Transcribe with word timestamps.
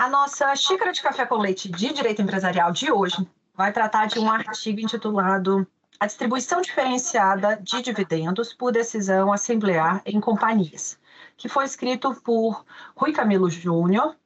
A 0.00 0.08
nossa 0.08 0.56
xícara 0.56 0.92
de 0.92 1.02
café 1.02 1.26
com 1.26 1.36
leite 1.36 1.68
de 1.68 1.92
direito 1.92 2.22
empresarial 2.22 2.72
de 2.72 2.90
hoje 2.90 3.18
vai 3.54 3.70
tratar 3.70 4.06
de 4.06 4.18
um 4.18 4.30
artigo 4.30 4.80
intitulado 4.80 5.66
A 6.00 6.06
distribuição 6.06 6.62
diferenciada 6.62 7.60
de 7.62 7.82
dividendos 7.82 8.54
por 8.54 8.72
decisão 8.72 9.30
assemblear 9.30 10.00
em 10.06 10.18
companhias, 10.18 10.98
que 11.36 11.50
foi 11.50 11.66
escrito 11.66 12.14
por 12.24 12.64
Rui 12.96 13.12
Camilo 13.12 13.50
Júnior 13.50 14.16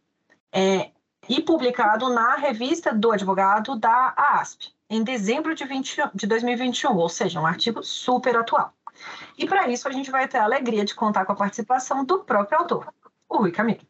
é, 0.52 0.92
e 1.28 1.42
publicado 1.42 2.08
na 2.08 2.36
revista 2.36 2.94
do 2.94 3.10
advogado 3.10 3.74
da 3.74 4.14
ASP, 4.16 4.72
em 4.88 5.02
dezembro 5.02 5.56
de, 5.56 5.64
20, 5.64 5.96
de 6.14 6.28
2021, 6.28 6.96
ou 6.96 7.08
seja, 7.08 7.40
um 7.40 7.46
artigo 7.46 7.82
super 7.82 8.36
atual. 8.36 8.72
E 9.36 9.44
para 9.44 9.68
isso 9.68 9.88
a 9.88 9.90
gente 9.90 10.08
vai 10.08 10.28
ter 10.28 10.38
a 10.38 10.44
alegria 10.44 10.84
de 10.84 10.94
contar 10.94 11.24
com 11.24 11.32
a 11.32 11.36
participação 11.36 12.04
do 12.04 12.20
próprio 12.20 12.60
autor, 12.60 12.94
o 13.28 13.38
Rui 13.38 13.50
Camilo. 13.50 13.84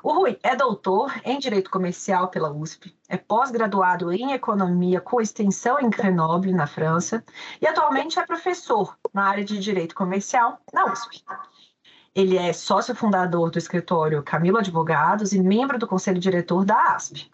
O 0.00 0.12
Rui 0.12 0.38
é 0.44 0.54
doutor 0.54 1.12
em 1.24 1.38
Direito 1.40 1.70
Comercial 1.70 2.28
pela 2.28 2.52
USP, 2.52 2.96
é 3.08 3.16
pós-graduado 3.16 4.12
em 4.12 4.32
Economia 4.32 5.00
com 5.00 5.20
extensão 5.20 5.80
em 5.80 5.90
Grenoble, 5.90 6.52
na 6.52 6.68
França, 6.68 7.24
e 7.60 7.66
atualmente 7.66 8.18
é 8.18 8.24
professor 8.24 8.96
na 9.12 9.24
área 9.24 9.44
de 9.44 9.58
Direito 9.58 9.96
Comercial 9.96 10.60
na 10.72 10.84
USP. 10.92 11.24
Ele 12.14 12.36
é 12.38 12.52
sócio 12.52 12.94
fundador 12.94 13.50
do 13.50 13.58
escritório 13.58 14.22
Camilo 14.22 14.58
Advogados 14.58 15.32
e 15.32 15.42
membro 15.42 15.78
do 15.78 15.86
conselho 15.86 16.20
diretor 16.20 16.64
da 16.64 16.94
ASP. 16.94 17.28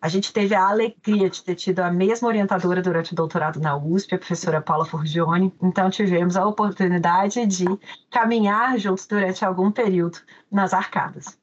A 0.00 0.08
gente 0.08 0.32
teve 0.32 0.54
a 0.54 0.68
alegria 0.68 1.30
de 1.30 1.42
ter 1.42 1.54
tido 1.54 1.80
a 1.80 1.90
mesma 1.90 2.28
orientadora 2.28 2.82
durante 2.82 3.12
o 3.12 3.16
doutorado 3.16 3.60
na 3.60 3.76
USP, 3.76 4.14
a 4.14 4.18
professora 4.18 4.60
Paula 4.60 4.84
Forgione, 4.84 5.54
então 5.62 5.88
tivemos 5.88 6.36
a 6.36 6.46
oportunidade 6.46 7.46
de 7.46 7.64
caminhar 8.10 8.78
juntos 8.78 9.06
durante 9.06 9.44
algum 9.44 9.70
período 9.70 10.18
nas 10.50 10.74
arcadas. 10.74 11.38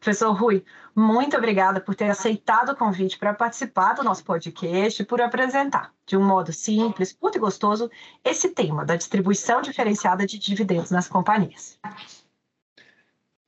Professor 0.00 0.32
Rui, 0.32 0.64
muito 0.94 1.36
obrigada 1.36 1.80
por 1.80 1.94
ter 1.94 2.10
aceitado 2.10 2.70
o 2.70 2.76
convite 2.76 3.18
para 3.18 3.32
participar 3.32 3.94
do 3.94 4.02
nosso 4.02 4.24
podcast 4.24 5.00
e 5.00 5.04
por 5.04 5.20
apresentar, 5.20 5.92
de 6.06 6.16
um 6.16 6.24
modo 6.24 6.52
simples, 6.52 7.12
curto 7.12 7.38
e 7.38 7.40
gostoso, 7.40 7.90
esse 8.24 8.50
tema 8.50 8.84
da 8.84 8.96
distribuição 8.96 9.62
diferenciada 9.62 10.26
de 10.26 10.38
dividendos 10.38 10.90
nas 10.90 11.08
companhias. 11.08 11.78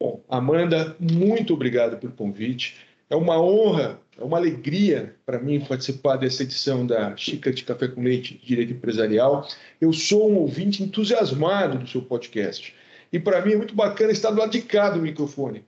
Bom, 0.01 0.23
Amanda, 0.29 0.97
muito 0.99 1.55
obrigado 1.55 1.99
pelo 1.99 2.13
convite. 2.13 2.77
É 3.11 3.17
uma 3.17 3.41
honra, 3.41 4.01
é 4.17 4.23
uma 4.23 4.37
alegria 4.37 5.17
para 5.27 5.39
mim 5.39 5.61
participar 5.61 6.17
dessa 6.17 6.45
edição 6.45 6.87
da 6.87 7.17
Xícara 7.17 7.55
de 7.55 7.65
Café 7.65 7.89
com 7.89 8.01
Leite 8.01 8.35
de 8.35 8.47
Direito 8.47 8.73
Empresarial. 8.73 9.47
Eu 9.81 9.93
sou 9.93 10.31
um 10.31 10.37
ouvinte 10.37 10.83
entusiasmado 10.83 11.79
do 11.79 11.89
seu 11.89 12.01
podcast. 12.01 12.73
E 13.13 13.19
para 13.19 13.45
mim 13.45 13.55
é 13.55 13.57
muito 13.57 13.75
bacana 13.75 14.13
estar 14.13 14.31
do 14.31 14.39
lado 14.39 14.53
de 14.53 14.63
cá 14.63 14.91
do 14.91 15.03
microfone 15.03 15.65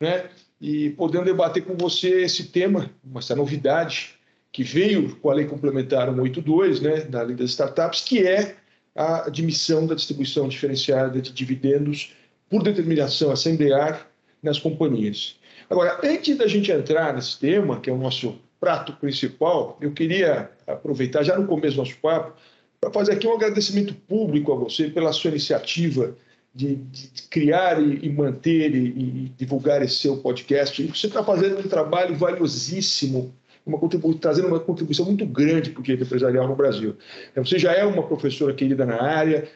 né? 0.00 0.28
E 0.60 0.90
podendo 0.90 1.24
debater 1.24 1.64
com 1.64 1.76
você 1.76 2.22
esse 2.22 2.44
tema, 2.44 2.90
essa 3.16 3.34
novidade 3.34 4.14
que 4.50 4.64
veio 4.64 5.14
com 5.16 5.30
a 5.30 5.34
Lei 5.34 5.46
Complementar 5.46 6.06
182, 6.06 6.80
né, 6.80 7.00
da 7.02 7.22
Lei 7.22 7.36
das 7.36 7.50
Startups, 7.50 8.00
que 8.00 8.26
é 8.26 8.56
a 8.94 9.26
admissão 9.26 9.86
da 9.86 9.94
distribuição 9.94 10.48
diferenciada 10.48 11.20
de 11.20 11.32
dividendos 11.32 12.12
por 12.50 12.62
determinação 12.62 13.30
assemblear 13.30 14.08
nas 14.42 14.58
companhias. 14.58 15.36
Agora, 15.70 16.00
antes 16.02 16.36
da 16.36 16.46
gente 16.46 16.72
entrar 16.72 17.14
nesse 17.14 17.38
tema, 17.38 17.78
que 17.78 17.90
é 17.90 17.92
o 17.92 17.98
nosso 17.98 18.40
prato 18.58 18.92
principal, 18.94 19.78
eu 19.80 19.92
queria 19.92 20.50
aproveitar 20.66 21.22
já 21.22 21.38
no 21.38 21.46
começo 21.46 21.76
do 21.76 21.82
nosso 21.82 21.96
papo 21.98 22.34
para 22.80 22.90
fazer 22.90 23.12
aqui 23.12 23.26
um 23.26 23.34
agradecimento 23.34 23.94
público 23.94 24.52
a 24.52 24.56
você 24.56 24.88
pela 24.88 25.12
sua 25.12 25.30
iniciativa 25.30 26.16
de, 26.58 26.74
de 26.74 27.22
criar 27.30 27.80
e, 27.80 28.04
e 28.04 28.10
manter 28.10 28.74
e, 28.74 28.88
e, 28.88 29.32
divulgar 29.36 29.80
esse 29.80 29.94
seu 29.94 30.16
podcast. 30.16 30.82
E 30.82 30.86
você 30.86 31.06
está 31.06 31.22
fazendo 31.22 31.60
um 31.60 31.68
trabalho 31.68 32.16
valiosíssimo, 32.16 33.32
uma 33.64 33.78
trazendo 34.20 34.48
uma 34.48 34.58
contribuição 34.58 35.04
muito 35.04 35.24
grande 35.24 35.70
para 35.70 35.78
o 35.78 35.82
direito 35.84 36.04
empresarial 36.04 36.48
no 36.48 36.56
Brasil. 36.56 36.96
Então, 37.30 37.44
você 37.44 37.60
já 37.60 37.72
é 37.72 37.84
uma 37.84 38.02
professora 38.02 38.52
querida 38.52 38.84
na 38.84 39.00
área, 39.00 39.48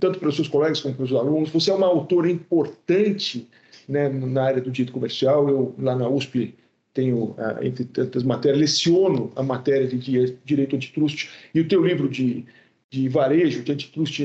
tanto 0.00 0.20
pelos 0.20 0.36
seus 0.36 0.46
colegas 0.46 0.80
como 0.80 0.94
pelos 0.94 1.12
alunos. 1.12 1.50
Você 1.50 1.72
é 1.72 1.74
uma 1.74 1.88
autora 1.88 2.30
importante 2.30 3.48
né, 3.88 4.08
na 4.08 4.44
área 4.44 4.62
do 4.62 4.70
direito 4.70 4.92
comercial. 4.92 5.48
Eu, 5.48 5.74
lá 5.76 5.96
na 5.96 6.08
USP, 6.08 6.54
tenho, 6.94 7.34
ah, 7.36 7.58
entre 7.62 7.84
tantas 7.84 8.22
matérias, 8.22 8.60
leciono 8.60 9.32
a 9.34 9.42
matéria 9.42 9.88
de 9.88 10.36
direito 10.44 10.76
antitrust. 10.76 11.30
E 11.52 11.60
o 11.60 11.66
teu 11.66 11.84
livro 11.84 12.08
de 12.08 12.44
de 12.92 13.08
varejo, 13.08 13.62
de 13.62 13.72
antitrust 13.72 14.20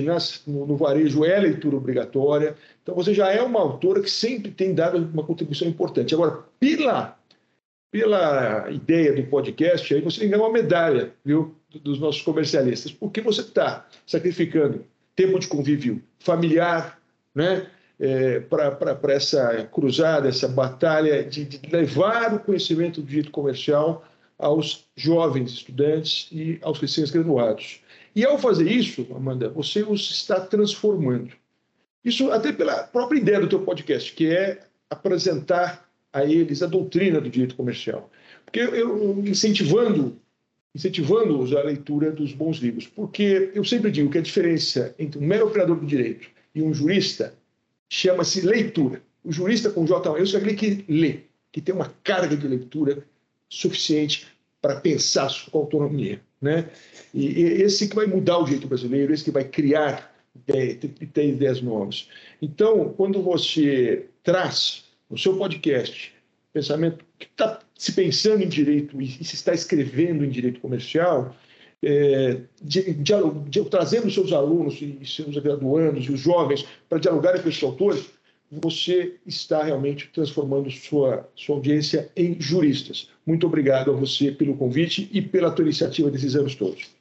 no, 0.45 0.67
no 0.67 0.75
varejo 0.75 1.23
é 1.23 1.39
leitura 1.39 1.77
obrigatória. 1.77 2.53
Então 2.83 2.93
você 2.93 3.13
já 3.13 3.31
é 3.31 3.41
uma 3.41 3.61
autora 3.61 4.01
que 4.01 4.11
sempre 4.11 4.51
tem 4.51 4.75
dado 4.75 4.97
uma 4.97 5.23
contribuição 5.23 5.69
importante. 5.69 6.13
Agora, 6.13 6.43
pela, 6.59 7.17
pela 7.89 8.69
ideia 8.69 9.13
do 9.13 9.23
podcast, 9.23 9.93
aí 9.93 10.01
você 10.01 10.27
ganha 10.27 10.43
uma 10.43 10.51
medalha 10.51 11.13
viu, 11.23 11.55
dos 11.81 11.97
nossos 11.97 12.21
comercialistas, 12.21 12.91
porque 12.91 13.21
você 13.21 13.39
está 13.39 13.87
sacrificando 14.05 14.83
tempo 15.15 15.39
de 15.39 15.47
convívio 15.47 16.03
familiar, 16.19 16.99
né? 17.33 17.67
É, 17.99 18.41
para 18.41 19.13
essa 19.13 19.67
cruzada, 19.71 20.27
essa 20.29 20.47
batalha 20.47 21.23
de, 21.23 21.45
de 21.45 21.59
levar 21.71 22.31
o 22.35 22.39
conhecimento 22.39 23.01
do 23.01 23.07
direito 23.07 23.31
comercial 23.31 24.05
aos 24.37 24.85
jovens 24.95 25.51
estudantes 25.51 26.27
e 26.31 26.59
aos 26.61 26.79
recém-graduados. 26.79 27.81
E 28.17 28.25
ao 28.25 28.39
fazer 28.39 28.67
isso, 28.67 29.05
Amanda, 29.15 29.47
você 29.47 29.83
os 29.83 30.09
está 30.09 30.39
transformando. 30.39 31.33
Isso 32.03 32.31
até 32.31 32.51
pela 32.51 32.81
própria 32.81 33.19
ideia 33.19 33.39
do 33.39 33.47
teu 33.47 33.61
podcast, 33.61 34.11
que 34.11 34.25
é 34.25 34.65
apresentar 34.89 35.87
a 36.11 36.25
eles 36.25 36.63
a 36.63 36.65
doutrina 36.65 37.21
do 37.21 37.29
direito 37.29 37.55
comercial. 37.55 38.09
Porque 38.43 38.59
eu 38.59 39.19
incentivando 39.19 40.19
incentivando-os 40.73 41.53
à 41.53 41.61
leitura 41.61 42.11
dos 42.11 42.33
bons 42.33 42.57
livros, 42.57 42.87
porque 42.87 43.51
eu 43.53 43.63
sempre 43.63 43.91
digo 43.91 44.09
que 44.09 44.17
a 44.17 44.21
diferença 44.21 44.95
entre 44.97 45.19
um 45.19 45.23
mero 45.23 45.45
operador 45.45 45.79
do 45.79 45.85
direito 45.85 46.27
e 46.55 46.63
um 46.63 46.73
jurista 46.73 47.35
chama-se 47.87 48.41
leitura. 48.41 48.99
O 49.23 49.31
jurista 49.31 49.69
com 49.69 49.85
J. 49.85 50.17
Eu 50.17 50.25
sou 50.25 50.39
aquele 50.39 50.55
que 50.55 50.85
lê, 50.91 51.19
que 51.51 51.61
tem 51.61 51.75
uma 51.75 51.93
carga 52.03 52.35
de 52.35 52.47
leitura 52.47 53.03
suficiente 53.47 54.25
para 54.59 54.81
pensar 54.81 55.29
com 55.51 55.59
autonomia. 55.59 56.19
Né? 56.41 56.69
E, 57.13 57.41
e 57.41 57.41
esse 57.63 57.87
que 57.87 57.95
vai 57.95 58.05
mudar 58.05 58.39
o 58.39 58.47
jeito 58.47 58.67
brasileiro, 58.67 59.13
esse 59.13 59.23
que 59.23 59.31
vai 59.31 59.43
criar 59.43 60.13
ideias, 60.35 60.77
ter 61.13 61.29
ideias 61.29 61.61
novas. 61.61 62.09
Então, 62.41 62.93
quando 62.95 63.21
você 63.21 64.05
traz 64.23 64.85
no 65.09 65.17
seu 65.17 65.35
podcast 65.37 66.13
pensamento 66.53 67.05
que 67.19 67.25
está 67.25 67.59
se 67.75 67.91
pensando 67.91 68.43
em 68.43 68.47
direito 68.47 68.99
e, 69.01 69.07
se 69.07 69.35
está 69.35 69.53
escrevendo 69.53 70.25
em 70.25 70.29
direito 70.29 70.59
comercial, 70.59 71.35
é, 71.83 72.41
de, 72.61 72.93
de, 72.93 73.13
de, 73.49 73.65
trazendo 73.65 74.09
seus 74.09 74.33
alunos 74.33 74.81
e 74.81 74.99
seus 75.05 75.37
graduandos 75.37 76.05
e 76.05 76.11
os 76.11 76.19
jovens 76.19 76.65
para 76.89 76.97
dialogarem 76.97 77.41
com 77.41 77.49
esses 77.49 77.61
autores, 77.63 78.05
você 78.51 79.15
está 79.25 79.63
realmente 79.63 80.09
transformando 80.13 80.71
sua, 80.71 81.29
sua 81.35 81.55
audiência 81.55 82.09
em 82.15 82.39
juristas. 82.39 83.09
Muito 83.25 83.45
obrigado 83.45 83.91
a 83.91 83.93
você 83.93 84.31
pelo 84.31 84.55
convite 84.55 85.09
e 85.11 85.21
pela 85.21 85.51
tua 85.51 85.63
iniciativa 85.63 86.09
desses 86.09 86.35
anos 86.35 86.55
todos. 86.55 86.95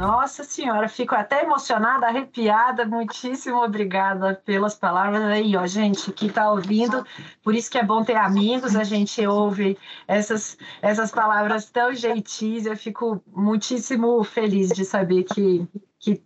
Nossa 0.00 0.44
Senhora, 0.44 0.88
fico 0.88 1.14
até 1.14 1.42
emocionada, 1.42 2.06
arrepiada. 2.06 2.86
Muitíssimo 2.86 3.62
obrigada 3.62 4.34
pelas 4.46 4.74
palavras 4.74 5.22
aí, 5.24 5.54
ó, 5.54 5.66
gente, 5.66 6.10
que 6.12 6.24
está 6.24 6.50
ouvindo. 6.50 7.04
Por 7.42 7.54
isso 7.54 7.70
que 7.70 7.76
é 7.76 7.84
bom 7.84 8.02
ter 8.02 8.16
amigos, 8.16 8.74
a 8.74 8.82
gente 8.82 9.26
ouve 9.26 9.76
essas, 10.08 10.56
essas 10.80 11.10
palavras 11.10 11.68
tão 11.68 11.92
gentis. 11.92 12.64
Eu 12.64 12.78
fico 12.78 13.22
muitíssimo 13.26 14.24
feliz 14.24 14.70
de 14.70 14.86
saber 14.86 15.24
que, 15.24 15.68
que 15.98 16.22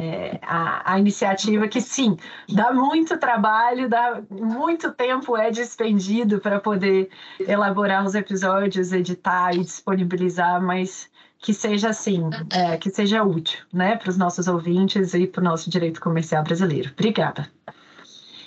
é, 0.00 0.40
a, 0.42 0.94
a, 0.94 0.98
iniciativa 0.98 1.68
que 1.68 1.80
sim 1.80 2.16
dá 2.48 2.72
muito 2.72 3.16
trabalho, 3.16 3.88
dá 3.88 4.20
muito 4.28 4.92
tempo 4.92 5.36
é 5.36 5.50
despendido 5.50 6.40
para 6.40 6.58
poder 6.58 7.08
elaborar 7.38 8.04
os 8.04 8.14
episódios, 8.14 8.92
editar 8.92 9.54
e 9.54 9.60
disponibilizar, 9.60 10.60
mas 10.60 11.08
que 11.38 11.54
seja 11.54 11.90
assim, 11.90 12.22
é, 12.50 12.76
que 12.76 12.90
seja 12.90 13.22
útil, 13.22 13.60
né, 13.72 13.96
para 13.96 14.10
os 14.10 14.16
nossos 14.16 14.48
ouvintes 14.48 15.14
e 15.14 15.26
para 15.26 15.40
o 15.40 15.44
nosso 15.44 15.70
direito 15.70 16.00
comercial 16.00 16.42
brasileiro. 16.42 16.90
Obrigada. 16.92 17.48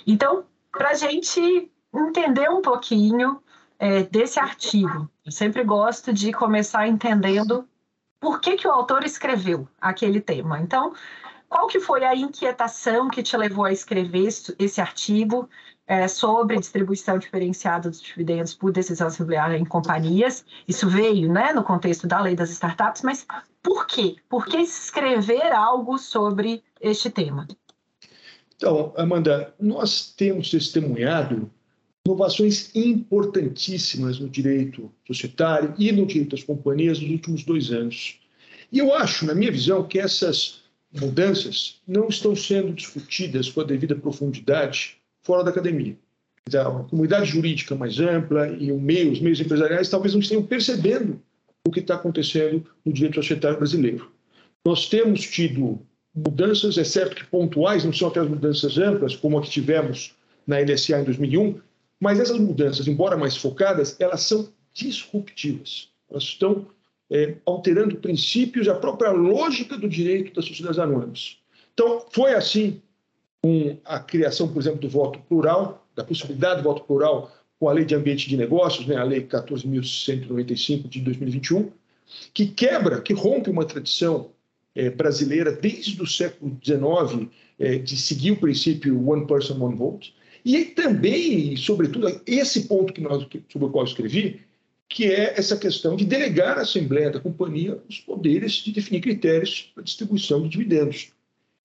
Então, 0.06 0.44
para 0.72 0.90
a 0.90 0.94
gente 0.94 1.70
entender 1.94 2.50
um 2.50 2.60
pouquinho 2.60 3.40
é, 3.78 4.02
desse 4.02 4.38
artigo, 4.38 5.08
eu 5.24 5.32
sempre 5.32 5.62
gosto 5.64 6.12
de 6.12 6.32
começar 6.32 6.88
entendendo 6.88 7.66
por 8.20 8.40
que, 8.40 8.56
que 8.56 8.66
o 8.66 8.72
autor 8.72 9.04
escreveu 9.04 9.68
aquele 9.80 10.20
tema. 10.20 10.58
Então, 10.58 10.92
qual 11.48 11.66
que 11.66 11.80
foi 11.80 12.04
a 12.04 12.14
inquietação 12.14 13.08
que 13.08 13.22
te 13.22 13.36
levou 13.36 13.64
a 13.64 13.72
escrever 13.72 14.28
esse 14.58 14.80
artigo? 14.80 15.48
é, 15.88 16.06
sobre 16.06 16.58
distribuição 16.58 17.18
diferenciada 17.18 17.88
dos 17.88 18.02
dividendos 18.02 18.52
por 18.52 18.70
decisão 18.70 19.06
assembleária 19.06 19.56
em 19.56 19.64
companhias. 19.64 20.44
Isso 20.68 20.86
veio 20.86 21.32
né, 21.32 21.52
no 21.54 21.64
contexto 21.64 22.06
da 22.06 22.20
lei 22.20 22.36
das 22.36 22.50
startups, 22.50 23.02
mas 23.02 23.26
por 23.62 23.86
quê? 23.86 24.16
Por 24.28 24.44
que 24.44 24.58
escrever 24.58 25.50
algo 25.50 25.96
sobre 25.96 26.62
este 26.78 27.08
tema? 27.08 27.48
Então, 28.54 28.92
Amanda, 28.96 29.54
nós 29.58 30.12
temos 30.14 30.50
testemunhado 30.50 31.50
inovações 32.06 32.70
importantíssimas 32.74 34.18
no 34.18 34.28
direito 34.28 34.92
societário 35.06 35.74
e 35.78 35.90
no 35.90 36.04
direito 36.04 36.32
das 36.32 36.44
companhias 36.44 37.00
nos 37.00 37.10
últimos 37.10 37.44
dois 37.44 37.70
anos. 37.70 38.20
E 38.70 38.78
eu 38.78 38.92
acho, 38.94 39.24
na 39.24 39.34
minha 39.34 39.50
visão, 39.50 39.82
que 39.84 39.98
essas 39.98 40.62
mudanças 40.92 41.80
não 41.86 42.08
estão 42.08 42.34
sendo 42.34 42.72
discutidas 42.72 43.50
com 43.50 43.60
a 43.60 43.64
devida 43.64 43.94
profundidade 43.94 44.96
fora 45.22 45.44
da 45.44 45.50
academia. 45.50 45.96
A 46.54 46.84
comunidade 46.84 47.26
jurídica 47.26 47.74
mais 47.74 48.00
ampla 48.00 48.48
e 48.48 48.72
o 48.72 48.80
meio, 48.80 49.12
os 49.12 49.20
meios 49.20 49.40
empresariais 49.40 49.90
talvez 49.90 50.14
não 50.14 50.20
estejam 50.20 50.42
percebendo 50.42 51.20
o 51.66 51.70
que 51.70 51.80
está 51.80 51.94
acontecendo 51.96 52.64
no 52.84 52.92
direito 52.92 53.16
societário 53.16 53.58
brasileiro. 53.58 54.10
Nós 54.64 54.88
temos 54.88 55.20
tido 55.20 55.80
mudanças, 56.14 56.78
é 56.78 56.84
certo 56.84 57.16
que 57.16 57.26
pontuais, 57.26 57.84
não 57.84 57.92
são 57.92 58.08
aquelas 58.08 58.30
mudanças 58.30 58.78
amplas, 58.78 59.14
como 59.14 59.38
a 59.38 59.42
que 59.42 59.50
tivemos 59.50 60.16
na 60.46 60.58
LSA 60.58 61.00
em 61.00 61.04
2001, 61.04 61.60
mas 62.00 62.18
essas 62.18 62.38
mudanças, 62.38 62.88
embora 62.88 63.16
mais 63.16 63.36
focadas, 63.36 63.96
elas 64.00 64.22
são 64.22 64.48
disruptivas. 64.72 65.90
Elas 66.10 66.22
estão 66.22 66.66
é, 67.10 67.36
alterando 67.46 67.96
princípios 67.96 68.66
e 68.66 68.70
a 68.70 68.74
própria 68.74 69.10
lógica 69.10 69.76
do 69.76 69.88
direito 69.88 70.34
das 70.34 70.44
sociedades 70.44 70.78
anônimas. 70.78 71.38
Então, 71.72 72.04
foi 72.10 72.34
assim 72.34 72.80
com 73.42 73.76
a 73.84 73.98
criação, 74.00 74.48
por 74.48 74.60
exemplo, 74.60 74.80
do 74.80 74.88
voto 74.88 75.18
plural, 75.20 75.86
da 75.94 76.04
possibilidade 76.04 76.62
do 76.62 76.64
voto 76.64 76.84
plural 76.84 77.32
com 77.58 77.68
a 77.68 77.72
Lei 77.72 77.84
de 77.84 77.94
Ambiente 77.94 78.28
de 78.28 78.36
Negócios, 78.36 78.86
né, 78.86 78.96
a 78.96 79.04
Lei 79.04 79.22
14.195 79.22 80.88
de 80.88 81.00
2021, 81.00 81.70
que 82.32 82.46
quebra, 82.46 83.00
que 83.00 83.12
rompe 83.12 83.50
uma 83.50 83.64
tradição 83.64 84.30
é, 84.74 84.90
brasileira 84.90 85.52
desde 85.52 86.00
o 86.00 86.06
século 86.06 86.56
XIX 86.62 87.28
é, 87.58 87.78
de 87.78 87.96
seguir 87.96 88.32
o 88.32 88.36
princípio 88.36 89.08
One 89.08 89.26
Person, 89.26 89.60
One 89.60 89.76
Vote, 89.76 90.14
e 90.44 90.64
também, 90.66 91.56
sobretudo, 91.56 92.20
esse 92.26 92.68
ponto 92.68 92.92
que 92.92 93.00
nós, 93.00 93.26
sobre 93.48 93.66
o 93.66 93.70
qual 93.70 93.84
eu 93.84 93.88
escrevi, 93.88 94.40
que 94.98 95.04
é 95.04 95.38
essa 95.38 95.56
questão 95.56 95.94
de 95.94 96.04
delegar 96.04 96.58
à 96.58 96.62
Assembleia 96.62 97.08
da 97.08 97.20
Companhia 97.20 97.80
os 97.88 98.00
poderes 98.00 98.54
de 98.54 98.72
definir 98.72 99.00
critérios 99.00 99.70
para 99.72 99.84
distribuição 99.84 100.42
de 100.42 100.48
dividendos. 100.48 101.12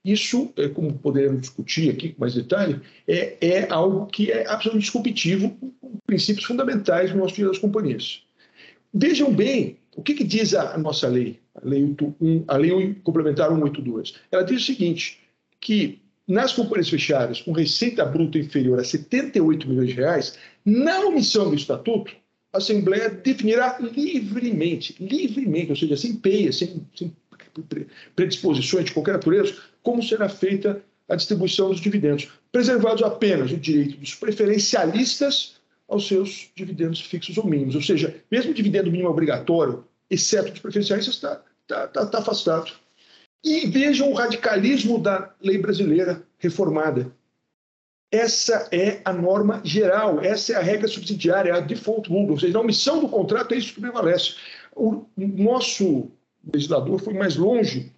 Isso, 0.06 0.54
é, 0.56 0.68
como 0.68 0.94
poderemos 1.00 1.42
discutir 1.42 1.90
aqui 1.90 2.10
com 2.10 2.22
mais 2.22 2.36
detalhe, 2.36 2.80
é, 3.08 3.36
é 3.42 3.72
algo 3.72 4.06
que 4.06 4.32
é 4.32 4.48
absolutamente 4.48 4.86
disruptivo 4.86 5.50
com 5.82 5.98
princípios 6.06 6.46
fundamentais 6.46 7.12
do 7.12 7.18
nosso 7.18 7.34
direito 7.34 7.54
das 7.54 7.60
companhias. 7.60 8.22
Vejam 8.94 9.34
bem 9.34 9.80
o 9.98 10.04
que, 10.04 10.14
que 10.14 10.24
diz 10.24 10.54
a, 10.54 10.76
a, 10.76 10.78
nossa 10.78 11.08
lei, 11.08 11.40
a 11.56 11.68
lei, 11.68 11.84
81, 11.84 12.44
a 12.48 12.56
lei 12.56 12.96
complementar 13.04 13.50
182. 13.50 14.14
Ela 14.32 14.44
diz 14.44 14.62
o 14.62 14.66
seguinte, 14.68 15.22
que 15.60 16.00
nas 16.28 16.54
companhias 16.54 16.88
fechadas 16.88 17.42
com 17.42 17.52
receita 17.52 18.06
bruta 18.06 18.38
inferior 18.38 18.80
a 18.80 18.84
78 18.84 19.68
milhões 19.68 19.90
de 19.90 19.96
reais, 19.96 20.38
na 20.64 21.00
omissão 21.00 21.50
do 21.50 21.56
estatuto, 21.56 22.14
a 22.54 22.60
Assembleia 22.60 23.10
definirá 23.10 23.80
livremente, 23.80 24.96
livremente, 25.00 25.72
ou 25.72 25.76
seja, 25.76 25.98
sem 25.98 26.16
peia, 26.16 26.54
sem, 26.54 26.86
sem 26.96 27.14
predisposições 28.16 28.86
de 28.86 28.94
qualquer 28.94 29.14
natureza, 29.14 29.56
como 29.82 30.04
será 30.04 30.30
feita 30.30 30.82
a 31.10 31.16
distribuição 31.16 31.70
dos 31.70 31.82
dividendos, 31.82 32.30
preservados 32.52 33.04
apenas 33.04 33.52
o 33.52 33.58
direito 33.58 33.98
dos 33.98 34.16
preferencialistas 34.16 35.56
aos 35.88 36.08
seus 36.08 36.52
dividendos 36.56 37.02
fixos 37.02 37.38
ou 37.38 37.46
mínimos. 37.46 37.76
Ou 37.76 37.82
seja, 37.82 38.16
mesmo 38.32 38.52
o 38.52 38.54
dividendo 38.54 38.92
mínimo 38.92 39.10
obrigatório, 39.10 39.84
exceto 40.10 40.52
dos 40.52 40.60
preferencialistas, 40.60 41.16
está 41.16 41.44
tá, 41.68 41.88
tá, 41.88 42.06
tá 42.06 42.20
afastado. 42.20 42.72
E 43.44 43.68
vejam 43.68 44.10
o 44.10 44.14
radicalismo 44.14 45.00
da 45.00 45.34
lei 45.42 45.58
brasileira 45.58 46.24
reformada. 46.38 47.12
Essa 48.14 48.68
é 48.72 49.02
a 49.04 49.12
norma 49.12 49.60
geral, 49.64 50.22
essa 50.22 50.54
é 50.54 50.56
a 50.56 50.62
regra 50.62 50.88
subsidiária, 50.88 51.50
é 51.50 51.58
a 51.58 51.60
default 51.60 52.08
rule, 52.08 52.30
ou 52.30 52.40
seja, 52.40 52.58
a 52.58 52.62
omissão 52.62 53.00
do 53.00 53.10
contrato 53.10 53.54
é 53.54 53.58
isso 53.58 53.74
que 53.74 53.82
prevalece. 53.82 54.36
O 54.76 55.06
nosso 55.18 56.12
legislador 56.54 57.00
foi 57.00 57.14
mais 57.14 57.36
longe 57.36 57.92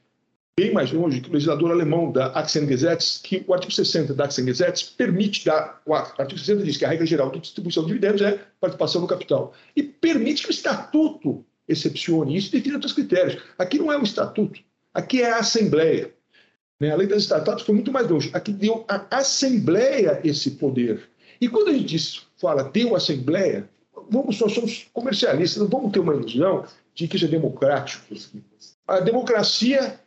bem 0.57 0.71
mais 0.71 0.89
longe 0.89 1.19
que 1.19 1.29
o 1.29 1.33
legislador 1.33 1.69
alemão 1.69 2.13
da 2.13 2.27
Aktiengesetz, 2.27 3.19
que 3.21 3.43
o 3.45 3.53
artigo 3.53 3.73
60 3.73 4.13
da 4.13 4.23
Aktiengesetz 4.23 4.83
permite 4.83 5.43
dar, 5.43 5.81
o 5.85 5.93
artigo 5.93 6.39
60 6.39 6.63
diz 6.63 6.77
que 6.77 6.85
a 6.85 6.89
regra 6.89 7.05
geral 7.05 7.29
de 7.29 7.41
distribuição 7.41 7.83
de 7.83 7.89
dividendos 7.89 8.21
é 8.21 8.39
participação 8.61 9.01
no 9.01 9.07
capital, 9.07 9.53
e 9.75 9.83
permite 9.83 10.43
que 10.43 10.49
o 10.49 10.51
estatuto 10.51 11.45
excepcione 11.67 12.37
isso 12.37 12.47
e 12.47 12.59
defina 12.59 12.75
outros 12.75 12.93
critérios. 12.93 13.43
Aqui 13.57 13.77
não 13.77 13.91
é 13.91 13.97
um 13.97 14.03
estatuto, 14.03 14.61
aqui 14.93 15.21
é 15.21 15.31
a 15.31 15.39
Assembleia. 15.39 16.13
Né? 16.79 16.91
A 16.91 16.95
lei 16.95 17.07
das 17.07 17.23
estatais 17.23 17.61
foi 17.61 17.75
muito 17.75 17.91
mais 17.91 18.09
longe. 18.09 18.29
Aqui 18.33 18.51
deu 18.51 18.85
a 18.87 19.17
Assembleia 19.17 20.19
esse 20.23 20.51
poder. 20.51 21.09
E 21.39 21.49
quando 21.49 21.69
a 21.69 21.73
gente 21.73 21.85
diz, 21.85 22.27
fala 22.37 22.63
deu 22.63 22.95
Assembleia, 22.95 23.69
vamos, 24.09 24.39
nós 24.39 24.53
somos 24.53 24.87
comercialistas, 24.93 25.61
não 25.61 25.69
vamos 25.69 25.91
ter 25.91 25.99
uma 25.99 26.13
ilusão 26.13 26.65
de 26.93 27.07
que 27.07 27.15
isso 27.15 27.25
é 27.25 27.29
democrático. 27.29 28.15
A 28.87 28.99
democracia 28.99 29.99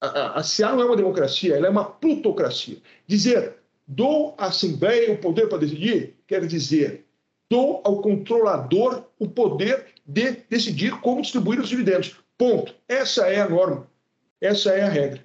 a, 0.00 0.38
a 0.38 0.42
CA 0.42 0.72
não 0.72 0.82
é 0.82 0.84
uma 0.84 0.96
democracia, 0.96 1.56
ela 1.56 1.66
é 1.66 1.70
uma 1.70 1.84
plutocracia. 1.84 2.76
Dizer 3.06 3.56
dou 3.86 4.34
à 4.38 4.46
Assembleia 4.46 5.12
o 5.12 5.18
poder 5.18 5.48
para 5.48 5.58
decidir 5.58 6.14
quer 6.26 6.46
dizer 6.46 7.04
dou 7.50 7.80
ao 7.84 8.00
controlador 8.02 9.04
o 9.18 9.26
poder 9.26 9.86
de 10.06 10.32
decidir 10.48 10.92
como 11.00 11.22
distribuir 11.22 11.60
os 11.60 11.68
dividendos. 11.68 12.16
Ponto. 12.36 12.74
Essa 12.86 13.26
é 13.28 13.40
a 13.40 13.48
norma. 13.48 13.86
Essa 14.40 14.70
é 14.70 14.82
a 14.82 14.88
regra. 14.88 15.24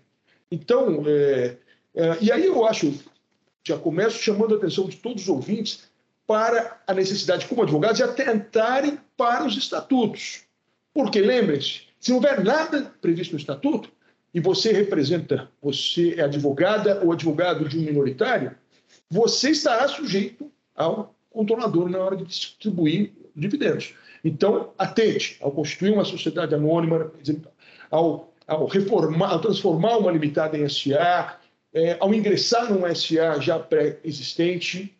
Então, 0.53 1.03
é, 1.07 1.57
é, 1.95 2.17
e 2.21 2.31
aí 2.31 2.45
eu 2.45 2.63
acho, 2.63 2.93
já 3.67 3.75
começo 3.75 4.19
chamando 4.19 4.53
a 4.53 4.57
atenção 4.57 4.87
de 4.87 4.97
todos 4.97 5.23
os 5.23 5.29
ouvintes 5.29 5.89
para 6.27 6.79
a 6.85 6.93
necessidade, 6.93 7.47
como 7.47 7.63
advogados, 7.63 7.97
de 7.97 8.03
atentarem 8.03 8.99
para 9.17 9.45
os 9.45 9.57
estatutos. 9.57 10.43
Porque, 10.93 11.19
lembrem-se, 11.21 11.81
se 11.99 12.11
não 12.11 12.17
houver 12.17 12.43
nada 12.43 12.93
previsto 13.01 13.31
no 13.31 13.39
estatuto, 13.39 13.89
e 14.31 14.39
você 14.39 14.71
representa, 14.71 15.49
você 15.59 16.15
é 16.17 16.21
advogada 16.21 17.01
ou 17.03 17.11
advogado 17.11 17.67
de 17.67 17.79
um 17.79 17.81
minoritário, 17.81 18.55
você 19.09 19.49
estará 19.49 19.87
sujeito 19.87 20.51
ao 20.75 21.15
controlador 21.31 21.89
na 21.89 21.97
hora 21.97 22.15
de 22.15 22.25
distribuir 22.25 23.11
dividendos. 23.35 23.95
Então, 24.23 24.71
atente 24.77 25.37
ao 25.41 25.51
constituir 25.51 25.93
uma 25.93 26.05
sociedade 26.05 26.53
anônima, 26.53 27.11
ao, 27.89 28.32
ao 28.47 28.65
reformar, 28.65 29.31
ao 29.31 29.39
transformar 29.39 29.97
uma 29.97 30.11
limitada 30.11 30.57
em 30.57 30.67
SA, 30.67 31.37
é, 31.73 31.97
ao 31.99 32.13
ingressar 32.13 32.71
num 32.71 32.83
SA 32.93 33.39
já 33.39 33.57
pré-existente, 33.57 34.95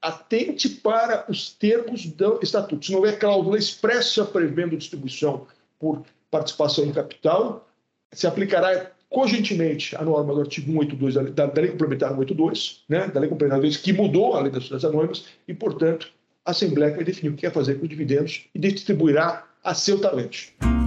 atente 0.00 0.68
para 0.68 1.24
os 1.28 1.52
termos 1.52 2.06
do 2.06 2.38
estatuto. 2.42 2.84
Se 2.84 2.92
não 2.92 2.98
houver 2.98 3.18
cláusula 3.18 3.58
expressa 3.58 4.24
prevendo 4.24 4.76
distribuição 4.76 5.46
por 5.78 6.02
participação 6.30 6.84
em 6.84 6.92
capital, 6.92 7.66
se 8.12 8.26
aplicará 8.26 8.90
cogentemente 9.08 9.96
a 9.96 10.02
norma 10.02 10.34
do 10.34 10.40
artigo 10.40 10.70
182 10.70 11.14
da, 11.14 11.22
da, 11.22 11.46
da 11.46 11.60
Lei 11.60 11.70
Complementar 11.70 12.10
182, 12.10 12.84
né, 12.88 13.08
da 13.08 13.20
Lei 13.20 13.28
Complementar 13.28 13.60
182, 13.60 13.76
que 13.78 13.92
mudou 13.92 14.34
a 14.34 14.42
Lei 14.42 14.50
das 14.50 14.64
Sociedades 14.64 14.84
Anônimas, 14.84 15.24
e, 15.46 15.54
portanto, 15.54 16.10
a 16.44 16.50
Assembleia 16.50 16.94
vai 16.94 17.04
definir 17.04 17.30
o 17.30 17.34
que 17.34 17.42
quer 17.42 17.52
fazer 17.52 17.76
com 17.76 17.82
os 17.82 17.88
dividendos 17.88 18.46
e 18.54 18.58
distribuirá 18.58 19.44
a 19.64 19.74
seu 19.74 20.00
talento. 20.00 20.77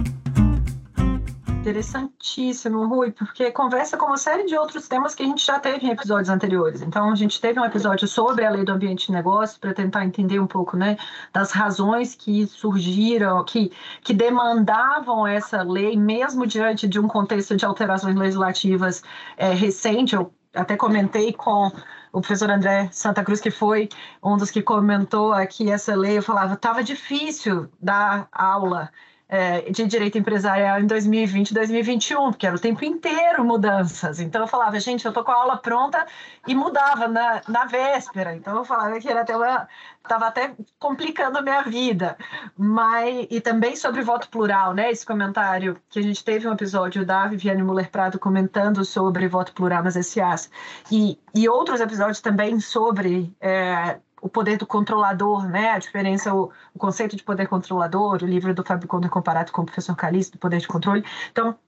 Interessantíssimo, 1.62 2.88
Rui, 2.88 3.12
porque 3.12 3.48
conversa 3.52 3.96
com 3.96 4.06
uma 4.06 4.16
série 4.16 4.44
de 4.46 4.56
outros 4.56 4.88
temas 4.88 5.14
que 5.14 5.22
a 5.22 5.26
gente 5.26 5.46
já 5.46 5.60
teve 5.60 5.86
em 5.86 5.90
episódios 5.90 6.28
anteriores. 6.28 6.82
Então, 6.82 7.08
a 7.08 7.14
gente 7.14 7.40
teve 7.40 7.60
um 7.60 7.64
episódio 7.64 8.08
sobre 8.08 8.44
a 8.44 8.50
lei 8.50 8.64
do 8.64 8.72
ambiente 8.72 9.06
de 9.06 9.12
negócio 9.12 9.60
para 9.60 9.72
tentar 9.72 10.04
entender 10.04 10.40
um 10.40 10.46
pouco 10.48 10.76
né, 10.76 10.96
das 11.32 11.52
razões 11.52 12.16
que 12.16 12.48
surgiram, 12.48 13.44
que, 13.44 13.70
que 14.02 14.12
demandavam 14.12 15.24
essa 15.24 15.62
lei, 15.62 15.96
mesmo 15.96 16.48
diante 16.48 16.88
de 16.88 16.98
um 16.98 17.06
contexto 17.06 17.56
de 17.56 17.64
alterações 17.64 18.16
legislativas 18.16 19.00
é, 19.36 19.52
recente. 19.54 20.16
Eu 20.16 20.34
até 20.52 20.76
comentei 20.76 21.32
com 21.32 21.70
o 22.12 22.20
professor 22.20 22.50
André 22.50 22.88
Santa 22.90 23.22
Cruz, 23.22 23.40
que 23.40 23.52
foi 23.52 23.88
um 24.20 24.36
dos 24.36 24.50
que 24.50 24.62
comentou 24.62 25.32
aqui 25.32 25.70
essa 25.70 25.94
lei, 25.94 26.18
eu 26.18 26.22
falava, 26.24 26.54
estava 26.54 26.82
difícil 26.82 27.68
dar 27.80 28.26
aula 28.32 28.90
é, 29.32 29.62
de 29.70 29.86
direito 29.86 30.18
empresarial 30.18 30.78
em 30.78 30.86
2020 30.86 31.54
2021, 31.54 32.32
porque 32.32 32.46
era 32.46 32.54
o 32.54 32.58
tempo 32.58 32.84
inteiro 32.84 33.42
mudanças. 33.42 34.20
Então 34.20 34.42
eu 34.42 34.46
falava, 34.46 34.78
gente, 34.78 35.06
eu 35.06 35.12
tô 35.12 35.24
com 35.24 35.32
a 35.32 35.34
aula 35.34 35.56
pronta 35.56 36.06
e 36.46 36.54
mudava 36.54 37.08
na, 37.08 37.40
na 37.48 37.64
véspera. 37.64 38.36
Então 38.36 38.58
eu 38.58 38.62
falava 38.62 39.00
que 39.00 39.08
era 39.08 39.22
até 39.22 39.34
uma. 39.34 39.66
Estava 40.02 40.26
até 40.26 40.54
complicando 40.78 41.38
a 41.38 41.42
minha 41.42 41.62
vida. 41.62 42.18
Mas, 42.58 43.26
e 43.30 43.40
também 43.40 43.74
sobre 43.74 44.02
voto 44.02 44.28
plural, 44.28 44.74
né? 44.74 44.90
Esse 44.90 45.06
comentário 45.06 45.80
que 45.88 45.98
a 45.98 46.02
gente 46.02 46.22
teve 46.22 46.46
um 46.46 46.52
episódio 46.52 47.06
da 47.06 47.26
Viviane 47.26 47.62
Muller 47.62 47.90
Prado 47.90 48.18
comentando 48.18 48.84
sobre 48.84 49.26
voto 49.28 49.54
plural 49.54 49.82
nas 49.82 49.94
SAs. 49.94 50.50
E, 50.90 51.18
e 51.34 51.48
outros 51.48 51.80
episódios 51.80 52.20
também 52.20 52.60
sobre. 52.60 53.34
É, 53.40 53.98
o 54.22 54.28
poder 54.28 54.56
do 54.56 54.66
controlador, 54.66 55.48
né? 55.48 55.72
A 55.72 55.78
diferença, 55.78 56.32
o, 56.32 56.50
o, 56.72 56.78
conceito 56.78 57.16
de 57.16 57.24
poder 57.24 57.48
controlador, 57.48 58.22
o 58.22 58.26
livro 58.26 58.54
do 58.54 58.64
Fábio 58.64 58.88
Conde 58.88 59.08
comparado 59.08 59.50
com 59.50 59.62
o 59.62 59.66
professor 59.66 59.96
Calixto, 59.96 60.38
do 60.38 60.40
poder 60.40 60.60
de 60.60 60.68
controle. 60.68 61.04
Então, 61.30 61.58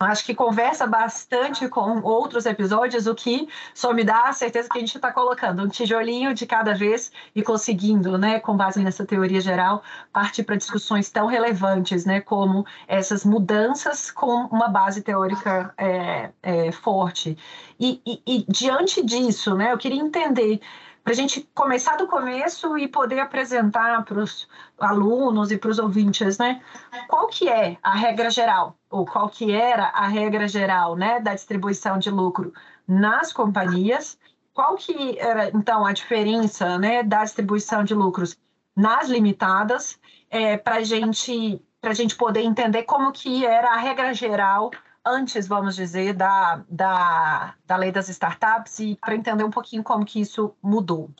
acho 0.00 0.24
que 0.24 0.34
conversa 0.34 0.86
bastante 0.86 1.68
com 1.68 2.00
outros 2.00 2.46
episódios, 2.46 3.06
o 3.06 3.14
que 3.14 3.46
só 3.74 3.92
me 3.92 4.02
dá 4.02 4.28
a 4.28 4.32
certeza 4.32 4.68
que 4.70 4.78
a 4.78 4.80
gente 4.80 4.96
está 4.96 5.12
colocando 5.12 5.62
um 5.62 5.68
tijolinho 5.68 6.32
de 6.32 6.46
cada 6.46 6.74
vez 6.74 7.12
e 7.34 7.42
conseguindo, 7.42 8.16
né, 8.16 8.40
com 8.40 8.56
base 8.56 8.82
nessa 8.82 9.04
teoria 9.04 9.40
geral, 9.40 9.82
partir 10.10 10.44
para 10.44 10.56
discussões 10.56 11.10
tão 11.10 11.26
relevantes, 11.26 12.06
né, 12.06 12.22
como 12.22 12.64
essas 12.86 13.22
mudanças 13.22 14.10
com 14.10 14.46
uma 14.46 14.68
base 14.68 15.02
teórica 15.02 15.74
é, 15.76 16.30
é, 16.42 16.72
forte. 16.72 17.36
E, 17.78 18.00
e, 18.06 18.22
e 18.26 18.44
diante 18.48 19.04
disso, 19.04 19.54
né, 19.54 19.72
eu 19.72 19.78
queria 19.78 20.00
entender 20.00 20.60
para 21.08 21.14
a 21.14 21.16
gente 21.16 21.48
começar 21.54 21.96
do 21.96 22.06
começo 22.06 22.76
e 22.76 22.86
poder 22.86 23.18
apresentar 23.18 24.04
para 24.04 24.18
os 24.18 24.46
alunos 24.78 25.50
e 25.50 25.56
para 25.56 25.70
os 25.70 25.78
ouvintes, 25.78 26.36
né? 26.36 26.60
Qual 27.08 27.28
que 27.28 27.48
é 27.48 27.78
a 27.82 27.94
regra 27.94 28.28
geral, 28.28 28.76
ou 28.90 29.06
qual 29.06 29.26
que 29.30 29.50
era 29.50 29.86
a 29.86 30.06
regra 30.06 30.46
geral, 30.46 30.96
né, 30.96 31.18
da 31.18 31.32
distribuição 31.32 31.98
de 31.98 32.10
lucro 32.10 32.52
nas 32.86 33.32
companhias? 33.32 34.18
Qual 34.52 34.76
que 34.76 35.18
era, 35.18 35.48
então, 35.48 35.86
a 35.86 35.94
diferença, 35.94 36.78
né, 36.78 37.02
da 37.02 37.24
distribuição 37.24 37.82
de 37.82 37.94
lucros 37.94 38.36
nas 38.76 39.08
limitadas, 39.08 39.98
é, 40.28 40.58
para 40.58 40.82
gente, 40.82 41.58
a 41.80 41.94
gente 41.94 42.16
poder 42.16 42.42
entender 42.42 42.82
como 42.82 43.12
que 43.12 43.46
era 43.46 43.70
a 43.70 43.78
regra 43.78 44.12
geral 44.12 44.70
antes, 45.08 45.48
vamos 45.48 45.74
dizer, 45.74 46.12
da, 46.14 46.64
da, 46.68 47.54
da 47.66 47.76
lei 47.76 47.90
das 47.90 48.08
startups 48.08 48.78
e 48.78 48.96
para 48.96 49.14
entender 49.14 49.44
um 49.44 49.50
pouquinho 49.50 49.82
como 49.82 50.04
que 50.04 50.20
isso 50.20 50.54
mudou. 50.62 51.10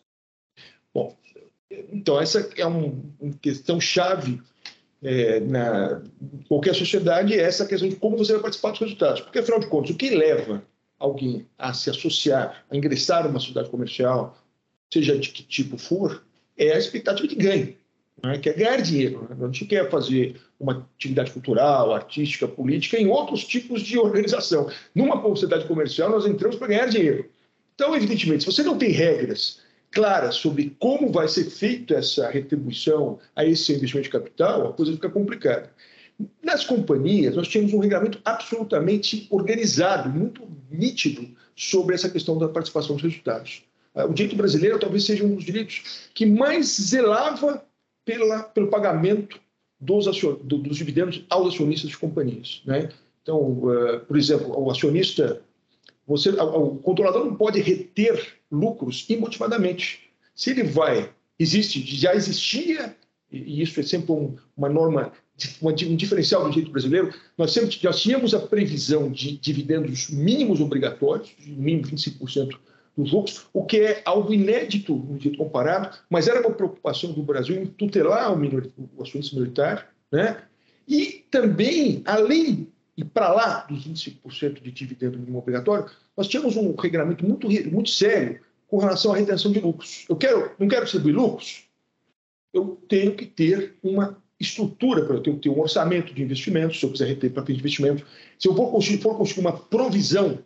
Bom, 0.94 1.16
então 1.70 2.20
essa 2.20 2.48
é 2.56 2.66
um, 2.66 3.12
uma 3.20 3.34
questão 3.40 3.80
chave 3.80 4.40
é, 5.02 5.40
na 5.40 6.02
qualquer 6.48 6.74
sociedade, 6.74 7.34
é 7.34 7.42
essa 7.42 7.66
questão 7.66 7.88
de 7.88 7.96
como 7.96 8.16
você 8.16 8.32
vai 8.32 8.42
participar 8.42 8.70
dos 8.70 8.80
resultados. 8.80 9.20
Porque, 9.20 9.38
afinal 9.38 9.60
de 9.60 9.68
contas, 9.68 9.90
o 9.90 9.96
que 9.96 10.10
leva 10.10 10.62
alguém 10.98 11.46
a 11.56 11.72
se 11.72 11.90
associar, 11.90 12.64
a 12.70 12.76
ingressar 12.76 13.24
numa 13.24 13.38
sociedade 13.38 13.70
comercial, 13.70 14.36
seja 14.92 15.16
de 15.18 15.30
que 15.30 15.42
tipo 15.42 15.78
for, 15.78 16.24
é 16.56 16.72
a 16.72 16.78
expectativa 16.78 17.28
de 17.28 17.36
ganho 17.36 17.76
né, 18.22 18.38
que 18.38 18.48
é 18.48 18.52
ganhar 18.52 18.80
dinheiro. 18.80 19.26
Né? 19.28 19.36
A 19.40 19.46
gente 19.46 19.64
quer 19.64 19.88
fazer 19.90 20.40
uma 20.58 20.86
atividade 20.96 21.30
cultural, 21.30 21.94
artística, 21.94 22.48
política 22.48 22.98
em 22.98 23.08
outros 23.08 23.44
tipos 23.44 23.82
de 23.82 23.98
organização. 23.98 24.70
Numa 24.94 25.20
sociedade 25.22 25.66
comercial, 25.66 26.10
nós 26.10 26.26
entramos 26.26 26.56
para 26.56 26.68
ganhar 26.68 26.86
dinheiro. 26.86 27.28
Então, 27.74 27.94
evidentemente, 27.94 28.44
se 28.44 28.50
você 28.50 28.62
não 28.62 28.76
tem 28.76 28.90
regras 28.90 29.60
claras 29.90 30.34
sobre 30.34 30.76
como 30.78 31.10
vai 31.10 31.28
ser 31.28 31.44
feita 31.44 31.94
essa 31.94 32.28
retribuição 32.28 33.18
a 33.34 33.44
esse 33.44 33.72
investimento 33.72 34.04
de 34.04 34.12
capital, 34.12 34.68
a 34.68 34.72
coisa 34.72 34.92
fica 34.92 35.08
complicada. 35.08 35.70
Nas 36.42 36.64
companhias, 36.64 37.36
nós 37.36 37.46
tínhamos 37.46 37.72
um 37.72 37.78
regulamento 37.78 38.20
absolutamente 38.24 39.28
organizado, 39.30 40.08
muito 40.08 40.42
nítido 40.70 41.28
sobre 41.54 41.94
essa 41.94 42.10
questão 42.10 42.36
da 42.36 42.48
participação 42.48 42.96
dos 42.96 43.04
resultados. 43.04 43.62
O 43.94 44.12
direito 44.12 44.36
brasileiro 44.36 44.78
talvez 44.78 45.04
seja 45.04 45.24
um 45.24 45.34
dos 45.34 45.44
direitos 45.44 46.10
que 46.14 46.26
mais 46.26 46.66
zelava 46.66 47.64
pela, 48.08 48.42
pelo 48.42 48.68
pagamento 48.68 49.38
dos, 49.78 50.08
acion, 50.08 50.36
dos 50.42 50.78
dividendos 50.78 51.22
aos 51.28 51.52
acionistas 51.52 51.90
de 51.90 51.98
companhias. 51.98 52.62
Né? 52.64 52.88
Então, 53.22 53.38
uh, 53.38 54.00
por 54.00 54.16
exemplo, 54.16 54.58
o 54.58 54.70
acionista, 54.70 55.42
você, 56.06 56.30
o 56.30 56.76
controlador 56.76 57.26
não 57.26 57.34
pode 57.34 57.60
reter 57.60 58.38
lucros 58.50 59.04
imotivadamente. 59.10 60.10
Se 60.34 60.52
ele 60.52 60.62
vai, 60.62 61.10
existe, 61.38 61.82
já 61.94 62.14
existia, 62.14 62.96
e 63.30 63.60
isso 63.60 63.78
é 63.78 63.82
sempre 63.82 64.10
um, 64.10 64.34
uma 64.56 64.70
norma, 64.70 65.12
um 65.60 65.74
diferencial 65.74 66.44
do 66.44 66.48
direito 66.48 66.72
brasileiro, 66.72 67.12
nós 67.36 67.52
sempre 67.52 67.76
já 67.78 67.92
tínhamos 67.92 68.32
a 68.32 68.40
previsão 68.40 69.12
de 69.12 69.36
dividendos 69.36 70.08
mínimos 70.08 70.62
obrigatórios, 70.62 71.30
mínimo 71.46 71.86
25% 71.88 72.56
dos 72.98 73.12
lucros, 73.12 73.46
o 73.52 73.64
que 73.64 73.78
é 73.78 74.02
algo 74.04 74.34
inédito 74.34 74.92
no 74.92 75.16
dito 75.16 75.38
comparado, 75.38 75.96
mas 76.10 76.26
era 76.26 76.40
uma 76.40 76.54
preocupação 76.54 77.12
do 77.12 77.22
Brasil 77.22 77.62
em 77.62 77.66
tutelar 77.66 78.32
o, 78.32 78.36
minor, 78.36 78.68
o 78.76 79.04
minoritário, 79.32 79.84
né? 80.10 80.42
E 80.86 81.24
também, 81.30 82.02
além 82.04 82.66
e 82.96 83.04
para 83.04 83.32
lá 83.32 83.60
dos 83.66 83.86
25% 83.86 84.60
de 84.60 84.72
dividendo 84.72 85.18
mínimo 85.18 85.38
obrigatório, 85.38 85.86
nós 86.16 86.26
tínhamos 86.26 86.56
um 86.56 86.74
regulamento 86.74 87.24
muito, 87.24 87.48
muito 87.70 87.90
sério 87.90 88.40
com 88.66 88.78
relação 88.78 89.12
à 89.12 89.16
retenção 89.16 89.52
de 89.52 89.60
lucros. 89.60 90.04
Eu 90.08 90.16
quero, 90.16 90.50
não 90.58 90.66
quero 90.66 90.82
distribuir 90.82 91.14
lucros, 91.14 91.64
eu 92.52 92.82
tenho 92.88 93.14
que 93.14 93.26
ter 93.26 93.76
uma 93.80 94.20
estrutura 94.40 95.04
para 95.04 95.16
eu 95.16 95.22
ter, 95.22 95.32
ter 95.36 95.48
um 95.48 95.60
orçamento 95.60 96.12
de 96.12 96.22
investimentos, 96.22 96.80
se 96.80 96.84
eu 96.84 96.90
quiser 96.90 97.06
reter 97.06 97.30
para 97.30 97.44
de 97.44 97.52
investimento, 97.52 98.04
se 98.38 98.48
eu 98.48 98.56
for 98.56 98.72
conseguir, 98.72 99.02
for 99.02 99.16
conseguir 99.16 99.40
uma 99.40 99.52
provisão 99.52 100.38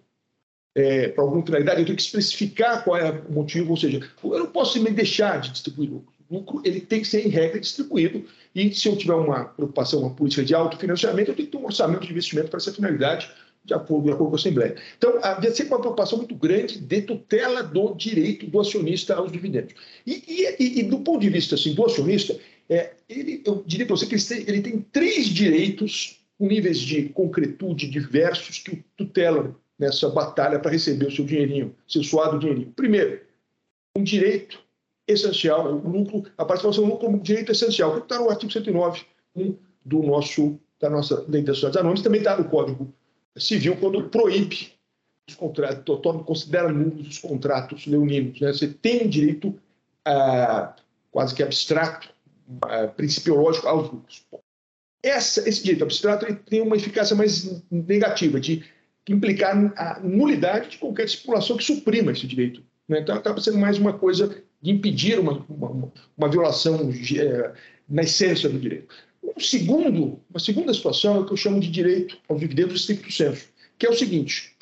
é, 0.74 1.08
para 1.08 1.22
alguma 1.22 1.44
finalidade, 1.44 1.80
eu 1.80 1.86
tenho 1.86 1.96
que 1.96 2.02
especificar 2.02 2.82
qual 2.84 2.96
é 2.96 3.10
o 3.28 3.32
motivo, 3.32 3.70
ou 3.70 3.76
seja, 3.76 4.00
eu 4.22 4.38
não 4.38 4.46
posso 4.46 4.82
me 4.82 4.90
deixar 4.90 5.40
de 5.40 5.50
distribuir 5.50 5.90
lucro. 5.90 6.12
O 6.30 6.34
lucro 6.36 6.62
ele 6.64 6.80
tem 6.80 7.00
que 7.00 7.06
ser, 7.06 7.26
em 7.26 7.28
regra, 7.28 7.60
distribuído, 7.60 8.24
e 8.54 8.74
se 8.74 8.88
eu 8.88 8.96
tiver 8.96 9.14
uma 9.14 9.44
preocupação, 9.44 10.00
uma 10.00 10.14
política 10.14 10.44
de 10.44 10.54
autofinanciamento, 10.54 11.30
eu 11.30 11.34
tenho 11.34 11.46
que 11.46 11.52
ter 11.52 11.62
um 11.62 11.66
orçamento 11.66 12.06
de 12.06 12.10
investimento 12.10 12.48
para 12.48 12.56
essa 12.56 12.72
finalidade, 12.72 13.30
de 13.64 13.74
acordo, 13.74 14.06
de 14.06 14.12
acordo 14.12 14.30
com 14.30 14.36
a 14.36 14.38
Assembleia. 14.38 14.76
Então, 14.96 15.18
havia 15.22 15.54
sempre 15.54 15.74
uma 15.74 15.80
preocupação 15.80 16.18
muito 16.18 16.34
grande 16.34 16.78
de 16.78 17.02
tutela 17.02 17.62
do 17.62 17.94
direito 17.94 18.46
do 18.46 18.60
acionista 18.60 19.14
aos 19.14 19.30
dividendos. 19.30 19.74
E, 20.06 20.56
e, 20.58 20.80
e 20.80 20.82
do 20.82 20.98
ponto 21.00 21.20
de 21.20 21.28
vista 21.28 21.54
assim, 21.54 21.74
do 21.74 21.84
acionista, 21.84 22.36
é, 22.68 22.92
ele, 23.08 23.42
eu 23.44 23.62
diria 23.66 23.86
para 23.86 23.96
você 23.96 24.06
que 24.06 24.14
ele 24.14 24.24
tem, 24.24 24.44
ele 24.48 24.62
tem 24.62 24.80
três 24.90 25.26
direitos 25.26 26.20
com 26.38 26.46
níveis 26.46 26.78
de 26.78 27.10
concretude 27.10 27.86
diversos 27.88 28.58
que 28.58 28.82
tutelam 28.96 29.54
nessa 29.82 30.08
batalha 30.08 30.60
para 30.60 30.70
receber 30.70 31.06
o 31.06 31.10
seu 31.10 31.24
dinheirinho, 31.24 31.74
seu 31.88 32.04
suado 32.04 32.38
dinheirinho. 32.38 32.72
Primeiro, 32.76 33.20
um 33.96 34.04
direito 34.04 34.60
essencial, 35.08 35.66
o 35.66 35.88
lucro, 35.88 36.22
a 36.38 36.44
participação 36.44 36.84
no 36.84 36.92
lucro 36.92 37.06
como 37.06 37.20
direito 37.20 37.50
essencial, 37.50 37.94
que 37.94 38.02
está 38.04 38.20
no 38.20 38.30
artigo 38.30 38.52
109 38.52 39.04
um, 39.34 39.56
do 39.84 40.04
nosso, 40.04 40.56
da 40.80 40.88
nossa 40.88 41.24
lei 41.28 41.42
das 41.42 41.56
sociedades 41.56 41.80
anônimas, 41.80 42.02
também 42.02 42.20
está 42.20 42.36
no 42.36 42.44
Código 42.48 42.94
Civil, 43.36 43.76
quando 43.78 44.08
proíbe 44.08 44.72
os 45.28 45.34
contratos, 45.34 46.00
considera 46.24 46.70
nulos 46.70 47.08
os 47.08 47.18
contratos 47.18 47.84
leoninos. 47.86 48.40
Né? 48.40 48.52
Você 48.52 48.68
tem 48.68 49.08
direito 49.08 49.58
ah, 50.04 50.76
quase 51.10 51.34
que 51.34 51.42
abstrato, 51.42 52.08
ah, 52.62 52.86
principiológico 52.86 53.66
aos 53.66 53.90
lucros. 53.90 54.24
Essa, 55.02 55.48
esse 55.48 55.64
direito 55.64 55.82
abstrato 55.82 56.32
tem 56.48 56.62
uma 56.62 56.76
eficácia 56.76 57.16
mais 57.16 57.60
negativa, 57.68 58.38
de 58.38 58.64
implicar 59.08 59.72
a 59.76 60.00
nulidade 60.00 60.70
de 60.70 60.78
qualquer 60.78 61.06
estipulação 61.06 61.56
que 61.56 61.64
suprima 61.64 62.12
esse 62.12 62.26
direito. 62.26 62.62
Né? 62.88 63.00
Então, 63.00 63.14
acaba 63.14 63.40
sendo 63.40 63.58
mais 63.58 63.78
uma 63.78 63.92
coisa 63.92 64.42
de 64.60 64.70
impedir 64.70 65.18
uma, 65.18 65.44
uma, 65.48 65.92
uma 66.16 66.28
violação 66.28 66.90
é, 67.18 67.52
na 67.88 68.02
essência 68.02 68.48
do 68.48 68.58
direito. 68.58 68.94
Um 69.36 69.40
segundo, 69.40 70.20
uma 70.30 70.40
segunda 70.40 70.72
situação 70.74 71.16
é 71.16 71.20
o 71.20 71.26
que 71.26 71.32
eu 71.32 71.36
chamo 71.36 71.60
de 71.60 71.70
direito 71.70 72.18
aos 72.28 72.40
dividendos 72.40 72.80
estricto 72.80 73.12
senso, 73.12 73.46
que 73.78 73.86
é 73.86 73.90
o 73.90 73.94
seguinte: 73.94 74.54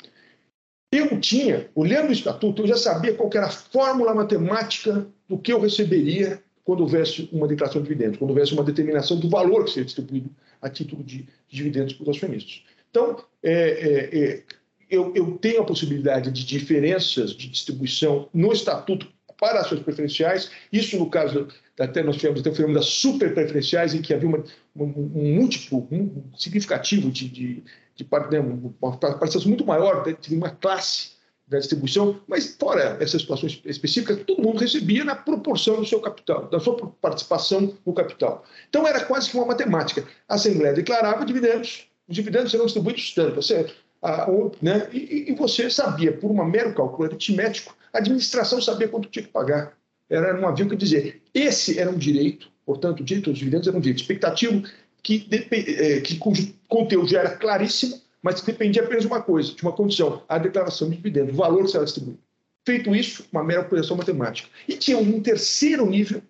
eu 0.91 1.19
tinha, 1.19 1.69
olhando 1.73 2.09
o 2.09 2.13
estatuto, 2.13 2.63
eu 2.63 2.67
já 2.67 2.77
sabia 2.77 3.13
qual 3.13 3.29
era 3.33 3.47
a 3.47 3.51
fórmula 3.51 4.13
matemática 4.13 5.07
do 5.27 5.37
que 5.37 5.53
eu 5.53 5.59
receberia 5.59 6.41
quando 6.63 6.81
houvesse 6.81 7.27
uma 7.31 7.47
declaração 7.47 7.81
de 7.81 7.87
dividendos, 7.87 8.17
quando 8.17 8.31
houvesse 8.31 8.53
uma 8.53 8.63
determinação 8.63 9.19
do 9.19 9.29
valor 9.29 9.63
que 9.65 9.71
seria 9.71 9.85
distribuído 9.85 10.29
a 10.61 10.69
título 10.69 11.03
de, 11.03 11.19
de 11.19 11.27
dividendos 11.49 11.93
para 11.93 12.03
os 12.03 12.17
acionistas. 12.17 12.61
Então, 12.91 13.23
é, 13.41 13.51
é, 13.51 14.19
é, 14.19 14.43
eu, 14.89 15.11
eu, 15.15 15.37
tenho 15.37 15.61
a 15.61 15.65
possibilidade 15.65 16.29
de 16.29 16.45
diferenças 16.45 17.31
de 17.31 17.49
distribuição 17.49 18.29
no 18.33 18.51
estatuto 18.51 19.07
para 19.39 19.61
ações 19.61 19.81
preferenciais. 19.81 20.51
Isso, 20.71 20.99
no 20.99 21.09
caso, 21.09 21.47
até 21.79 22.03
nós 22.03 22.17
tivemos 22.17 22.41
até 22.41 22.51
o 22.51 22.53
fenômeno 22.53 22.79
das 22.79 22.89
super 22.89 23.33
preferenciais, 23.33 23.95
em 23.95 24.01
que 24.01 24.13
havia 24.13 24.29
uma, 24.29 24.43
um, 24.75 24.83
um 25.15 25.35
múltiplo 25.35 25.87
um 25.91 26.23
significativo 26.37 27.09
de, 27.09 27.27
de, 27.27 27.63
de, 27.95 28.03
de 28.03 28.07
né, 28.29 28.39
uma 28.39 28.97
participação 28.97 29.41
muito 29.47 29.65
maior 29.65 30.03
de 30.03 30.35
uma 30.35 30.51
classe 30.51 31.11
da 31.47 31.59
distribuição, 31.59 32.21
mas 32.27 32.55
fora 32.55 32.97
essas 33.01 33.21
situações 33.21 33.61
específicas, 33.65 34.23
todo 34.25 34.41
mundo 34.41 34.59
recebia 34.59 35.03
na 35.03 35.15
proporção 35.15 35.77
do 35.77 35.85
seu 35.85 35.99
capital, 35.99 36.47
da 36.47 36.61
sua 36.61 36.77
participação 37.01 37.75
no 37.85 37.93
capital. 37.93 38.45
Então 38.69 38.87
era 38.87 39.03
quase 39.03 39.29
que 39.29 39.35
uma 39.35 39.45
matemática. 39.45 40.07
A 40.29 40.35
Assembleia 40.35 40.73
declarava 40.73 41.25
dividendos, 41.25 41.90
os 42.07 42.15
dividendos 42.15 42.51
serão 42.51 42.65
distribuídos 42.65 43.13
tanto, 43.13 43.35
você, 43.35 43.71
a, 44.01 44.27
né, 44.61 44.87
e, 44.91 45.31
e, 45.31 45.35
você 45.35 45.69
sabia, 45.69 46.11
por 46.11 46.31
um 46.31 46.43
mero 46.45 46.73
cálculo 46.73 47.07
aritmético, 47.07 47.75
a 47.93 47.99
administração 47.99 48.61
sabia 48.61 48.87
quanto 48.87 49.09
tinha 49.09 49.23
que 49.23 49.31
pagar. 49.31 49.77
Era 50.09 50.39
um 50.39 50.47
avião 50.47 50.67
que 50.67 50.75
dizer, 50.75 51.21
esse 51.33 51.79
era 51.79 51.89
um 51.89 51.97
direito, 51.97 52.51
portanto, 52.65 52.99
o 52.99 53.03
direito 53.03 53.29
aos 53.29 53.39
dividendos 53.39 53.67
era 53.67 53.77
um 53.77 53.81
direito 53.81 54.01
expectativo 54.01 54.63
que, 55.01 55.27
é, 55.51 56.01
que 56.01 56.17
cujo 56.17 56.53
conteúdo 56.67 57.07
já 57.07 57.19
era 57.19 57.37
claríssimo, 57.37 57.99
mas 58.21 58.39
que 58.39 58.51
dependia 58.51 58.83
apenas 58.83 59.03
de 59.03 59.07
uma 59.07 59.21
coisa, 59.21 59.53
de 59.53 59.61
uma 59.63 59.71
condição, 59.71 60.23
a 60.27 60.37
declaração 60.37 60.89
de 60.89 60.95
dividendos, 60.95 61.33
o 61.33 61.37
valor 61.37 61.63
que 61.63 61.71
será 61.71 61.83
distribuído. 61.83 62.19
Feito 62.65 62.95
isso, 62.95 63.25
uma 63.31 63.43
mera 63.43 63.61
operação 63.61 63.97
matemática. 63.97 64.47
E 64.67 64.77
tinha 64.77 64.97
um 64.97 65.21
terceiro 65.21 65.85
nível, 65.85 66.21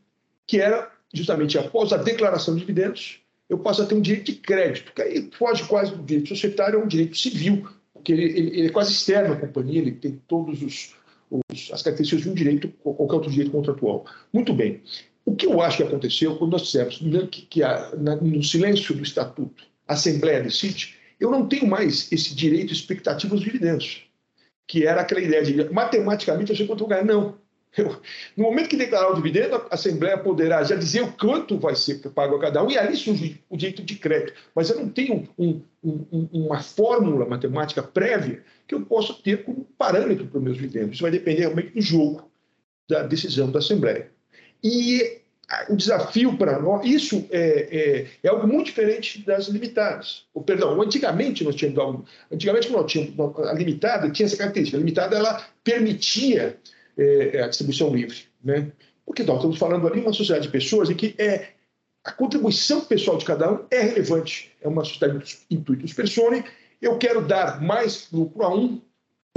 que 0.48 0.62
era 0.62 0.90
justamente 1.14 1.58
após 1.58 1.92
a 1.92 1.98
declaração 1.98 2.54
de 2.54 2.62
dividendos, 2.62 3.21
eu 3.52 3.58
passo 3.58 3.82
a 3.82 3.86
ter 3.86 3.96
um 3.96 4.02
direito 4.02 4.32
de 4.32 4.38
crédito, 4.38 4.94
que 4.94 5.02
aí 5.02 5.30
foge 5.38 5.66
quase 5.66 5.94
do 5.94 6.02
direito 6.02 6.30
societário, 6.30 6.80
é 6.80 6.82
um 6.82 6.88
direito 6.88 7.18
civil, 7.18 7.68
porque 7.94 8.14
ele, 8.14 8.24
ele, 8.24 8.60
ele 8.60 8.68
é 8.68 8.70
quase 8.70 8.94
externo 8.94 9.34
à 9.34 9.36
companhia, 9.36 9.82
ele 9.82 9.92
tem 9.92 10.22
todas 10.26 10.94
as 11.70 11.82
características 11.82 12.24
de 12.24 12.30
um 12.30 12.34
direito, 12.34 12.70
qualquer 12.82 13.16
outro 13.16 13.30
direito 13.30 13.52
contratual. 13.52 14.06
Muito 14.32 14.54
bem. 14.54 14.82
O 15.26 15.36
que 15.36 15.46
eu 15.46 15.62
acho 15.62 15.78
que 15.78 15.84
aconteceu 15.84 16.38
quando 16.38 16.54
nós 16.54 16.62
dissemos 16.62 16.98
que, 17.30 17.42
que 17.42 17.62
a, 17.62 17.94
na, 17.98 18.16
no 18.16 18.42
silêncio 18.42 18.96
do 18.96 19.04
estatuto 19.04 19.66
a 19.86 19.96
Assembleia 19.96 20.42
decide, 20.42 20.96
eu 21.20 21.30
não 21.30 21.46
tenho 21.46 21.68
mais 21.68 22.10
esse 22.10 22.34
direito 22.34 22.72
expectativo 22.72 23.36
aos 23.36 23.44
dividendos, 23.44 24.08
que 24.66 24.88
era 24.88 25.02
aquela 25.02 25.20
ideia 25.20 25.44
de 25.44 25.74
matematicamente 25.74 26.52
eu 26.52 26.56
sei 26.56 26.66
quanto 26.66 26.80
vou 26.80 26.88
ganhar. 26.88 27.04
Não. 27.04 27.38
Eu, 27.78 28.02
no 28.36 28.44
momento 28.44 28.68
que 28.68 28.76
declarar 28.76 29.12
o 29.12 29.16
dividendo, 29.16 29.56
a 29.56 29.68
Assembleia 29.72 30.18
poderá 30.18 30.64
já 30.64 30.76
dizer 30.76 31.02
o 31.02 31.12
quanto 31.14 31.58
vai 31.58 31.76
ser 31.76 32.00
pago 32.10 32.36
a 32.36 32.40
cada 32.40 32.64
um, 32.64 32.70
e 32.70 32.78
ali 32.78 32.98
surge 32.98 33.42
o 33.50 33.56
direito 33.56 33.82
de 33.82 33.96
crédito. 33.96 34.34
Mas 34.54 34.70
eu 34.70 34.78
não 34.78 34.90
tenho 34.90 35.30
um, 35.38 35.62
um, 35.82 36.28
uma 36.34 36.62
fórmula 36.62 37.26
matemática 37.26 37.82
prévia 37.82 38.44
que 38.68 38.76
eu 38.76 38.82
possa 38.82 39.14
ter 39.14 39.44
como 39.44 39.66
parâmetro 39.78 40.28
para 40.28 40.38
os 40.38 40.44
meus 40.44 40.58
dividendos. 40.58 40.96
Isso 40.96 41.04
vai 41.04 41.12
depender 41.12 41.42
realmente 41.42 41.74
do 41.74 41.82
jogo, 41.82 42.30
da 42.90 43.04
decisão 43.04 43.50
da 43.50 43.60
Assembleia. 43.60 44.12
E 44.62 45.22
o 45.70 45.76
desafio 45.76 46.38
para 46.38 46.60
nós, 46.60 46.86
isso 46.86 47.26
é, 47.30 47.68
é, 47.72 48.08
é, 48.24 48.30
algo 48.30 48.48
muito 48.48 48.68
diferente 48.68 49.22
das 49.26 49.48
limitadas. 49.48 50.26
O 50.34 50.42
perdão, 50.42 50.82
antigamente 50.82 51.44
nós 51.44 51.56
tínhamos 51.56 51.80
algo, 51.80 52.06
antigamente 52.32 52.72
nós 52.72 52.90
tínhamos 52.92 53.38
a 53.48 53.54
limitada 53.54 54.10
tinha 54.12 54.26
essa 54.26 54.38
característica. 54.38 54.78
A 54.78 54.80
limitada 54.80 55.18
ela 55.18 55.46
permitia 55.64 56.58
é, 56.98 57.42
a 57.44 57.48
distribuição 57.48 57.94
livre, 57.94 58.18
né? 58.44 58.72
Porque 59.06 59.24
nós 59.24 59.38
estamos 59.38 59.58
falando 59.58 59.88
ali 59.88 60.02
uma 60.02 60.14
sociedade 60.14 60.46
de 60.46 60.52
pessoas 60.52 60.90
em 60.90 60.96
que 60.96 61.16
é 61.18 61.50
a 62.04 62.12
contribuição 62.12 62.82
pessoal 62.82 63.18
de 63.18 63.26
cada 63.26 63.52
um 63.52 63.66
é 63.70 63.82
relevante. 63.82 64.52
É 64.62 64.68
uma 64.68 64.84
sociedade 64.84 65.20
de 65.20 65.38
intuitos 65.50 65.94
persone. 65.94 66.44
Eu 66.82 66.98
quero 66.98 67.22
dar 67.22 67.62
mais 67.62 68.08
lucro 68.12 68.44
a 68.44 68.54
um 68.54 68.82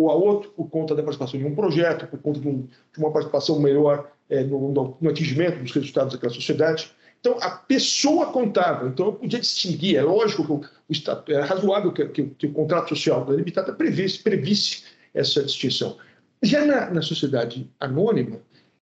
ou 0.00 0.10
a 0.10 0.14
outro 0.14 0.50
por 0.50 0.68
conta 0.68 0.94
da 0.94 1.02
participação 1.02 1.38
de 1.38 1.46
um 1.46 1.54
projeto, 1.54 2.06
por 2.06 2.18
conta 2.20 2.40
de, 2.40 2.48
um, 2.48 2.62
de 2.62 2.98
uma 2.98 3.12
participação 3.12 3.60
melhor 3.60 4.10
é, 4.28 4.42
no, 4.42 4.72
no, 4.72 4.96
no, 5.00 5.10
atingimento 5.10 5.58
dos 5.58 5.72
resultados 5.72 6.14
daquela 6.14 6.32
sociedade. 6.32 6.90
Então, 7.20 7.38
a 7.40 7.50
pessoa 7.50 8.26
contava. 8.26 8.88
Então, 8.88 9.06
eu 9.06 9.12
podia 9.12 9.38
distinguir. 9.38 9.96
É 9.96 10.02
lógico 10.02 10.44
que 10.44 10.52
o, 10.52 10.56
o 10.60 11.32
é 11.32 11.40
razoável 11.40 11.92
que, 11.92 12.06
que, 12.08 12.24
que, 12.24 12.46
o 12.46 12.52
contrato 12.52 12.88
social 12.90 13.24
da 13.24 13.34
limitada 13.34 13.72
previsse, 13.72 14.22
previsse 14.22 14.84
essa 15.12 15.42
distinção. 15.42 15.96
Já 16.44 16.64
na, 16.64 16.90
na 16.90 17.02
sociedade 17.02 17.70
anônima, 17.80 18.40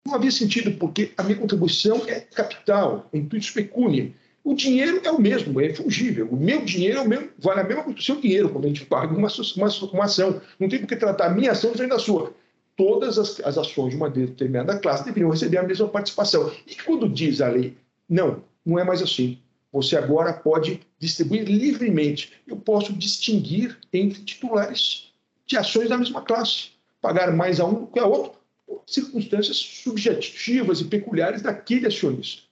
não 0.06 0.14
havia 0.14 0.30
sentido, 0.30 0.72
porque 0.72 1.12
a 1.16 1.22
minha 1.22 1.36
contribuição 1.36 2.02
é 2.06 2.20
capital, 2.20 3.08
é 3.12 3.18
intuito 3.18 3.52
pecúnia. 3.52 4.12
O 4.42 4.54
dinheiro 4.54 5.00
é 5.04 5.10
o 5.10 5.20
mesmo, 5.20 5.60
é 5.60 5.74
fungível. 5.74 6.26
O 6.30 6.36
meu 6.36 6.64
dinheiro 6.64 6.98
é 6.98 7.02
o 7.02 7.08
mesmo, 7.08 7.28
vale 7.38 7.60
a 7.60 7.64
mesma 7.64 7.82
coisa 7.82 7.96
que 7.96 8.02
o 8.02 8.04
seu 8.04 8.20
dinheiro 8.20 8.48
quando 8.48 8.64
a 8.64 8.68
gente 8.68 8.86
paga 8.86 9.14
uma, 9.14 9.28
uma, 9.56 9.68
uma 9.92 10.04
ação. 10.04 10.40
Não 10.58 10.68
tem 10.68 10.80
por 10.80 10.86
que 10.86 10.96
tratar 10.96 11.26
a 11.26 11.34
minha 11.34 11.52
ação 11.52 11.70
diferente 11.70 11.92
da 11.92 11.98
sua 11.98 12.32
todas 12.80 13.18
as, 13.18 13.38
as 13.40 13.58
ações 13.58 13.90
de 13.90 13.96
uma 13.96 14.08
determinada 14.08 14.78
classe 14.78 15.04
deveriam 15.04 15.30
receber 15.30 15.58
a 15.58 15.62
mesma 15.62 15.86
participação. 15.86 16.50
E 16.66 16.74
quando 16.76 17.10
diz 17.10 17.42
a 17.42 17.48
lei, 17.48 17.76
não, 18.08 18.42
não 18.64 18.78
é 18.78 18.84
mais 18.84 19.02
assim. 19.02 19.38
Você 19.70 19.98
agora 19.98 20.32
pode 20.32 20.80
distribuir 20.98 21.44
livremente. 21.44 22.32
Eu 22.46 22.56
posso 22.56 22.94
distinguir 22.94 23.78
entre 23.92 24.22
titulares 24.22 25.12
de 25.46 25.58
ações 25.58 25.90
da 25.90 25.98
mesma 25.98 26.22
classe, 26.22 26.70
pagar 27.00 27.32
mais 27.32 27.60
a 27.60 27.64
um 27.64 27.86
que 27.86 27.98
a 27.98 28.06
outro, 28.06 28.38
por 28.66 28.82
circunstâncias 28.86 29.56
subjetivas 29.56 30.80
e 30.80 30.84
peculiares 30.84 31.42
daquele 31.42 31.86
acionista. 31.86 32.42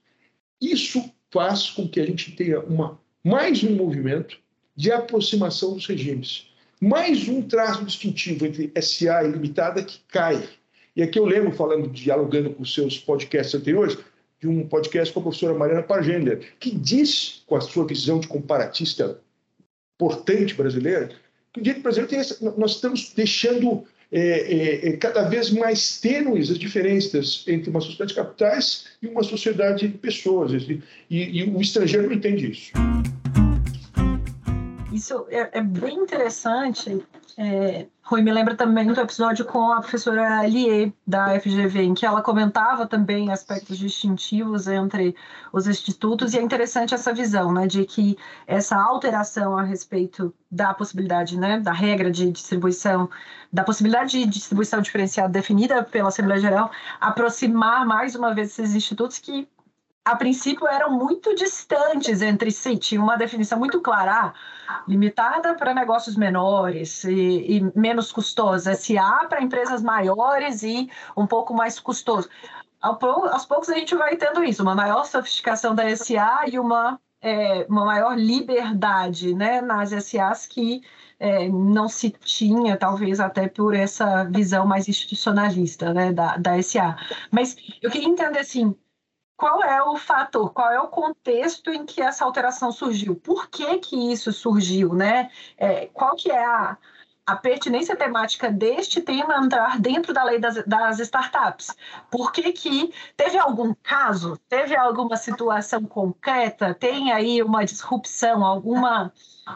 Isso 0.61 1.11
faz 1.31 1.69
com 1.69 1.87
que 1.87 1.99
a 1.99 2.05
gente 2.05 2.31
tenha 2.35 2.59
uma, 2.59 2.99
mais 3.23 3.63
um 3.63 3.75
movimento 3.75 4.37
de 4.75 4.91
aproximação 4.91 5.73
dos 5.73 5.85
regimes 5.85 6.49
mais 6.79 7.27
um 7.27 7.41
traço 7.41 7.83
distintivo 7.83 8.45
entre 8.45 8.71
SA 8.81 9.23
e 9.23 9.31
limitada 9.31 9.83
que 9.83 9.99
cai. 10.07 10.47
E 10.95 11.03
aqui 11.03 11.19
eu 11.19 11.25
lembro, 11.25 11.51
falando, 11.51 11.89
dialogando 11.89 12.51
com 12.51 12.63
seus 12.63 12.97
podcasts 12.97 13.53
anteriores, 13.53 13.97
de 14.39 14.47
um 14.47 14.65
podcast 14.65 15.13
com 15.13 15.19
a 15.19 15.23
professora 15.23 15.53
Mariana 15.53 15.83
Pargender, 15.83 16.53
que 16.59 16.71
diz, 16.71 17.43
com 17.45 17.57
a 17.57 17.61
sua 17.61 17.85
visão 17.85 18.19
de 18.19 18.27
comparatista 18.27 19.19
importante 19.95 20.53
brasileira, 20.53 21.11
que 21.51 21.59
o 21.59 21.63
direito 21.63 21.83
brasileiro 21.83 22.09
tem 22.09 22.19
essa, 22.19 22.37
nós 22.57 22.71
estamos 22.75 23.11
deixando 23.13 23.85
é, 24.11 24.19
é, 24.19 24.89
é, 24.89 24.97
cada 24.97 25.23
vez 25.23 25.51
mais 25.51 25.99
tênues 25.99 26.49
as 26.49 26.57
diferenças 26.57 27.43
entre 27.47 27.69
uma 27.69 27.79
sociedade 27.79 28.09
de 28.09 28.15
capitais 28.15 28.85
e 29.01 29.07
uma 29.07 29.23
sociedade 29.23 29.87
de 29.87 29.97
pessoas. 29.97 30.51
E, 30.51 30.81
e, 31.09 31.39
e 31.39 31.43
o 31.43 31.61
estrangeiro 31.61 32.07
não 32.07 32.13
entende 32.13 32.51
isso. 32.51 32.71
Isso 34.99 35.25
é, 35.29 35.59
é 35.59 35.61
bem 35.61 35.95
interessante. 35.95 37.05
É, 37.37 37.87
Rui 38.03 38.21
me 38.21 38.33
lembra 38.33 38.53
também 38.53 38.85
do 38.85 38.99
episódio 38.99 39.45
com 39.45 39.71
a 39.71 39.79
professora 39.79 40.45
Lier, 40.45 40.91
da 41.07 41.39
FGV, 41.39 41.83
em 41.83 41.93
que 41.93 42.05
ela 42.05 42.21
comentava 42.21 42.85
também 42.85 43.31
aspectos 43.31 43.77
distintivos 43.77 44.67
entre 44.67 45.15
os 45.53 45.67
institutos, 45.67 46.33
e 46.33 46.37
é 46.37 46.41
interessante 46.41 46.93
essa 46.93 47.13
visão, 47.13 47.53
né, 47.53 47.65
de 47.65 47.85
que 47.85 48.17
essa 48.45 48.75
alteração 48.75 49.57
a 49.57 49.61
respeito 49.61 50.33
da 50.51 50.73
possibilidade, 50.73 51.39
né, 51.39 51.61
da 51.61 51.71
regra 51.71 52.11
de 52.11 52.29
distribuição, 52.29 53.09
da 53.53 53.63
possibilidade 53.63 54.19
de 54.19 54.25
distribuição 54.25 54.81
diferenciada 54.81 55.29
definida 55.29 55.81
pela 55.81 56.09
Assembleia 56.09 56.41
Geral, 56.41 56.71
aproximar 56.99 57.85
mais 57.85 58.15
uma 58.15 58.33
vez 58.33 58.49
esses 58.49 58.75
institutos 58.75 59.17
que 59.17 59.47
a 60.05 60.15
princípio 60.15 60.67
eram 60.67 60.91
muito 60.91 61.35
distantes 61.35 62.21
entre 62.21 62.51
si, 62.51 62.77
tinha 62.77 63.01
uma 63.01 63.17
definição 63.17 63.59
muito 63.59 63.81
clara, 63.81 64.33
ah, 64.67 64.83
limitada 64.87 65.53
para 65.55 65.73
negócios 65.73 66.15
menores 66.15 67.03
e, 67.03 67.57
e 67.57 67.79
menos 67.79 68.11
custosa, 68.11 68.73
SA 68.73 69.25
para 69.27 69.41
empresas 69.41 69.81
maiores 69.81 70.63
e 70.63 70.89
um 71.15 71.27
pouco 71.27 71.53
mais 71.53 71.79
custoso. 71.79 72.29
Aos 72.81 73.45
poucos 73.45 73.69
a 73.69 73.75
gente 73.75 73.93
vai 73.93 74.15
tendo 74.15 74.43
isso, 74.43 74.63
uma 74.63 74.73
maior 74.73 75.03
sofisticação 75.05 75.75
da 75.75 75.93
SA 75.95 76.45
e 76.47 76.57
uma, 76.57 76.99
é, 77.21 77.65
uma 77.69 77.85
maior 77.85 78.17
liberdade 78.17 79.33
né, 79.35 79.61
nas 79.61 79.89
SAs 79.89 80.47
que 80.47 80.81
é, 81.19 81.49
não 81.49 81.89
se 81.89 82.09
tinha, 82.09 82.77
talvez 82.77 83.19
até 83.19 83.49
por 83.49 83.75
essa 83.75 84.23
visão 84.23 84.65
mais 84.65 84.87
institucionalista 84.87 85.93
né, 85.93 86.13
da, 86.13 86.37
da 86.37 86.61
SA. 86.61 86.95
Mas 87.29 87.57
eu 87.81 87.91
queria 87.91 88.07
entender 88.07 88.39
assim, 88.39 88.73
qual 89.39 89.63
é 89.63 89.81
o 89.81 89.95
fator, 89.95 90.51
qual 90.51 90.69
é 90.69 90.81
o 90.81 90.89
contexto 90.89 91.71
em 91.71 91.85
que 91.85 92.01
essa 92.01 92.25
alteração 92.25 92.73
surgiu? 92.73 93.15
Por 93.15 93.47
que 93.49 93.77
que 93.77 94.11
isso 94.11 94.33
surgiu, 94.33 94.93
né? 94.93 95.31
É, 95.57 95.85
qual 95.93 96.13
que 96.17 96.29
é 96.29 96.45
a, 96.45 96.77
a 97.25 97.37
pertinência 97.37 97.95
temática 97.95 98.51
deste 98.51 98.99
tema 98.99 99.37
entrar 99.37 99.79
dentro 99.79 100.13
da 100.13 100.25
lei 100.25 100.39
das, 100.39 100.61
das 100.65 100.99
startups. 100.99 101.73
Por 102.11 102.33
que, 102.33 102.51
que 102.51 102.93
teve 103.15 103.37
algum 103.37 103.73
caso, 103.81 104.37
teve 104.49 104.75
alguma 104.75 105.15
situação 105.15 105.85
concreta, 105.85 106.73
tem 106.73 107.13
aí 107.13 107.41
uma 107.41 107.63
disrupção, 107.63 108.43
alguma, 108.43 109.13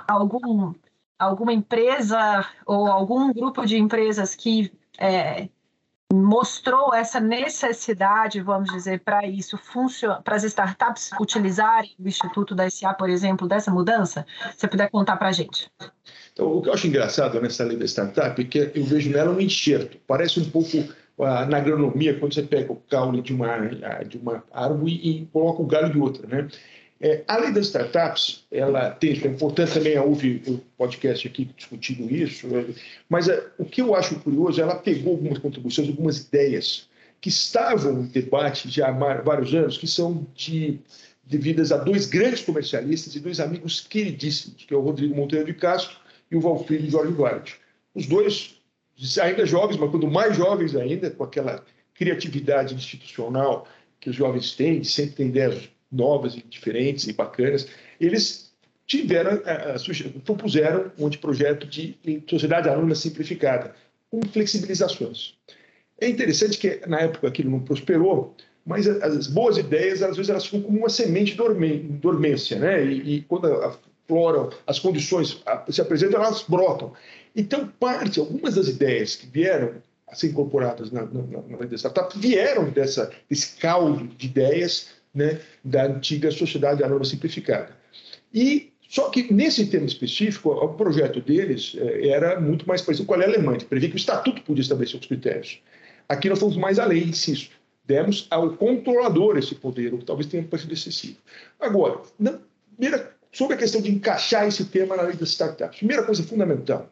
algum, 0.07 0.73
alguma 1.19 1.51
empresa 1.51 2.47
ou 2.65 2.87
algum 2.87 3.33
grupo 3.33 3.65
de 3.65 3.77
empresas 3.77 4.33
que 4.33 4.71
é, 4.97 5.49
mostrou 6.13 6.93
essa 6.93 7.19
necessidade, 7.19 8.39
vamos 8.41 8.71
dizer, 8.71 9.01
para 9.01 9.25
isso, 9.25 9.59
para 10.23 10.35
as 10.35 10.43
startups 10.43 11.09
utilizarem 11.19 11.91
o 11.99 12.07
Instituto 12.07 12.53
da 12.53 12.69
SA, 12.69 12.93
por 12.93 13.09
exemplo, 13.09 13.47
dessa 13.47 13.71
mudança? 13.71 14.25
Se 14.51 14.61
você 14.61 14.67
puder 14.67 14.89
contar 14.89 15.17
para 15.17 15.29
a 15.29 15.31
gente. 15.31 15.69
Então, 16.31 16.57
o 16.57 16.61
que 16.61 16.69
eu 16.69 16.73
acho 16.73 16.87
engraçado 16.87 17.41
nessa 17.41 17.63
lei 17.63 17.77
da 17.77 17.85
startup 17.85 18.39
é 18.39 18.45
que 18.45 18.71
eu 18.75 18.83
vejo 18.83 19.09
nela 19.09 19.31
um 19.31 19.39
enxerto. 19.39 19.97
Parece 20.07 20.39
um 20.39 20.49
pouco 20.49 20.77
uh, 20.77 21.45
na 21.47 21.57
agronomia, 21.57 22.19
quando 22.19 22.33
você 22.33 22.43
pega 22.43 22.71
o 22.71 22.75
caule 22.89 23.21
de 23.21 23.33
uma, 23.33 23.57
de 24.07 24.17
uma 24.17 24.43
árvore 24.51 24.93
e 24.93 25.25
coloca 25.31 25.61
o 25.61 25.65
galho 25.65 25.91
de 25.91 25.99
outra, 25.99 26.27
né? 26.27 26.47
É, 27.05 27.21
a 27.27 27.35
lei 27.35 27.51
das 27.51 27.65
startups, 27.65 28.45
ela 28.49 28.91
tem, 28.91 29.11
é 29.11 29.27
importante 29.27 29.73
também, 29.73 29.99
houve 29.99 30.41
um 30.47 30.57
podcast 30.77 31.27
aqui 31.27 31.43
discutindo 31.53 32.09
isso, 32.09 32.47
mas 33.09 33.27
é, 33.27 33.45
o 33.57 33.65
que 33.65 33.81
eu 33.81 33.93
acho 33.93 34.17
curioso, 34.21 34.61
ela 34.61 34.75
pegou 34.75 35.11
algumas 35.11 35.37
contribuições, 35.37 35.89
algumas 35.89 36.19
ideias 36.19 36.87
que 37.19 37.27
estavam 37.27 38.03
em 38.03 38.05
debate 38.05 38.69
já 38.69 38.87
há 38.87 39.21
vários 39.21 39.53
anos, 39.53 39.77
que 39.77 39.85
são 39.85 40.25
de, 40.33 40.79
devidas 41.25 41.73
a 41.73 41.77
dois 41.77 42.05
grandes 42.05 42.41
comercialistas 42.41 43.13
e 43.17 43.19
dois 43.19 43.41
amigos 43.41 43.81
queridíssimos, 43.81 44.63
que 44.63 44.73
é 44.73 44.77
o 44.77 44.81
Rodrigo 44.81 45.13
Monteiro 45.13 45.47
de 45.47 45.53
Castro 45.55 45.97
e 46.31 46.37
o 46.37 46.39
Valfrido 46.39 46.89
Jorge 46.89 47.11
Duarte. 47.11 47.59
Os 47.93 48.07
dois, 48.07 48.61
ainda 49.21 49.45
jovens, 49.45 49.75
mas 49.75 49.91
quando 49.91 50.07
mais 50.07 50.37
jovens 50.37 50.73
ainda, 50.73 51.11
com 51.11 51.25
aquela 51.25 51.65
criatividade 51.93 52.73
institucional 52.73 53.67
que 53.99 54.09
os 54.09 54.15
jovens 54.15 54.55
têm, 54.55 54.85
sempre 54.85 55.15
ter 55.15 55.25
ideias 55.25 55.69
novas 55.93 56.35
e 56.35 56.43
diferentes 56.49 57.07
e 57.07 57.13
bacanas, 57.13 57.67
eles 57.99 58.51
tiveram, 58.85 59.41
a, 59.45 59.75
a, 59.75 60.21
propuseram 60.23 60.91
um 60.97 61.07
anteprojeto 61.07 61.65
de 61.67 61.97
sociedade 62.29 62.69
anônima 62.69 62.95
simplificada, 62.95 63.73
com 64.11 64.21
flexibilizações. 64.27 65.35
É 65.99 66.07
interessante 66.09 66.57
que, 66.57 66.81
na 66.87 66.99
época, 66.99 67.27
aquilo 67.27 67.49
não 67.49 67.59
prosperou, 67.59 68.35
mas 68.65 68.87
as 68.87 69.27
boas 69.27 69.57
ideias, 69.57 70.01
às 70.01 70.15
vezes, 70.15 70.29
elas 70.29 70.45
ficam 70.45 70.61
como 70.61 70.79
uma 70.79 70.89
semente 70.89 71.33
em 71.33 71.97
dormência, 71.97 72.59
né? 72.59 72.85
E, 72.85 73.15
e 73.15 73.21
quando 73.21 73.45
afloram, 73.45 74.49
as 74.65 74.79
condições 74.79 75.41
se 75.69 75.81
apresentam, 75.81 76.21
elas 76.21 76.43
brotam. 76.47 76.93
Então, 77.35 77.67
parte, 77.79 78.19
algumas 78.19 78.55
das 78.55 78.67
ideias 78.67 79.15
que 79.15 79.27
vieram 79.27 79.75
a 80.07 80.15
ser 80.15 80.27
incorporadas 80.27 80.91
na, 80.91 81.05
na, 81.05 81.41
na 81.47 81.57
da 81.57 81.75
startup 81.75 82.17
vieram 82.17 82.69
dessa, 82.69 83.11
desse 83.29 83.57
caldo 83.57 84.07
de 84.07 84.27
ideias 84.27 84.89
né, 85.13 85.39
da 85.63 85.85
antiga 85.85 86.31
sociedade 86.31 86.83
anônima 86.83 87.05
simplificada. 87.05 87.75
E 88.33 88.73
só 88.89 89.09
que 89.09 89.33
nesse 89.33 89.65
tema 89.67 89.85
específico, 89.85 90.51
o 90.51 90.69
projeto 90.75 91.19
deles 91.19 91.75
eh, 91.77 92.09
era 92.09 92.39
muito 92.39 92.67
mais 92.67 92.81
parecido 92.81 93.07
com 93.07 93.13
a 93.15 93.17
lei 93.17 93.27
alemã, 93.27 93.57
que 93.57 93.65
previa 93.65 93.89
que 93.89 93.95
o 93.95 93.97
estatuto 93.97 94.41
podia 94.43 94.61
estabelecer 94.61 94.99
os 94.99 95.07
critérios. 95.07 95.61
Aqui 96.07 96.29
nós 96.29 96.39
fomos 96.39 96.55
mais 96.57 96.77
além, 96.77 97.03
insisto. 97.03 97.55
Demos 97.85 98.27
ao 98.29 98.55
controlador 98.55 99.37
esse 99.37 99.55
poder, 99.55 99.93
o 99.93 99.97
que 99.97 100.05
talvez 100.05 100.27
tenha 100.27 100.43
parecido 100.43 100.73
excessivo. 100.73 101.17
Agora, 101.59 102.01
na, 102.19 102.39
primeira, 102.75 103.13
sobre 103.31 103.55
a 103.55 103.57
questão 103.57 103.81
de 103.81 103.91
encaixar 103.91 104.47
esse 104.47 104.65
tema 104.65 104.95
na 104.95 105.03
lei 105.03 105.15
das 105.15 105.29
startups, 105.29 105.79
primeira 105.79 106.03
coisa 106.03 106.23
fundamental, 106.23 106.89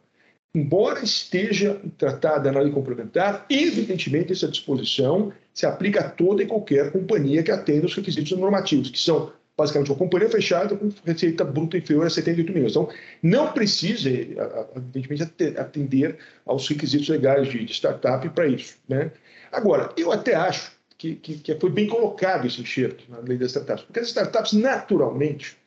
embora 0.53 1.03
esteja 1.03 1.79
tratada 1.97 2.51
na 2.51 2.59
lei 2.59 2.71
complementar, 2.71 3.45
evidentemente 3.49 4.33
essa 4.33 4.47
disposição 4.47 5.31
se 5.53 5.65
aplica 5.65 6.01
a 6.01 6.09
toda 6.09 6.43
e 6.43 6.47
qualquer 6.47 6.91
companhia 6.91 7.43
que 7.43 7.51
atenda 7.51 7.85
os 7.85 7.95
requisitos 7.95 8.37
normativos, 8.37 8.89
que 8.89 8.99
são 8.99 9.31
basicamente 9.57 9.91
uma 9.91 9.97
companhia 9.97 10.29
fechada 10.29 10.75
com 10.75 10.89
receita 11.05 11.43
bruta 11.43 11.77
inferior 11.77 12.05
a 12.05 12.09
78 12.09 12.51
milhões. 12.53 12.71
Então, 12.71 12.89
não 13.21 13.51
precisa, 13.51 14.09
evidentemente, 14.09 15.23
atender 15.57 16.17
aos 16.45 16.67
requisitos 16.67 17.07
legais 17.09 17.47
de, 17.49 17.65
startup 17.71 18.27
para 18.29 18.47
isso. 18.47 18.75
Né? 18.87 19.11
Agora, 19.51 19.93
eu 19.97 20.11
até 20.11 20.35
acho 20.35 20.71
que, 20.97 21.15
que, 21.15 21.35
que 21.35 21.55
foi 21.55 21.69
bem 21.69 21.87
colocado 21.87 22.47
esse 22.47 22.61
enxerto 22.61 23.03
na 23.09 23.19
lei 23.19 23.37
das 23.37 23.51
startups, 23.51 23.83
porque 23.83 23.99
as 23.99 24.07
startups, 24.07 24.53
naturalmente, 24.53 25.57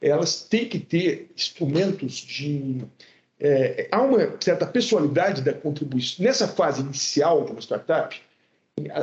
elas 0.00 0.44
têm 0.44 0.66
que 0.66 0.78
ter 0.78 1.30
instrumentos 1.36 2.14
de 2.14 2.82
é, 3.40 3.88
há 3.90 4.02
uma 4.02 4.36
certa 4.38 4.66
pessoalidade 4.66 5.42
da 5.42 5.52
contribuição. 5.52 6.24
Nessa 6.24 6.46
fase 6.46 6.82
inicial 6.82 7.44
de 7.44 7.52
uma 7.52 7.60
startup, 7.60 8.20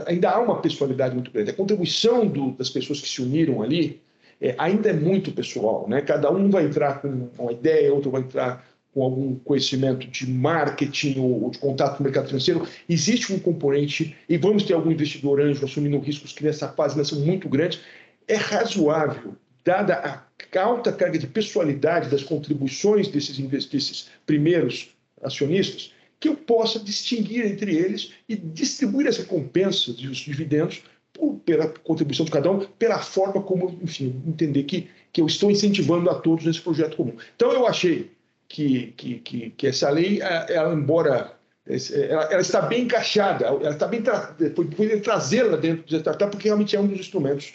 ainda 0.05 0.29
há 0.29 0.39
uma 0.39 0.61
pessoalidade 0.61 1.15
muito 1.15 1.31
grande. 1.31 1.49
A 1.49 1.53
contribuição 1.53 2.27
do, 2.27 2.51
das 2.51 2.69
pessoas 2.69 3.01
que 3.01 3.09
se 3.09 3.21
uniram 3.21 3.61
ali 3.63 3.99
é, 4.39 4.53
ainda 4.57 4.89
é 4.89 4.93
muito 4.93 5.31
pessoal. 5.31 5.87
Né? 5.89 6.01
Cada 6.01 6.31
um 6.31 6.49
vai 6.49 6.65
entrar 6.65 7.01
com 7.01 7.29
uma 7.37 7.51
ideia, 7.51 7.93
outro 7.93 8.11
vai 8.11 8.21
entrar 8.21 8.63
com 8.93 9.03
algum 9.03 9.35
conhecimento 9.35 10.07
de 10.07 10.29
marketing 10.29 11.19
ou, 11.19 11.49
de 11.49 11.57
contato 11.57 11.97
com 11.97 12.03
o 12.03 12.03
mercado 12.03 12.27
financeiro. 12.27 12.67
Existe 12.87 13.33
um 13.33 13.39
componente, 13.39 14.15
e 14.29 14.37
vamos 14.37 14.63
ter 14.63 14.73
algum 14.73 14.91
investidor 14.91 15.41
anjo 15.41 15.65
assumindo 15.65 15.99
riscos 15.99 16.31
que 16.31 16.43
nessa 16.43 16.67
fase 16.67 16.93
ainda 16.93 17.07
são 17.07 17.19
muito 17.19 17.49
grandes. 17.49 17.79
É 18.27 18.35
razoável 18.35 19.35
dada 19.67 19.95
a 19.95 20.61
alta 20.63 20.93
carga 20.93 21.19
de 21.19 21.27
pessoalidade 21.27 22.09
das 22.09 22.23
contribuições 22.23 23.09
desses, 23.09 23.37
desses 23.67 24.09
primeiros 24.25 24.95
acionistas, 25.21 25.93
que 26.19 26.29
eu 26.29 26.35
possa 26.35 26.79
distinguir 26.79 27.45
entre 27.45 27.75
eles 27.75 28.13
e 28.29 28.35
distribuir 28.35 29.07
as 29.07 29.17
recompensas 29.17 29.97
e 29.99 30.07
os 30.07 30.17
dividendos 30.19 30.83
por, 31.11 31.35
pela 31.45 31.67
contribuição 31.67 32.25
de 32.25 32.31
cada 32.31 32.49
um, 32.49 32.59
pela 32.59 32.99
forma 32.99 33.43
como, 33.43 33.77
enfim, 33.83 34.23
entender 34.25 34.63
que, 34.63 34.87
que 35.11 35.19
eu 35.19 35.27
estou 35.27 35.51
incentivando 35.51 36.09
a 36.09 36.15
todos 36.15 36.45
nesse 36.45 36.61
projeto 36.61 36.95
comum. 36.95 37.15
Então, 37.35 37.51
eu 37.51 37.67
achei 37.67 38.09
que, 38.47 38.93
que, 38.95 39.15
que, 39.19 39.49
que 39.49 39.67
essa 39.67 39.89
lei, 39.89 40.21
ela, 40.21 40.73
embora 40.73 41.33
ela, 41.67 42.23
ela, 42.31 42.41
está 42.41 42.61
bem 42.61 42.83
encaixada, 42.83 43.45
ela 43.45 43.71
está 43.71 43.85
bem 43.85 44.01
tra 44.01 44.33
foi, 44.55 44.99
trazê-la 45.01 45.57
dentro 45.57 45.85
do 45.85 45.97
startup, 45.97 46.31
porque 46.31 46.47
realmente 46.47 46.75
é 46.75 46.79
um 46.79 46.87
dos 46.87 46.99
instrumentos 46.99 47.53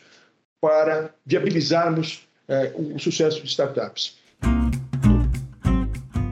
para 0.62 1.12
viabilizarmos 1.27 2.29
é, 2.46 2.72
o, 2.77 2.96
sucesso 2.96 3.40
de 3.42 3.48
startups. 3.48 4.16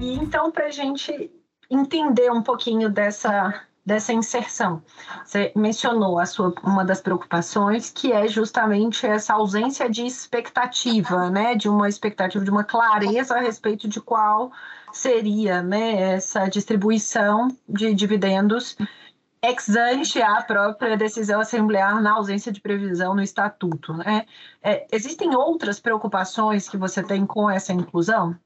E 0.00 0.14
então, 0.14 0.52
para 0.52 0.66
a 0.66 0.70
gente 0.70 1.28
entender 1.68 2.30
um 2.30 2.40
pouquinho 2.40 2.88
dessa, 2.88 3.62
dessa 3.84 4.12
inserção, 4.12 4.82
você 5.24 5.50
mencionou 5.56 6.20
a 6.20 6.26
sua, 6.26 6.54
uma 6.62 6.84
das 6.84 7.00
preocupações, 7.00 7.90
que 7.90 8.12
é 8.12 8.28
justamente 8.28 9.04
essa 9.04 9.34
ausência 9.34 9.90
de 9.90 10.06
expectativa, 10.06 11.28
né, 11.28 11.56
de 11.56 11.68
uma 11.68 11.88
expectativa, 11.88 12.44
de 12.44 12.50
uma 12.50 12.62
clareza 12.62 13.34
a 13.34 13.40
respeito 13.40 13.88
de 13.88 14.00
qual 14.00 14.52
seria 14.92 15.60
né, 15.60 16.12
essa 16.12 16.46
distribuição 16.46 17.48
de 17.68 17.92
dividendos 17.94 18.76
ex 19.42 19.68
ante 19.70 20.20
a 20.20 20.42
própria 20.42 20.96
decisão 20.96 21.40
assemblear 21.40 22.02
na 22.02 22.12
ausência 22.12 22.52
de 22.52 22.60
previsão 22.60 23.14
no 23.14 23.22
estatuto. 23.22 23.92
Né? 23.94 24.26
É, 24.62 24.86
existem 24.92 25.34
outras 25.34 25.80
preocupações 25.80 26.68
que 26.68 26.76
você 26.76 27.02
tem 27.02 27.24
com 27.24 27.50
essa 27.50 27.72
inclusão? 27.72 28.36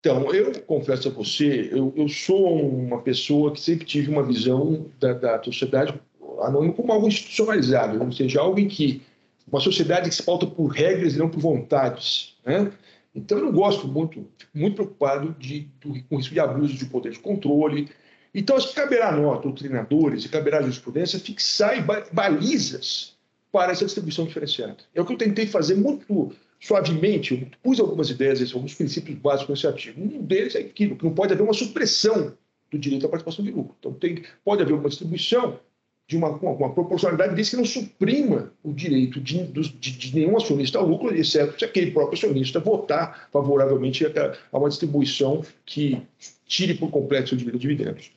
Então, 0.00 0.32
eu 0.32 0.52
confesso 0.62 1.08
a 1.08 1.10
você, 1.10 1.70
eu, 1.72 1.92
eu 1.96 2.08
sou 2.08 2.60
uma 2.60 3.00
pessoa 3.00 3.52
que 3.52 3.60
sempre 3.60 3.84
tive 3.84 4.10
uma 4.10 4.22
visão 4.22 4.86
da, 5.00 5.12
da 5.12 5.42
sociedade 5.42 6.00
anônima 6.40 6.72
como 6.72 6.92
algo 6.92 7.08
institucionalizado, 7.08 8.00
ou 8.02 8.12
seja, 8.12 8.40
algo 8.40 8.60
em 8.60 8.68
que 8.68 9.02
uma 9.50 9.60
sociedade 9.60 10.08
que 10.08 10.14
se 10.14 10.22
pauta 10.22 10.46
por 10.46 10.68
regras 10.68 11.14
e 11.14 11.18
não 11.18 11.28
por 11.28 11.40
vontades. 11.40 12.36
Né? 12.44 12.70
Então, 13.12 13.38
eu 13.38 13.46
não 13.46 13.52
gosto 13.52 13.88
muito, 13.88 14.24
fico 14.38 14.56
muito 14.56 14.74
preocupado 14.76 15.34
de, 15.36 15.68
com 16.08 16.16
risco 16.16 16.34
de 16.34 16.40
abuso 16.40 16.74
de 16.74 16.86
poder 16.86 17.10
de 17.10 17.18
controle, 17.18 17.88
então, 18.34 18.56
acho 18.56 18.68
que 18.68 18.74
caberá 18.74 19.08
a 19.08 19.16
nós, 19.16 19.42
doutrinadores, 19.42 20.24
e 20.24 20.28
caberá 20.28 20.58
à 20.58 20.62
jurisprudência 20.62 21.18
fixar 21.18 21.84
balizas 22.12 23.16
para 23.50 23.72
essa 23.72 23.84
distribuição 23.84 24.26
diferenciada. 24.26 24.76
É 24.94 25.00
o 25.00 25.06
que 25.06 25.12
eu 25.12 25.18
tentei 25.18 25.46
fazer 25.46 25.74
muito 25.74 26.34
suavemente, 26.60 27.34
eu 27.34 27.48
pus 27.62 27.80
algumas 27.80 28.10
ideias, 28.10 28.52
alguns 28.52 28.74
princípios 28.74 29.16
básicos 29.18 29.50
nesse 29.50 29.66
artigo. 29.66 30.02
Um 30.02 30.22
deles 30.22 30.54
é 30.54 30.60
aquilo, 30.60 30.96
que 30.96 31.04
não 31.04 31.14
pode 31.14 31.32
haver 31.32 31.42
uma 31.42 31.54
supressão 31.54 32.34
do 32.70 32.78
direito 32.78 33.06
à 33.06 33.08
participação 33.08 33.44
de 33.44 33.50
lucro. 33.50 33.74
Então, 33.78 33.92
tem, 33.92 34.22
pode 34.44 34.62
haver 34.62 34.74
uma 34.74 34.88
distribuição 34.88 35.58
de 36.06 36.16
uma, 36.16 36.30
uma, 36.30 36.52
uma 36.52 36.72
proporcionalidade 36.72 37.34
desde 37.34 37.50
que 37.52 37.56
não 37.58 37.64
suprima 37.66 38.52
o 38.62 38.72
direito 38.72 39.20
de, 39.20 39.44
de, 39.44 39.70
de, 39.70 40.14
nenhum 40.14 40.36
acionista 40.36 40.78
ao 40.78 40.86
lucro, 40.86 41.14
exceto 41.14 41.58
se 41.58 41.64
aquele 41.64 41.90
próprio 41.90 42.16
acionista 42.16 42.58
votar 42.58 43.28
favoravelmente 43.30 44.06
a, 44.06 44.34
a 44.50 44.58
uma 44.58 44.70
distribuição 44.70 45.44
que 45.66 46.00
tire 46.46 46.74
por 46.74 46.90
completo 46.90 47.28
seu 47.28 47.38
direito 47.38 47.58
de 47.58 47.68
dividendos. 47.68 48.10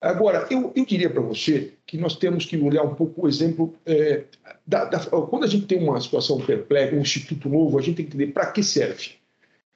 Agora, 0.00 0.46
eu, 0.50 0.72
eu 0.76 0.84
diria 0.84 1.08
para 1.08 1.22
você 1.22 1.72
que 1.86 1.96
nós 1.96 2.16
temos 2.16 2.44
que 2.44 2.56
olhar 2.58 2.82
um 2.82 2.94
pouco 2.94 3.24
o 3.24 3.28
exemplo. 3.28 3.74
É, 3.86 4.24
da, 4.66 4.84
da, 4.84 4.98
quando 5.00 5.44
a 5.44 5.48
gente 5.48 5.66
tem 5.66 5.78
uma 5.78 6.00
situação 6.00 6.38
perplexa, 6.40 6.94
um 6.94 7.00
instituto 7.00 7.48
novo, 7.48 7.78
a 7.78 7.82
gente 7.82 7.96
tem 7.96 8.06
que 8.06 8.14
entender 8.14 8.32
para 8.32 8.52
que 8.52 8.62
serve. 8.62 9.12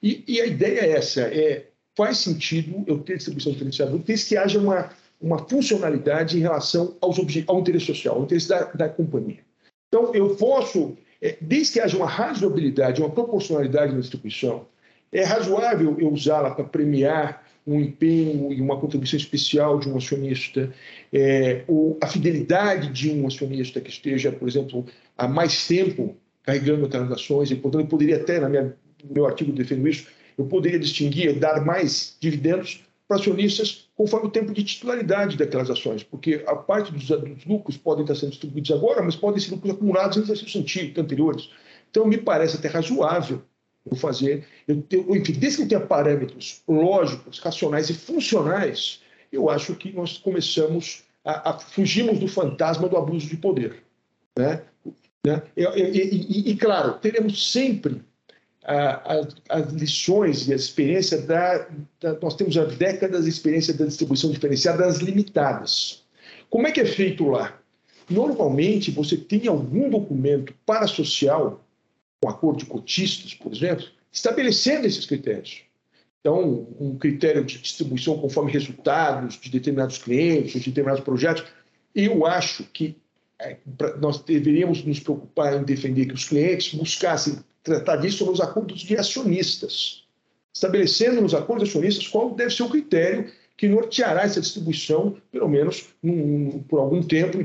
E, 0.01 0.23
e, 0.27 0.41
a 0.41 0.45
ideia 0.45 0.81
é 0.81 0.91
essa: 0.91 1.21
é 1.21 1.67
faz 1.95 2.19
sentido 2.19 2.83
eu 2.87 2.99
ter 2.99 3.17
distribuição 3.17 3.51
diferenciada, 3.51 3.97
desde 3.97 4.27
que 4.27 4.37
haja 4.37 4.59
uma, 4.59 4.89
uma 5.19 5.39
funcionalidade 5.47 6.37
em 6.37 6.41
relação 6.41 6.95
aos 7.01 7.17
ao 7.47 7.59
interesse 7.59 7.85
social, 7.87 8.15
ao 8.15 8.23
interesse 8.23 8.47
da, 8.47 8.63
da 8.65 8.89
companhia. 8.89 9.39
Então, 9.87 10.13
eu 10.13 10.35
posso, 10.35 10.97
é, 11.21 11.37
desde 11.41 11.73
que 11.73 11.79
haja 11.79 11.97
uma 11.97 12.07
razoabilidade, 12.07 13.01
uma 13.01 13.09
proporcionalidade 13.09 13.93
na 13.93 13.99
distribuição, 13.99 14.65
é 15.11 15.23
razoável 15.23 15.97
eu 15.99 16.11
usá-la 16.11 16.51
para 16.51 16.63
premiar 16.63 17.45
um 17.65 17.79
empenho 17.79 18.51
e 18.51 18.59
uma 18.59 18.77
contribuição 18.79 19.17
especial 19.17 19.79
de 19.79 19.87
um 19.89 19.97
acionista, 19.97 20.73
é, 21.13 21.63
ou 21.67 21.97
a 22.01 22.07
fidelidade 22.07 22.91
de 22.91 23.11
um 23.11 23.27
acionista 23.27 23.79
que 23.79 23.89
esteja, 23.89 24.31
por 24.31 24.47
exemplo, 24.47 24.85
há 25.17 25.27
mais 25.27 25.67
tempo 25.67 26.15
carregando 26.43 26.87
transações, 26.87 27.51
e 27.51 27.55
portanto 27.55 27.83
eu 27.83 27.87
poderia 27.87 28.17
até, 28.17 28.39
na 28.39 28.49
minha, 28.49 28.75
no 29.03 29.13
meu 29.13 29.25
artigo 29.25 29.51
defendo 29.51 29.87
isso, 29.87 30.07
eu 30.37 30.45
poderia 30.45 30.79
distinguir, 30.79 31.37
dar 31.37 31.63
mais 31.63 32.17
dividendos 32.19 32.83
para 33.07 33.17
acionistas 33.17 33.89
conforme 33.95 34.27
o 34.27 34.31
tempo 34.31 34.53
de 34.53 34.63
titularidade 34.63 35.37
daquelas 35.37 35.69
ações, 35.69 36.01
porque 36.01 36.43
a 36.47 36.55
parte 36.55 36.91
dos, 36.91 37.07
dos 37.07 37.45
lucros 37.45 37.77
podem 37.77 38.03
estar 38.03 38.15
sendo 38.15 38.31
distribuídos 38.31 38.71
agora, 38.71 39.03
mas 39.03 39.15
podem 39.15 39.39
ser 39.39 39.51
lucros 39.51 39.73
acumulados 39.73 40.17
em 40.17 40.21
exercícios 40.21 40.97
anteriores. 40.97 41.49
Então, 41.91 42.07
me 42.07 42.17
parece 42.17 42.55
até 42.55 42.69
razoável 42.69 43.43
eu 43.89 43.95
fazer, 43.95 44.45
eu 44.67 44.81
ter, 44.81 44.99
enfim, 45.09 45.33
desde 45.33 45.57
que 45.57 45.63
eu 45.63 45.67
tenha 45.67 45.81
parâmetros 45.81 46.61
lógicos, 46.67 47.39
racionais 47.39 47.89
e 47.89 47.93
funcionais, 47.93 49.01
eu 49.31 49.49
acho 49.49 49.75
que 49.75 49.91
nós 49.91 50.17
começamos 50.17 51.03
a, 51.23 51.51
a 51.51 51.59
fugirmos 51.59 52.19
do 52.19 52.27
fantasma 52.27 52.87
do 52.87 52.97
abuso 52.97 53.27
de 53.27 53.37
poder. 53.37 53.83
Né? 54.37 54.61
Né? 55.25 55.41
E, 55.55 55.63
e, 55.63 56.49
e, 56.49 56.51
e, 56.51 56.57
claro, 56.57 56.93
teremos 56.93 57.51
sempre 57.51 58.01
as 58.63 59.73
lições 59.73 60.47
e 60.47 60.53
a 60.53 60.55
experiência 60.55 61.19
da, 61.19 61.67
da, 61.99 62.19
Nós 62.21 62.35
temos 62.35 62.55
há 62.57 62.65
décadas 62.65 63.23
de 63.23 63.29
experiência 63.29 63.73
da 63.73 63.85
distribuição 63.85 64.31
diferenciada 64.31 64.85
das 64.85 64.97
limitadas. 64.97 66.03
Como 66.49 66.67
é 66.67 66.71
que 66.71 66.79
é 66.79 66.85
feito 66.85 67.27
lá? 67.27 67.57
Normalmente, 68.09 68.91
você 68.91 69.17
tem 69.17 69.47
algum 69.47 69.89
documento 69.89 70.53
parasocial, 70.65 71.63
um 72.23 72.29
acordo 72.29 72.59
de 72.59 72.65
cotistas, 72.65 73.33
por 73.33 73.53
exemplo, 73.53 73.85
estabelecendo 74.11 74.85
esses 74.85 75.05
critérios. 75.05 75.63
Então, 76.19 76.67
um 76.79 76.97
critério 76.97 77.43
de 77.43 77.57
distribuição 77.57 78.17
conforme 78.19 78.51
resultados 78.51 79.39
de 79.39 79.49
determinados 79.49 79.97
clientes, 79.97 80.53
de 80.53 80.69
determinados 80.69 81.03
projetos. 81.03 81.43
Eu 81.95 82.25
acho 82.25 82.63
que 82.65 82.95
é, 83.39 83.57
nós 83.99 84.19
deveríamos 84.19 84.83
nos 84.83 84.99
preocupar 84.99 85.59
em 85.59 85.63
defender 85.63 86.05
que 86.05 86.13
os 86.13 86.25
clientes 86.25 86.75
buscassem 86.75 87.39
tratar 87.63 87.95
disso 87.97 88.23
nos 88.25 88.39
acordos 88.39 88.81
de 88.81 88.95
acionistas, 88.95 90.03
estabelecendo 90.53 91.21
nos 91.21 91.33
acordos 91.33 91.69
de 91.69 91.69
acionistas 91.71 92.07
qual 92.07 92.35
deve 92.35 92.53
ser 92.53 92.63
o 92.63 92.69
critério 92.69 93.31
que 93.57 93.67
norteará 93.67 94.23
essa 94.23 94.41
distribuição, 94.41 95.17
pelo 95.31 95.47
menos 95.47 95.89
num, 96.01 96.63
por 96.67 96.79
algum 96.79 97.01
tempo, 97.01 97.37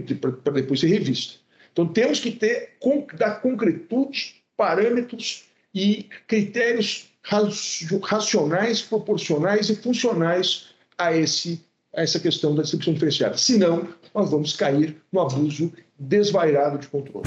para 0.43 0.53
depois 0.53 0.81
ser 0.81 0.89
revista. 0.89 1.35
Então, 1.73 1.87
temos 1.87 2.21
que 2.21 2.31
ter, 2.31 2.71
dar 3.19 3.43
concretude, 3.43 4.36
parâmetros 4.57 5.45
e 5.75 6.09
critérios 6.27 7.09
racionais, 8.03 8.83
proporcionais 8.83 9.69
e 9.69 9.77
funcionais 9.77 10.69
a, 10.97 11.13
esse, 11.15 11.61
a 11.95 12.03
essa 12.03 12.21
questão 12.21 12.55
da 12.55 12.63
distribuição 12.63 12.95
diferenciada. 12.95 13.37
Senão, 13.37 13.89
nós 14.15 14.31
vamos 14.31 14.55
cair 14.55 14.97
no 15.13 15.21
abuso 15.21 15.73
desvairado 15.99 16.79
de 16.79 16.89
controle 16.89 17.27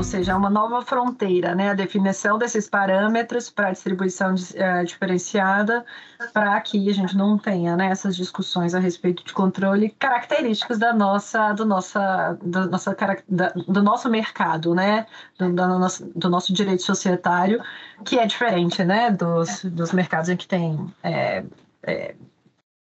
ou 0.00 0.04
seja, 0.04 0.34
uma 0.34 0.48
nova 0.48 0.80
fronteira, 0.80 1.54
né? 1.54 1.68
A 1.68 1.74
definição 1.74 2.38
desses 2.38 2.66
parâmetros 2.66 3.50
para 3.50 3.70
distribuição 3.70 4.32
uh, 4.32 4.84
diferenciada, 4.86 5.84
para 6.32 6.58
que 6.62 6.88
a 6.88 6.94
gente 6.94 7.14
não 7.14 7.36
tenha 7.36 7.76
né, 7.76 7.88
essas 7.88 8.16
discussões 8.16 8.74
a 8.74 8.78
respeito 8.78 9.22
de 9.22 9.34
controle 9.34 9.90
característicos 9.98 10.78
da 10.78 10.94
nossa, 10.94 11.52
do, 11.52 11.66
nossa, 11.66 12.32
do, 12.42 12.70
nossa, 12.70 12.96
do 13.68 13.82
nosso 13.82 14.08
mercado, 14.08 14.74
né? 14.74 15.06
Do, 15.38 15.52
do, 15.52 15.78
nosso, 15.78 16.10
do 16.18 16.30
nosso 16.30 16.50
direito 16.54 16.82
societário, 16.82 17.62
que 18.02 18.18
é 18.18 18.24
diferente, 18.24 18.82
né? 18.82 19.10
Dos, 19.10 19.66
dos 19.66 19.92
mercados 19.92 20.30
em 20.30 20.36
que 20.36 20.48
tem 20.48 20.90
é, 21.02 21.44
é, 21.82 22.14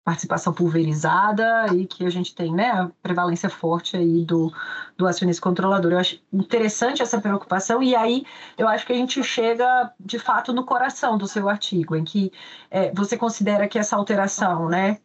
participação 0.05 0.53
pulverizada 0.53 1.67
e 1.75 1.87
que 1.87 2.05
a 2.05 2.11
gente 2.11 2.35
tem 2.35 2.53
né, 2.53 2.71
a 2.71 2.91
prevalência 3.03 3.49
forte 3.49 3.97
aí 3.97 4.23
do, 4.23 4.53
do 4.99 5.07
acionista 5.07 5.43
controlador. 5.43 5.93
Eu 5.93 5.99
acho 5.99 6.21
interessante 6.31 7.03
essa 7.03 7.19
preocupação 7.21 7.83
e 7.83 7.97
aí 7.97 8.25
eu 8.59 8.69
acho 8.69 8.87
que 8.87 8.93
a 8.93 8.97
gente 8.97 9.23
chega 9.25 9.91
de 9.99 10.19
fato 10.19 10.53
no 10.53 10.65
coração 10.65 11.17
do 11.17 11.27
seu 11.27 11.49
artigo, 11.49 11.97
em 11.97 12.05
que 12.05 12.31
é, 12.71 12.93
você 12.93 13.17
considera 13.17 13.67
que 13.67 13.79
essa 13.79 13.97
alteração 13.97 14.69
né, 14.69 14.99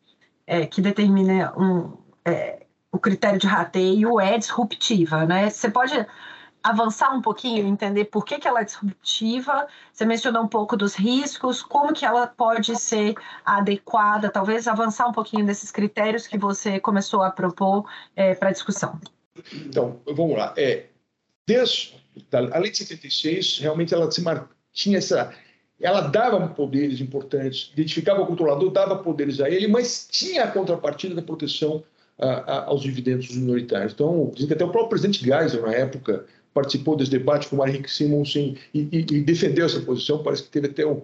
é, 0.45 0.65
que 0.65 0.81
determina 0.81 1.53
um, 1.57 1.93
é, 2.25 2.65
o 2.91 2.99
critério 2.99 3.39
de 3.39 3.47
rateio 3.47 4.19
é 4.19 4.37
disruptiva. 4.37 5.25
Né? 5.25 5.49
Você 5.49 5.71
pode 5.71 5.93
avançar 6.69 7.15
um 7.15 7.21
pouquinho, 7.21 7.67
entender 7.67 8.05
por 8.05 8.25
que, 8.25 8.39
que 8.39 8.47
ela 8.47 8.61
é 8.61 8.63
disruptiva. 8.63 9.67
Você 9.91 10.05
mencionou 10.05 10.43
um 10.43 10.47
pouco 10.47 10.77
dos 10.77 10.95
riscos, 10.95 11.61
como 11.61 11.93
que 11.93 12.05
ela 12.05 12.27
pode 12.27 12.75
ser 12.77 13.15
adequada, 13.45 14.29
talvez 14.29 14.67
avançar 14.67 15.07
um 15.07 15.11
pouquinho 15.11 15.45
desses 15.45 15.71
critérios 15.71 16.27
que 16.27 16.37
você 16.37 16.79
começou 16.79 17.23
a 17.23 17.31
propor 17.31 17.85
é, 18.15 18.33
para 18.33 18.51
discussão. 18.51 18.99
Então, 19.53 19.99
vamos 20.05 20.37
lá. 20.37 20.53
É, 20.57 20.87
desde 21.47 21.95
a 22.31 22.59
lei 22.59 22.71
de 22.71 22.77
76, 22.77 23.59
realmente 23.59 23.93
ela 23.93 24.09
se 24.11 24.23
tinha 24.73 24.97
essa 24.97 25.33
ela 25.81 26.01
dava 26.01 26.45
poderes 26.49 26.99
importantes, 26.99 27.71
identificava 27.71 28.21
o 28.21 28.27
controlador, 28.27 28.69
dava 28.69 28.97
poderes 28.97 29.39
a 29.39 29.49
ele, 29.49 29.67
mas 29.67 30.07
tinha 30.11 30.43
a 30.43 30.51
contrapartida 30.51 31.15
da 31.15 31.21
proteção 31.21 31.83
a, 32.17 32.27
a, 32.27 32.65
aos 32.65 32.81
dividendos 32.81 33.33
minoritários. 33.35 33.93
Então, 33.93 34.29
dizem 34.33 34.47
que 34.47 34.53
até 34.53 34.65
o 34.65 34.69
próprio 34.69 34.89
presidente 34.89 35.23
Geisel, 35.23 35.61
na 35.61 35.73
época, 35.73 36.25
participou 36.53 36.95
desse 36.95 37.11
debate 37.11 37.47
com 37.47 37.57
o 37.57 37.67
Henrique 37.67 37.91
Simonsen 37.91 38.57
e, 38.73 38.81
e, 38.91 38.99
e, 38.99 39.21
defendeu 39.21 39.65
essa 39.65 39.79
posição. 39.81 40.23
Parece 40.23 40.43
que 40.43 40.49
teve 40.49 40.67
até 40.67 40.85
um, 40.85 41.01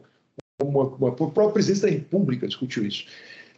uma, 0.62 0.84
uma, 0.84 1.10
o 1.10 1.14
próprio 1.14 1.52
presidente 1.52 1.82
da 1.82 1.90
República 1.90 2.48
discutiu 2.48 2.86
isso. 2.86 3.06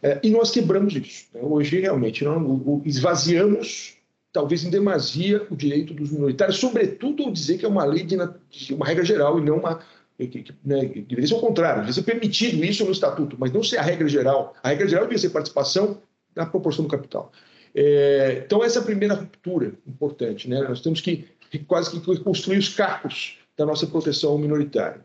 É, 0.02 0.20
e 0.22 0.30
nós 0.30 0.50
quebramos 0.50 0.94
isso. 0.94 1.26
Né? 1.34 1.40
Hoje, 1.42 1.80
realmente, 1.80 2.24
nós 2.24 2.42
esvaziamos, 2.84 3.96
talvez 4.32 4.64
em 4.64 4.70
demasia, 4.70 5.46
o 5.50 5.56
direito 5.56 5.92
dos 5.92 6.10
minoritários, 6.10 6.58
sobretudo 6.58 7.32
dizer 7.32 7.58
que 7.58 7.64
é 7.64 7.68
uma 7.68 7.84
lei 7.84 8.04
de, 8.04 8.16
de 8.50 8.74
uma 8.74 8.86
regra 8.86 9.04
geral 9.04 9.38
e 9.38 9.44
não 9.44 9.58
uma. 9.58 9.80
Que, 10.16 10.26
que, 10.26 10.52
né, 10.64 10.84
deveria 10.84 11.28
ser 11.28 11.34
o 11.34 11.40
contrário, 11.40 11.82
deveria 11.82 11.94
ser 11.94 12.02
permitido 12.02 12.64
isso 12.64 12.84
no 12.84 12.90
estatuto, 12.90 13.36
mas 13.38 13.52
não 13.52 13.62
ser 13.62 13.76
a 13.78 13.82
regra 13.82 14.08
geral. 14.08 14.52
A 14.64 14.70
regra 14.70 14.88
geral 14.88 15.04
deveria 15.04 15.20
ser 15.20 15.30
participação 15.30 16.02
na 16.34 16.44
proporção 16.44 16.84
do 16.84 16.90
capital. 16.90 17.30
É, 17.72 18.42
então, 18.44 18.64
essa 18.64 18.80
é 18.80 18.82
a 18.82 18.84
primeira 18.84 19.14
ruptura 19.14 19.74
importante. 19.86 20.48
Né? 20.48 20.60
Nós 20.62 20.80
temos 20.80 21.00
que 21.00 21.26
quase 21.58 21.90
que 21.90 22.12
reconstruir 22.12 22.58
os 22.58 22.68
cacos 22.68 23.38
da 23.56 23.64
nossa 23.64 23.86
proteção 23.86 24.36
minoritária. 24.38 25.00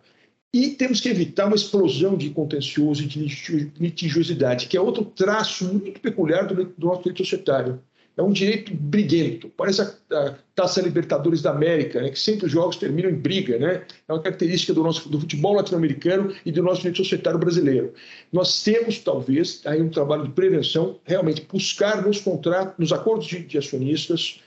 E 0.54 0.70
temos 0.70 1.02
que 1.02 1.10
evitar 1.10 1.48
uma 1.48 1.56
explosão 1.56 2.16
de 2.16 2.30
contencioso 2.30 3.04
e 3.04 3.08
de 3.08 3.72
litigiosidade, 3.80 4.68
que 4.68 4.78
é 4.78 4.82
outro 4.82 5.04
traço 5.04 5.66
muito 5.66 6.00
peculiar 6.00 6.46
do, 6.46 6.66
do 6.66 6.88
nosso 6.88 7.02
direito 7.02 7.24
societário. 7.24 7.82
É 8.16 8.22
um 8.22 8.32
direito 8.32 8.72
briguento, 8.76 9.50
parece 9.58 9.82
a, 9.82 9.92
a 10.12 10.36
Taça 10.54 10.80
Libertadores 10.80 11.42
da 11.42 11.50
América, 11.50 12.00
né, 12.00 12.12
que 12.12 12.20
sempre 12.20 12.46
os 12.46 12.52
jogos 12.52 12.76
terminam 12.76 13.10
em 13.10 13.16
briga. 13.16 13.58
Né? 13.58 13.82
É 14.08 14.14
uma 14.14 14.22
característica 14.22 14.72
do, 14.72 14.84
nosso, 14.84 15.10
do 15.10 15.20
futebol 15.20 15.56
latino-americano 15.56 16.32
e 16.46 16.52
do 16.52 16.62
nosso 16.62 16.82
direito 16.82 16.98
societário 16.98 17.40
brasileiro. 17.40 17.92
Nós 18.32 18.64
temos, 18.64 19.00
talvez, 19.00 19.62
aí 19.66 19.82
um 19.82 19.90
trabalho 19.90 20.28
de 20.28 20.34
prevenção, 20.34 21.00
realmente 21.04 21.48
buscar 21.52 22.06
nos 22.06 22.22
contratos, 22.22 22.76
nos 22.78 22.94
acordos 22.94 23.26
de, 23.26 23.40
de 23.40 23.58
acionistas, 23.58 24.40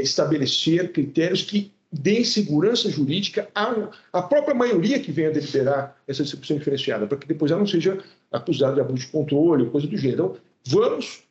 estabelecer 0.00 0.92
critérios 0.92 1.42
que 1.42 1.72
deem 1.92 2.24
segurança 2.24 2.90
jurídica 2.90 3.48
à, 3.54 3.90
à 4.12 4.22
própria 4.22 4.54
maioria 4.54 4.98
que 4.98 5.12
venha 5.12 5.30
deliberar 5.30 5.96
essa 6.08 6.22
distribuição 6.22 6.56
diferenciada, 6.56 7.06
para 7.06 7.18
que 7.18 7.28
depois 7.28 7.50
ela 7.50 7.60
não 7.60 7.66
seja 7.66 7.98
acusada 8.30 8.74
de 8.74 8.80
abuso 8.80 9.04
de 9.04 9.12
controle 9.12 9.68
coisa 9.68 9.86
do 9.86 9.96
gênero. 9.96 10.38
Então, 10.64 10.80
vamos, 10.80 11.22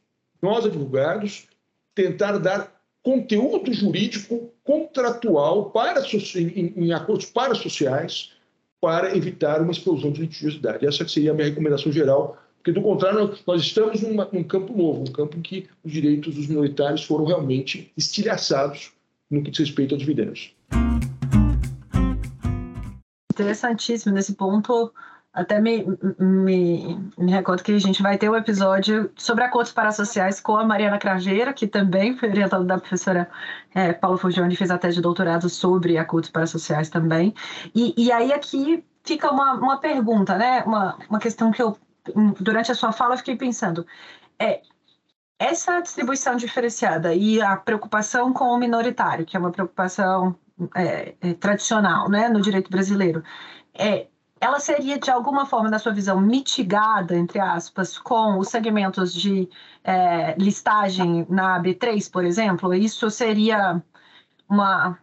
nós 0.42 0.66
advogados, 0.66 1.48
tentar 1.96 2.38
dar 2.38 2.80
conteúdo 3.02 3.74
jurídico 3.74 4.54
contratual 4.64 5.72
para, 5.72 6.02
em, 6.36 6.74
em 6.78 6.94
acordos 6.94 7.26
parasociais 7.26 8.32
para 8.80 9.16
evitar 9.16 9.62
uma 9.62 9.72
explosão 9.72 10.12
de 10.12 10.22
litigiosidade. 10.22 10.86
Essa 10.86 11.08
seria 11.08 11.32
a 11.32 11.34
minha 11.34 11.48
recomendação 11.48 11.92
geral 11.92 12.38
porque, 12.62 12.72
do 12.72 12.82
contrário, 12.82 13.36
nós 13.48 13.62
estamos 13.62 14.02
num 14.02 14.44
campo 14.44 14.72
novo, 14.78 15.02
um 15.02 15.12
campo 15.12 15.36
em 15.36 15.42
que 15.42 15.68
os 15.84 15.92
direitos 15.92 16.36
dos 16.36 16.48
minoritários 16.48 17.04
foram 17.04 17.26
realmente 17.26 17.92
estilhaçados 17.98 18.94
no 19.32 19.42
que 19.42 19.50
diz 19.50 19.62
respeito 19.62 19.96
aos 19.96 20.02
dividendos. 20.02 20.56
Interessantíssimo 23.34 24.14
nesse 24.14 24.36
ponto. 24.36 24.94
Até 25.34 25.60
me, 25.60 25.86
me, 26.20 27.00
me, 27.18 27.32
recordo 27.32 27.64
que 27.64 27.72
a 27.72 27.80
gente 27.80 28.04
vai 28.04 28.18
ter 28.18 28.30
um 28.30 28.36
episódio 28.36 29.10
sobre 29.16 29.44
acordos 29.44 29.72
parasociais 29.72 30.40
com 30.40 30.58
a 30.58 30.64
Mariana 30.64 31.00
Craveira, 31.00 31.54
que 31.54 31.66
também 31.66 32.16
foi 32.18 32.30
orientada 32.30 32.64
da 32.64 32.78
professora 32.78 33.28
é, 33.74 33.94
Paula 33.94 34.18
Fugione, 34.18 34.56
fez 34.58 34.70
a 34.70 34.78
tese 34.78 34.98
de 34.98 35.02
doutorado 35.02 35.50
sobre 35.50 35.98
acordos 35.98 36.30
parasociais 36.30 36.90
também. 36.90 37.34
E, 37.74 37.94
e 37.98 38.12
aí 38.12 38.34
aqui 38.34 38.84
fica 39.04 39.32
uma, 39.32 39.54
uma 39.54 39.78
pergunta, 39.78 40.38
né? 40.38 40.64
Uma, 40.64 40.98
uma 41.10 41.20
questão 41.20 41.50
que 41.50 41.62
eu, 41.62 41.78
durante 42.40 42.72
a 42.72 42.76
sua 42.76 42.92
fala, 42.92 43.14
eu 43.14 43.18
fiquei 43.18 43.36
pensando. 43.36 43.86
É, 44.40 44.62
essa 45.40 45.80
distribuição 45.82 46.36
diferenciada 46.36 47.14
e 47.16 47.42
a 47.42 47.58
preocupação 47.58 48.32
com 48.32 48.46
o 48.46 48.58
minoritário, 48.58 49.26
que 49.26 49.36
é 49.36 49.40
uma 49.40 49.52
preocupação 49.52 50.36
é, 50.76 51.16
é, 51.22 51.34
tradicional 51.34 52.10
né, 52.10 52.30
no 52.30 52.42
direito 52.42 52.70
brasileiro, 52.70 53.24
é, 53.74 54.08
ela 54.40 54.60
seria, 54.60 54.98
de 55.00 55.12
alguma 55.12 55.46
forma, 55.46 55.70
na 55.70 55.80
sua 55.80 55.94
visão, 55.94 56.20
mitigada, 56.20 57.16
entre 57.16 57.40
aspas, 57.40 57.98
com 57.98 58.40
os 58.40 58.50
segmentos 58.50 59.14
de 59.14 59.48
é, 59.84 60.36
listagem 60.36 61.26
na 61.30 61.62
B3, 61.62 62.12
por 62.12 62.26
exemplo? 62.26 62.74
Isso 62.74 63.10
seria 63.12 63.82
uma 64.50 64.98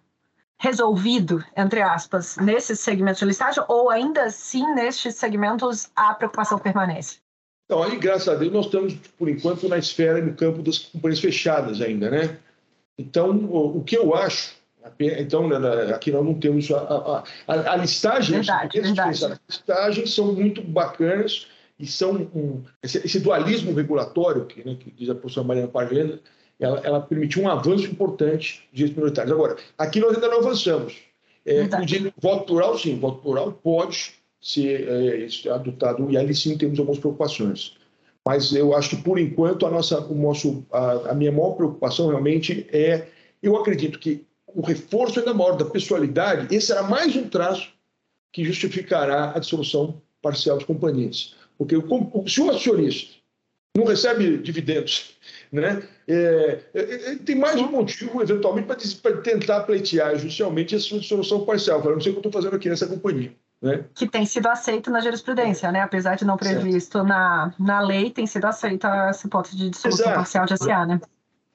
resolvido, 0.59 1.45
entre 1.57 1.81
aspas, 1.81 2.37
nesses 2.37 2.81
segmentos 2.81 3.21
de 3.21 3.27
listagem, 3.27 3.63
ou 3.69 3.91
ainda 3.91 4.25
assim, 4.25 4.65
nestes 4.75 5.15
segmentos, 5.15 5.89
a 5.95 6.15
preocupação 6.15 6.59
permanece? 6.59 7.19
Então, 7.65 7.83
aí, 7.83 7.97
graças 7.97 8.29
a 8.29 8.35
Deus, 8.35 8.53
nós 8.53 8.65
estamos, 8.67 8.95
por 9.17 9.29
enquanto, 9.29 9.69
na 9.69 9.79
esfera, 9.79 10.21
no 10.21 10.35
campo 10.35 10.63
das 10.63 10.79
companhias 10.79 11.21
fechadas 11.21 11.81
ainda, 11.81 12.11
né? 12.11 12.39
Então, 12.99 13.31
o, 13.31 13.79
o 13.79 13.85
que 13.85 13.97
eu 13.97 14.15
acho, 14.15 14.57
então, 14.99 15.47
né, 15.49 15.59
né, 15.59 15.95
aqui 15.95 16.11
nós 16.11 16.25
não 16.25 16.35
temos 16.35 16.71
a, 16.71 17.23
a, 17.47 17.73
a 17.73 17.77
listagem, 17.77 18.37
verdade, 18.37 18.81
verdade. 18.81 19.25
as 19.25 19.41
listagens 19.49 20.15
são 20.15 20.33
muito 20.33 20.63
bacanas 20.63 21.47
e 21.79 21.87
são 21.87 22.13
um, 22.35 22.65
esse, 22.83 22.99
esse, 22.99 23.21
dualismo 23.21 23.73
regulatório, 23.73 24.47
que, 24.47 24.67
né, 24.67 24.77
que 24.81 24.91
diz 24.91 25.09
a 25.11 25.15
professora 25.15 25.47
Mariana 25.47 25.69
Parrenda, 25.69 26.21
ela, 26.59 26.81
ela 26.81 27.01
permitiu 27.01 27.43
um 27.43 27.49
avanço 27.49 27.87
importante 27.87 28.63
de 28.73 28.79
direitos 28.79 28.97
minoritários. 28.97 29.33
Agora, 29.33 29.57
aqui 29.77 30.01
nós 30.01 30.15
ainda 30.15 30.29
não 30.29 30.39
avançamos. 30.39 30.97
É, 31.45 31.63
o 31.63 32.13
voto 32.21 32.45
plural, 32.45 32.79
sim, 32.79 32.99
voto 32.99 33.23
plural 33.23 33.53
pode 33.53 34.15
ser 34.41 34.87
é, 34.89 35.51
adotado, 35.51 36.11
e 36.11 36.17
ali 36.17 36.35
sim 36.35 36.59
temos 36.59 36.79
algumas 36.79 37.01
preocupações. 37.01 37.77
Mas 38.25 38.53
eu 38.53 38.75
acho 38.77 38.91
que, 38.91 39.03
por 39.03 39.19
enquanto, 39.19 39.67
a, 39.67 39.71
nossa, 39.71 40.01
o 40.01 40.15
nosso, 40.15 40.67
a, 40.71 41.11
a 41.11 41.15
minha 41.15 41.33
maior 41.33 41.53
preocupação 41.53 42.09
realmente 42.09 42.67
é, 42.71 43.07
eu 43.43 43.57
acredito 43.57 43.99
que 43.99 44.27
o 44.47 44.61
reforço 44.61 45.19
ainda 45.19 45.33
maior 45.33 45.57
da 45.57 45.65
pessoalidade, 45.65 46.55
esse 46.55 46.67
será 46.67 46.83
mais 46.83 47.15
um 47.17 47.29
traço 47.29 47.71
que 48.33 48.45
justificará 48.45 49.33
a 49.35 49.39
dissolução 49.39 50.03
parcial 50.21 50.57
das 50.57 50.67
companhias. 50.67 51.35
Porque 51.57 51.75
se 52.27 52.41
o 52.41 52.51
acionista 52.51 53.15
não 53.77 53.85
recebe 53.85 54.39
dividendos, 54.39 55.17
né, 55.51 55.83
é, 56.07 56.61
é, 56.75 57.13
é 57.13 57.17
tem 57.17 57.37
mais 57.37 57.57
um 57.57 57.71
motivo, 57.71 58.23
eventualmente, 58.23 58.67
para 59.03 59.17
tentar 59.19 59.61
pleitear 59.61 60.17
judicialmente 60.17 60.75
essa 60.75 60.99
dissolução 60.99 61.45
parcial. 61.45 61.83
Eu 61.85 61.93
não 61.93 62.01
sei 62.01 62.13
o 62.13 62.15
que 62.15 62.19
eu 62.19 62.29
estou 62.29 62.33
fazendo 62.33 62.57
aqui 62.57 62.69
nessa 62.69 62.87
companhia. 62.87 63.33
Né? 63.61 63.85
Que 63.93 64.07
tem 64.07 64.25
sido 64.25 64.47
aceito 64.47 64.91
na 64.91 65.01
jurisprudência, 65.01 65.73
né? 65.73 65.81
apesar 65.81 66.15
de 66.15 66.25
não 66.25 66.37
previsto 66.37 67.03
na, 67.03 67.53
na 67.59 67.81
lei, 67.81 68.11
tem 68.11 68.27
sido 68.27 68.45
aceita 68.45 69.09
essa 69.09 69.27
hipótese 69.27 69.57
de 69.57 69.71
dissolução 69.71 70.07
Exato. 70.07 70.17
parcial 70.17 70.47
de 70.47 70.57
SA. 70.57 70.87
Né? 70.87 71.01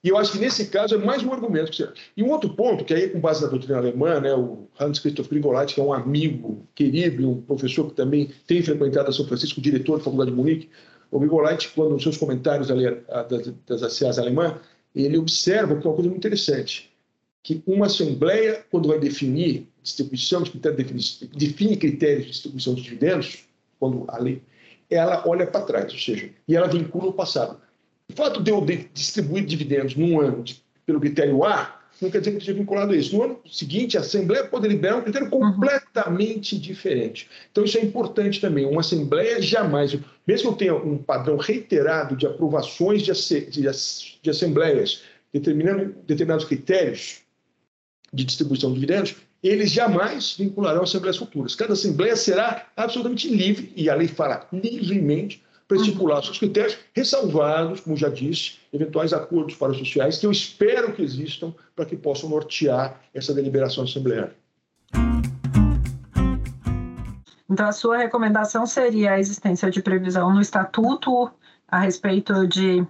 E 0.04 0.10
eu 0.10 0.18
acho 0.18 0.34
que 0.34 0.38
nesse 0.38 0.66
caso 0.66 0.96
é 0.96 0.98
mais 0.98 1.24
um 1.24 1.32
argumento. 1.32 1.72
Que 1.72 1.78
você... 1.78 1.90
E 2.18 2.22
um 2.22 2.30
outro 2.30 2.50
ponto, 2.50 2.84
que 2.84 2.94
aí 2.94 3.10
com 3.10 3.22
base 3.22 3.42
na 3.42 3.48
doutrina 3.48 3.78
alemã, 3.78 4.20
né, 4.20 4.34
o 4.34 4.68
Hans 4.78 5.00
Christoph 5.00 5.30
Grigolati, 5.30 5.76
que 5.76 5.80
é 5.80 5.84
um 5.84 5.94
amigo 5.94 6.68
querido 6.76 7.30
um 7.30 7.42
professor 7.42 7.88
que 7.88 7.96
também 7.96 8.30
tem 8.46 8.62
frequentado 8.62 9.10
a 9.10 9.14
São 9.14 9.26
Francisco, 9.26 9.62
diretor 9.62 9.98
da 9.98 10.04
Faculdade 10.04 10.32
de 10.32 10.36
Munique, 10.36 10.70
o 11.14 11.20
Grigolati, 11.20 11.70
quando 11.70 11.92
nos 11.92 12.02
seus 12.02 12.18
comentários 12.18 12.72
ali, 12.72 12.86
das, 13.30 13.54
das 13.68 13.84
ACAs 13.84 14.18
alemãs, 14.18 14.56
ele 14.96 15.18
observa 15.18 15.76
que 15.76 15.86
é 15.86 15.90
uma 15.90 15.96
coisa 15.96 16.10
muito 16.10 16.26
interessante, 16.26 16.92
que 17.44 17.62
uma 17.68 17.86
assembleia, 17.86 18.66
quando 18.72 18.88
vai 18.88 18.98
definir 19.00 19.68
distribuição 19.84 20.42
de 20.42 20.52
define 21.36 21.78
critérios 21.78 22.26
de 22.26 22.32
distribuição 22.32 22.74
de 22.74 22.82
dividendos, 22.82 23.46
quando 23.80 24.06
a 24.08 24.18
lei, 24.18 24.42
ela 24.90 25.24
olha 25.28 25.46
para 25.46 25.66
trás, 25.66 25.94
ou 25.94 26.00
seja, 26.00 26.32
e 26.48 26.56
ela 26.56 26.68
vincula 26.68 27.10
o 27.10 27.14
passado. 27.14 27.62
O 28.10 28.14
fato 28.14 28.42
de 28.42 28.50
eu 28.50 28.66
distribuir 28.92 29.46
dividendos 29.46 29.96
num 29.96 30.20
ano 30.20 30.42
de, 30.42 30.64
pelo 30.86 31.00
critério 31.00 31.44
A 31.44 31.80
não 32.04 32.12
quer 32.12 32.20
dizer 32.20 32.32
que 32.32 32.38
esteja 32.38 32.58
vinculado 32.58 32.94
a 32.94 32.96
isso. 32.96 33.16
No 33.16 33.24
ano 33.24 33.40
seguinte, 33.50 33.98
a 33.98 34.02
Assembleia 34.02 34.46
pode 34.46 34.68
liberar 34.68 34.98
um 34.98 35.02
critério 35.02 35.28
uhum. 35.32 35.54
completamente 35.54 36.56
uhum. 36.56 36.62
diferente. 36.62 37.30
Então, 37.52 37.64
isso 37.64 37.78
é 37.78 37.82
importante 37.82 38.40
também. 38.40 38.66
Uma 38.66 38.82
Assembleia 38.82 39.42
jamais, 39.42 39.98
mesmo 40.28 40.56
que 40.56 40.66
eu 40.66 40.74
tenha 40.74 40.76
um 40.76 40.98
padrão 40.98 41.38
reiterado 41.38 42.16
de 42.16 42.28
aprovações 42.28 43.02
de, 43.02 43.12
de, 43.50 43.62
de 44.22 44.30
Assembleias 44.30 45.02
determinando 45.34 45.96
determinados 46.06 46.46
critérios 46.46 47.22
de 48.14 48.24
distribuição 48.24 48.70
de 48.70 48.76
dividendos, 48.76 49.16
eles 49.42 49.72
jamais 49.72 50.36
vincularão 50.38 50.84
assembleias 50.84 51.18
futuras. 51.18 51.56
Cada 51.56 51.74
assembleia 51.74 52.16
será 52.16 52.68
absolutamente 52.78 53.28
livre, 53.28 53.74
e 53.76 53.90
a 53.90 53.96
lei 53.96 54.08
fala 54.08 54.48
livremente, 54.54 55.44
para 55.68 55.78
estipular 55.78 56.24
seus 56.24 56.38
critérios, 56.38 56.78
ressalvados, 56.94 57.82
como 57.82 57.96
já 57.96 58.10
disse, 58.10 58.58
eventuais 58.72 59.14
acordos 59.14 59.56
sociais 59.56 60.18
que 60.18 60.26
eu 60.26 60.32
espero 60.32 60.94
que 60.94 61.02
existam 61.02 61.54
para 61.76 61.86
que 61.86 61.96
possam 61.96 62.30
nortear 62.30 63.02
essa 63.14 63.34
deliberação 63.34 63.84
assembleária. 63.84 64.36
Então, 67.50 67.68
a 67.68 67.72
sua 67.72 67.98
recomendação 67.98 68.66
seria 68.66 69.14
a 69.14 69.20
existência 69.20 69.70
de 69.70 69.82
previsão 69.82 70.34
no 70.34 70.42
estatuto 70.42 71.30
a 71.68 71.80
respeito 71.80 72.48
de 72.48 72.86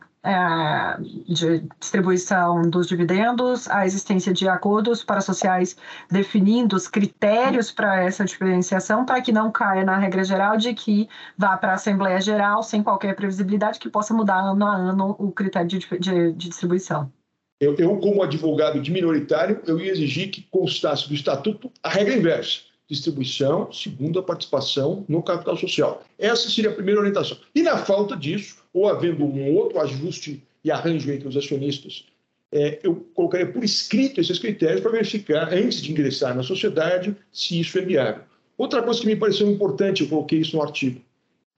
de 1.27 1.67
distribuição 1.79 2.61
dos 2.61 2.87
dividendos, 2.87 3.69
a 3.69 3.85
existência 3.85 4.31
de 4.31 4.47
acordos 4.47 5.03
parasociais 5.03 5.75
definindo 6.09 6.77
os 6.77 6.87
critérios 6.87 7.71
para 7.71 8.01
essa 8.01 8.23
diferenciação, 8.23 9.05
para 9.05 9.21
que 9.21 9.33
não 9.33 9.51
caia 9.51 9.83
na 9.83 9.97
regra 9.97 10.23
geral 10.23 10.55
de 10.55 10.73
que 10.73 11.09
vá 11.37 11.57
para 11.57 11.71
a 11.71 11.75
Assembleia 11.75 12.21
Geral 12.21 12.63
sem 12.63 12.81
qualquer 12.81 13.15
previsibilidade, 13.15 13.79
que 13.79 13.89
possa 13.89 14.13
mudar 14.13 14.39
ano 14.39 14.65
a 14.65 14.75
ano 14.75 15.15
o 15.19 15.29
critério 15.29 15.67
de, 15.67 15.79
de, 15.79 16.31
de 16.31 16.49
distribuição. 16.49 17.11
Eu, 17.59 17.75
eu, 17.75 17.97
como 17.97 18.23
advogado 18.23 18.81
de 18.81 18.91
minoritário, 18.91 19.61
eu 19.67 19.79
ia 19.79 19.91
exigir 19.91 20.31
que 20.31 20.47
constasse 20.49 21.07
do 21.07 21.13
Estatuto 21.13 21.69
a 21.81 21.89
regra 21.89 22.15
inversa 22.15 22.73
distribuição 22.87 23.71
segundo 23.71 24.19
a 24.19 24.23
participação 24.23 25.05
no 25.07 25.23
capital 25.23 25.57
social. 25.57 26.03
Essa 26.19 26.49
seria 26.49 26.69
a 26.69 26.73
primeira 26.73 26.99
orientação. 26.99 27.37
E 27.55 27.61
na 27.61 27.77
falta 27.77 28.15
disso, 28.15 28.62
ou 28.73 28.87
havendo 28.87 29.23
um 29.23 29.55
outro 29.55 29.79
ajuste 29.79 30.43
e 30.63 30.71
arranjo 30.71 31.11
entre 31.11 31.27
os 31.27 31.37
acionistas, 31.37 32.05
é, 32.51 32.79
eu 32.83 32.95
colocaria 33.13 33.51
por 33.51 33.63
escrito 33.63 34.21
esses 34.21 34.37
critérios 34.37 34.81
para 34.81 34.91
verificar, 34.91 35.53
antes 35.53 35.81
de 35.81 35.91
ingressar 35.91 36.35
na 36.35 36.43
sociedade, 36.43 37.15
se 37.31 37.59
isso 37.59 37.77
é 37.79 37.81
viável. 37.81 38.23
Outra 38.57 38.81
coisa 38.83 39.01
que 39.01 39.07
me 39.07 39.15
pareceu 39.15 39.49
importante, 39.49 40.03
eu 40.03 40.09
coloquei 40.09 40.39
isso 40.39 40.55
no 40.55 40.61
artigo. 40.61 41.01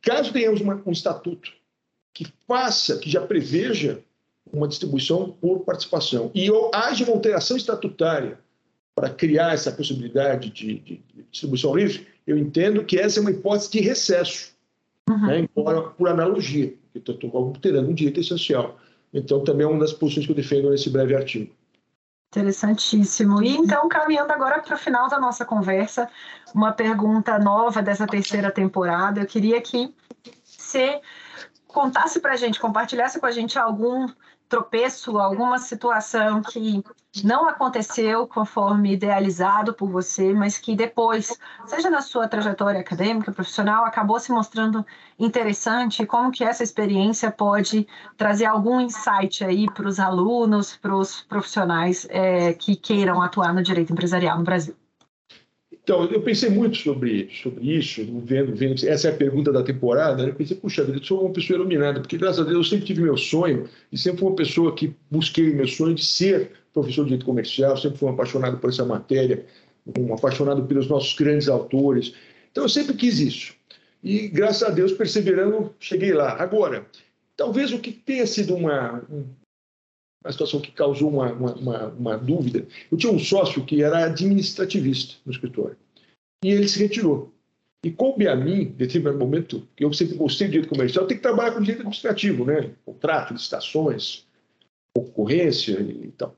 Caso 0.02 0.32
tenhamos 0.32 0.62
uma, 0.62 0.82
um 0.86 0.92
estatuto 0.92 1.52
que 2.14 2.26
faça, 2.48 2.98
que 2.98 3.10
já 3.10 3.20
preveja 3.20 4.00
uma 4.54 4.68
distribuição 4.68 5.32
por 5.32 5.62
participação 5.62 6.32
e 6.34 6.50
ou 6.50 6.72
haja 6.74 7.04
uma 7.04 7.14
alteração 7.14 7.58
estatutária 7.58 8.40
para 8.96 9.10
criar 9.10 9.54
essa 9.54 9.72
possibilidade 9.72 10.50
de, 10.50 10.80
de, 10.80 11.02
distribuição 11.30 11.76
livre, 11.76 12.08
eu 12.26 12.38
entendo 12.38 12.86
que 12.86 12.98
essa 12.98 13.20
é 13.20 13.22
uma 13.22 13.32
hipótese 13.32 13.70
de 13.70 13.82
recesso, 13.82 14.54
uhum. 15.10 15.28
né, 15.28 15.40
embora 15.40 15.82
por 15.82 16.08
analogia, 16.08 16.74
porque 17.00 17.12
estou 17.12 17.38
alterando 17.38 17.90
um 17.90 17.94
direito 17.94 18.20
essencial. 18.20 18.78
Então, 19.14 19.44
também 19.44 19.66
é 19.66 19.70
uma 19.70 19.80
das 19.80 19.94
posições 19.94 20.26
que 20.26 20.32
eu 20.32 20.36
defendo 20.36 20.70
nesse 20.70 20.90
breve 20.90 21.16
artigo. 21.16 21.54
Interessantíssimo. 22.36 23.42
E 23.42 23.56
então, 23.56 23.88
caminhando 23.88 24.32
agora 24.32 24.62
para 24.62 24.76
o 24.76 24.78
final 24.78 25.08
da 25.08 25.20
nossa 25.20 25.46
conversa, 25.46 26.10
uma 26.54 26.74
pergunta 26.74 27.40
nova 27.40 27.82
dessa 27.82 28.06
terceira 28.06 28.52
temporada. 28.52 29.22
Eu 29.22 29.26
queria 29.26 29.62
que 29.62 29.94
você 30.44 31.00
contasse 31.76 32.22
para 32.22 32.32
a 32.32 32.38
gente, 32.38 32.58
compartilhasse 32.58 33.20
com 33.20 33.26
a 33.26 33.32
gente 33.32 33.60
algum 33.60 34.08
tropeço, 34.48 35.18
alguma 35.18 35.58
situação 35.58 36.42
que 36.42 36.82
não 37.22 37.50
aconteceu 37.50 38.26
conforme 38.28 38.94
idealizado 38.94 39.74
por 39.74 39.90
você, 39.90 40.34
mas 40.34 40.58
que 40.58 40.74
depois, 40.74 41.38
seja 41.66 41.90
na 41.90 42.02
sua 42.02 42.30
trajetória 42.30 42.80
acadêmica, 42.80 43.32
profissional, 43.32 43.84
acabou 43.84 44.20
se 44.20 44.32
mostrando 44.32 44.86
interessante, 45.20 46.06
como 46.06 46.32
que 46.32 46.46
essa 46.46 46.64
experiência 46.64 47.30
pode 47.30 47.86
trazer 48.16 48.46
algum 48.46 48.80
insight 48.80 49.44
aí 49.44 49.70
para 49.70 49.88
os 49.88 50.00
alunos, 50.00 50.78
para 50.78 50.96
os 50.96 51.22
profissionais 51.22 52.08
é, 52.10 52.54
que 52.54 52.76
queiram 52.78 53.22
atuar 53.22 53.54
no 53.54 53.62
direito 53.62 53.92
empresarial 53.92 54.38
no 54.38 54.46
Brasil. 54.46 54.76
Então, 55.86 56.04
eu 56.06 56.20
pensei 56.20 56.50
muito 56.50 56.78
sobre, 56.78 57.30
sobre 57.44 57.78
isso, 57.78 58.04
vendo, 58.26 58.56
vendo 58.56 58.74
essa 58.88 59.08
é 59.08 59.12
a 59.12 59.16
pergunta 59.16 59.52
da 59.52 59.62
temporada. 59.62 60.24
Né? 60.24 60.32
Eu 60.32 60.34
pensei, 60.34 60.58
puxa 60.58 60.84
vida, 60.84 60.98
eu 60.98 61.04
sou 61.04 61.22
uma 61.22 61.32
pessoa 61.32 61.58
iluminada, 61.58 62.02
porque 62.02 62.18
graças 62.18 62.40
a 62.40 62.44
Deus 62.44 62.56
eu 62.56 62.64
sempre 62.72 62.88
tive 62.88 63.04
meu 63.04 63.16
sonho 63.16 63.70
e 63.92 63.98
sempre 63.98 64.22
fui 64.22 64.30
uma 64.30 64.36
pessoa 64.36 64.74
que 64.74 64.96
busquei 65.12 65.54
meu 65.54 65.68
sonho 65.68 65.94
de 65.94 66.04
ser 66.04 66.54
professor 66.74 67.04
de 67.04 67.10
direito 67.10 67.26
comercial, 67.28 67.78
sempre 67.78 68.00
fui 68.00 68.10
um 68.10 68.14
apaixonado 68.14 68.58
por 68.58 68.72
essa 68.72 68.84
matéria, 68.84 69.46
um 69.96 70.12
apaixonado 70.12 70.64
pelos 70.64 70.88
nossos 70.88 71.14
grandes 71.14 71.48
autores. 71.48 72.16
Então, 72.52 72.64
eu 72.64 72.70
sempre 72.70 72.96
quis 72.96 73.20
isso. 73.20 73.54
E 74.04 74.28
graças 74.28 74.64
a 74.64 74.72
Deus, 74.72 74.92
perseverando, 74.92 75.72
cheguei 75.80 76.14
lá. 76.14 76.36
Agora, 76.42 76.88
talvez 77.38 77.72
o 77.72 77.78
que 77.78 77.92
tenha 77.92 78.26
sido 78.26 78.56
uma, 78.56 79.04
uma 80.26 80.32
situação 80.32 80.60
que 80.60 80.72
causou 80.72 81.10
uma, 81.10 81.32
uma, 81.32 81.88
uma, 81.88 82.18
dúvida. 82.18 82.66
Eu 82.92 82.98
tinha 82.98 83.12
um 83.12 83.20
sócio 83.20 83.64
que 83.64 83.84
era 83.84 84.06
administrativista 84.06 85.16
no 85.26 85.32
escritório 85.32 85.78
e 86.44 86.50
ele 86.50 86.68
se 86.68 86.80
retirou. 86.80 87.32
E 87.84 87.92
coube 87.92 88.28
a 88.28 88.36
mim, 88.36 88.62
em 88.62 88.66
determinado 88.66 89.20
momento, 89.20 89.68
que 89.76 89.86
eu 89.86 89.94
sempre 89.94 90.16
gostei 90.16 90.48
de 90.48 90.54
direito 90.54 90.70
comercial, 90.70 91.06
tem 91.06 91.18
que 91.18 91.24
trabalhar 91.24 91.52
com 91.52 91.62
direito 91.62 91.82
administrativo, 91.82 92.44
né? 92.44 92.72
Contrato, 92.84 93.34
licitações, 93.34 94.26
concorrência 94.96 95.80
e 95.80 96.12
tal. 96.18 96.36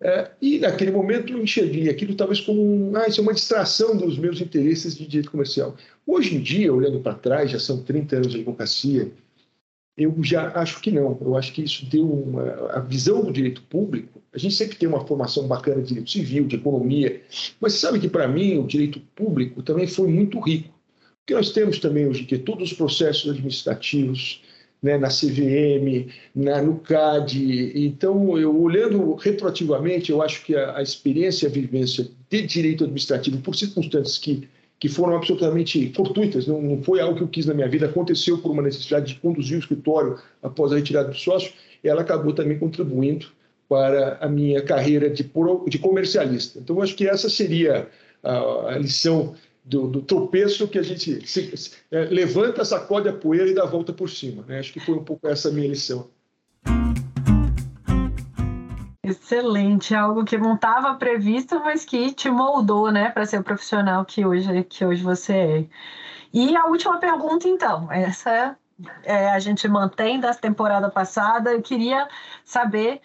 É, 0.00 0.30
e 0.40 0.58
naquele 0.58 0.90
momento 0.90 1.32
eu 1.32 1.42
enxerguei 1.42 1.88
aquilo 1.88 2.14
talvez 2.14 2.40
como 2.40 2.96
ah, 2.96 3.08
isso 3.08 3.20
é 3.20 3.22
uma 3.22 3.34
distração 3.34 3.96
dos 3.96 4.16
meus 4.16 4.40
interesses 4.40 4.96
de 4.96 5.06
direito 5.06 5.30
comercial. 5.30 5.76
Hoje 6.06 6.36
em 6.36 6.40
dia, 6.40 6.72
olhando 6.72 7.00
para 7.00 7.14
trás, 7.14 7.50
já 7.50 7.60
são 7.60 7.82
30 7.82 8.16
anos 8.16 8.28
de 8.32 8.38
advocacia, 8.38 9.10
eu 9.98 10.14
já 10.22 10.52
acho 10.54 10.80
que 10.80 10.92
não. 10.92 11.18
Eu 11.20 11.36
acho 11.36 11.52
que 11.52 11.62
isso 11.62 11.84
deu 11.86 12.08
uma. 12.08 12.42
A 12.70 12.80
visão 12.80 13.24
do 13.24 13.32
direito 13.32 13.62
público, 13.62 14.22
a 14.32 14.38
gente 14.38 14.54
sempre 14.54 14.76
tem 14.76 14.88
uma 14.88 15.04
formação 15.04 15.48
bacana 15.48 15.82
de 15.82 15.88
direito 15.88 16.10
civil, 16.10 16.46
de 16.46 16.56
economia, 16.56 17.20
mas 17.60 17.74
sabe 17.74 17.98
que 17.98 18.08
para 18.08 18.28
mim 18.28 18.58
o 18.58 18.66
direito 18.66 19.00
público 19.16 19.60
também 19.62 19.88
foi 19.88 20.06
muito 20.08 20.38
rico. 20.38 20.72
Porque 21.20 21.34
nós 21.34 21.50
temos 21.50 21.78
também 21.80 22.06
hoje 22.06 22.22
em 22.22 22.26
dia 22.26 22.38
todos 22.38 22.70
os 22.70 22.76
processos 22.76 23.30
administrativos, 23.30 24.40
né, 24.82 24.96
na 24.96 25.08
CVM, 25.08 26.08
na, 26.34 26.62
no 26.62 26.78
CAD. 26.78 27.72
Então, 27.74 28.38
eu 28.38 28.56
olhando 28.56 29.14
retroativamente, 29.14 30.10
eu 30.10 30.22
acho 30.22 30.44
que 30.44 30.54
a, 30.54 30.78
a 30.78 30.82
experiência 30.82 31.48
a 31.48 31.52
vivência 31.52 32.08
de 32.30 32.42
direito 32.46 32.84
administrativo, 32.84 33.38
por 33.38 33.56
circunstâncias 33.56 34.16
que, 34.16 34.48
que 34.78 34.88
foram 34.88 35.16
absolutamente 35.16 35.92
fortuitas, 35.92 36.46
não, 36.46 36.62
não 36.62 36.82
foi 36.82 37.00
algo 37.00 37.16
que 37.16 37.22
eu 37.22 37.28
quis 37.28 37.46
na 37.46 37.54
minha 37.54 37.68
vida, 37.68 37.86
aconteceu 37.86 38.38
por 38.38 38.50
uma 38.52 38.62
necessidade 38.62 39.14
de 39.14 39.20
conduzir 39.20 39.56
o 39.56 39.60
escritório 39.60 40.18
após 40.42 40.72
a 40.72 40.76
retirada 40.76 41.08
do 41.08 41.16
sócio, 41.16 41.52
ela 41.82 42.02
acabou 42.02 42.32
também 42.32 42.58
contribuindo 42.58 43.26
para 43.68 44.18
a 44.20 44.28
minha 44.28 44.62
carreira 44.62 45.10
de, 45.10 45.30
de 45.68 45.78
comercialista. 45.78 46.58
Então, 46.58 46.80
acho 46.80 46.94
que 46.94 47.06
essa 47.06 47.28
seria 47.28 47.88
a, 48.22 48.72
a 48.72 48.78
lição 48.78 49.34
do, 49.64 49.86
do, 49.86 50.00
tropeço 50.00 50.66
que 50.66 50.78
a 50.78 50.82
gente 50.82 51.26
se, 51.28 51.56
se, 51.56 51.72
é, 51.90 52.04
levanta, 52.04 52.64
sacode 52.64 53.08
a 53.08 53.12
poeira 53.12 53.48
e 53.48 53.54
dá 53.54 53.64
a 53.64 53.66
volta 53.66 53.92
por 53.92 54.08
cima. 54.08 54.44
Né? 54.48 54.60
Acho 54.60 54.72
que 54.72 54.80
foi 54.80 54.94
um 54.94 55.04
pouco 55.04 55.28
essa 55.28 55.50
a 55.50 55.52
minha 55.52 55.68
lição. 55.68 56.08
Excelente, 59.08 59.94
algo 59.94 60.22
que 60.22 60.36
não 60.36 60.54
estava 60.54 60.94
previsto, 60.94 61.58
mas 61.60 61.82
que 61.82 62.12
te 62.12 62.30
moldou, 62.30 62.90
né, 62.92 63.10
para 63.10 63.24
ser 63.24 63.40
o 63.40 63.44
profissional 63.44 64.04
que 64.04 64.26
hoje, 64.26 64.62
que 64.64 64.84
hoje 64.84 65.02
você 65.02 65.32
é. 65.32 65.68
E 66.32 66.54
a 66.54 66.66
última 66.66 66.98
pergunta, 66.98 67.48
então, 67.48 67.90
essa 67.90 68.54
é, 69.04 69.30
a 69.30 69.38
gente 69.38 69.66
mantém 69.66 70.20
da 70.20 70.34
temporada 70.34 70.90
passada. 70.90 71.52
Eu 71.52 71.62
queria 71.62 72.06
saber 72.44 73.00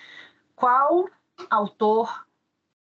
qual 0.55 1.07
autor, 1.49 2.25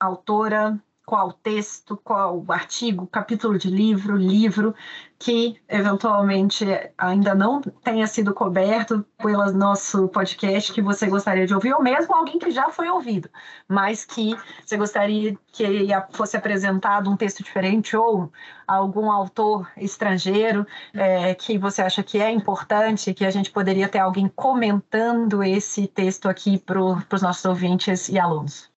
autora, 0.01 0.81
qual 1.05 1.33
texto, 1.33 1.97
qual 1.97 2.45
artigo, 2.49 3.07
capítulo 3.07 3.59
de 3.59 3.69
livro, 3.69 4.17
livro 4.17 4.75
que 5.19 5.61
eventualmente 5.69 6.65
ainda 6.99 7.35
não 7.35 7.61
tenha 7.61 8.07
sido 8.07 8.35
coberto 8.35 9.05
pelo 9.19 9.53
nosso 9.53 10.09
podcast 10.09 10.73
que 10.73 10.83
você 10.83 11.07
gostaria 11.07 11.47
de 11.47 11.55
ouvir, 11.55 11.73
ou 11.75 11.83
mesmo 11.83 12.15
alguém 12.15 12.39
que 12.39 12.51
já 12.51 12.71
foi 12.71 12.89
ouvido, 12.89 13.29
mas 13.69 14.05
que 14.05 14.37
você 14.65 14.77
gostaria 14.77 15.37
que 15.53 15.89
fosse 16.13 16.37
apresentado 16.37 17.11
um 17.11 17.17
texto 17.17 17.43
diferente 17.43 17.97
ou 17.97 18.33
algum 18.67 19.11
autor 19.13 19.71
estrangeiro 19.77 20.67
é, 20.93 21.35
que 21.35 21.59
você 21.59 21.83
acha 21.83 22.03
que 22.03 22.19
é 22.19 22.31
importante, 22.31 23.15
que 23.15 23.25
a 23.25 23.31
gente 23.31 23.51
poderia 23.51 23.89
ter 23.89 23.99
alguém 23.99 24.29
comentando 24.29 25.43
esse 25.43 25.87
texto 25.87 26.29
aqui 26.29 26.59
para 26.59 26.81
os 26.81 27.23
nossos 27.23 27.45
ouvintes 27.45 28.09
e 28.09 28.19
alunos. 28.19 28.72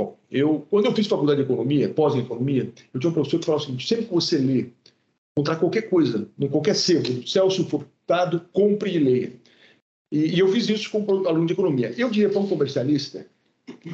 Bom, 0.00 0.16
eu, 0.30 0.66
quando 0.70 0.86
eu 0.86 0.94
fiz 0.94 1.06
faculdade 1.06 1.44
de 1.44 1.44
economia, 1.44 1.90
pós-economia, 1.90 2.72
eu 2.94 2.98
tinha 2.98 3.10
um 3.10 3.12
professor 3.12 3.38
que 3.38 3.44
falava 3.44 3.62
o 3.62 3.66
seguinte: 3.66 3.86
sempre 3.86 4.06
que 4.06 4.14
você 4.14 4.38
lê, 4.38 4.68
encontrar 5.36 5.56
qualquer 5.56 5.90
coisa, 5.90 6.26
em 6.38 6.48
qualquer 6.48 6.74
sebo, 6.74 7.28
Celso 7.28 7.68
Furtado, 7.68 8.40
compre 8.50 8.94
e 8.94 8.98
leia. 8.98 9.32
E, 10.10 10.36
e, 10.36 10.38
eu 10.38 10.48
fiz 10.48 10.70
isso 10.70 10.90
como 10.90 11.28
aluno 11.28 11.44
de 11.44 11.52
economia. 11.52 11.92
Eu 11.98 12.08
diria 12.08 12.30
para 12.30 12.40
um 12.40 12.48
comercialista: 12.48 13.26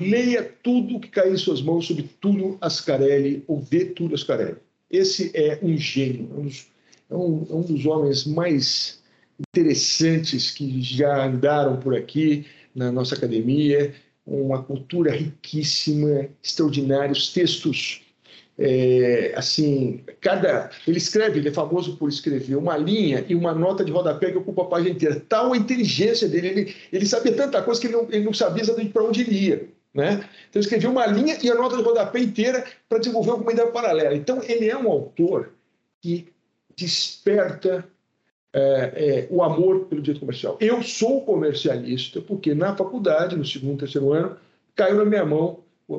leia 0.01 0.45
tudo 0.63 1.01
que 1.01 1.09
cair 1.09 1.33
em 1.33 1.37
suas 1.37 1.61
mãos 1.61 1.89
sobre 1.89 2.05
Túlio 2.21 2.57
Ascarelli 2.61 3.43
ou 3.49 3.59
vê 3.59 3.87
Túlio 3.87 4.15
Ascarelli. 4.15 4.59
Esse 4.89 5.33
é 5.35 5.59
um 5.61 5.77
gênio, 5.77 6.31
um 6.39 6.43
dos, 6.43 6.69
é 7.11 7.17
um, 7.17 7.47
é 7.51 7.55
um 7.55 7.63
dos 7.63 7.85
homens 7.85 8.25
mais 8.25 9.03
interessantes 9.51 10.53
que 10.53 10.81
já 10.81 11.27
andaram 11.27 11.81
por 11.81 11.97
aqui 11.97 12.47
na 12.73 12.93
nossa 12.93 13.17
academia 13.17 13.93
uma 14.27 14.63
cultura 14.63 15.13
riquíssima, 15.13 16.29
extraordinários 16.43 17.33
textos. 17.33 18.03
É, 18.59 19.35
assim, 19.37 20.03
cada 20.19 20.71
ele 20.89 20.97
escreve, 20.97 21.39
ele 21.39 21.51
é 21.51 21.53
famoso 21.53 21.99
por 21.99 22.09
escrever 22.09 22.57
uma 22.57 22.75
linha 22.77 23.23
e 23.29 23.35
uma 23.35 23.55
nota 23.55 23.85
de 23.85 23.93
rodapé 23.93 24.31
que 24.31 24.39
ocupa 24.39 24.63
a 24.63 24.67
página 24.67 24.91
inteira. 24.91 25.23
Tal 25.29 25.53
a 25.53 25.57
inteligência 25.57 26.27
dele, 26.27 26.49
ele, 26.49 26.77
ele 26.91 27.07
sabia 27.07 27.35
tanta 27.35 27.63
coisa 27.63 27.81
que 27.81 27.87
ele 27.87 27.97
não, 27.97 28.09
ele 28.11 28.25
não 28.25 28.33
sabia 28.33 28.63
exatamente 28.63 28.93
para 28.93 29.05
onde 29.05 29.21
ele 29.21 29.35
ia. 29.35 29.69
Né? 29.95 30.13
Então, 30.15 30.61
ele 30.61 30.65
escreveu 30.65 30.91
uma 30.91 31.07
linha 31.07 31.39
e 31.43 31.51
a 31.51 31.55
nota 31.55 31.77
de 31.77 31.83
rodapé 31.83 32.19
inteira 32.21 32.65
para 32.89 32.99
desenvolver 32.99 33.31
alguma 33.31 33.53
ideia 33.53 33.71
paralela. 33.71 34.15
Então, 34.15 34.43
ele 34.43 34.69
é 34.69 34.77
um 34.77 34.91
autor 34.91 35.53
que 36.03 36.29
desperta 36.77 37.87
é, 38.57 38.93
é, 38.95 39.27
o 39.31 39.43
amor 39.43 39.81
pelo 39.81 40.01
direito 40.01 40.21
comercial. 40.21 40.57
Eu 40.59 40.83
sou 40.83 41.21
comercialista 41.21 42.23
porque 42.23 42.55
na 42.55 42.75
faculdade, 42.75 43.37
no 43.37 43.45
segundo, 43.45 43.81
terceiro 43.81 44.15
ano, 44.15 44.35
caiu 44.75 44.97
na 44.97 45.05
minha 45.05 45.27
mão 45.27 45.59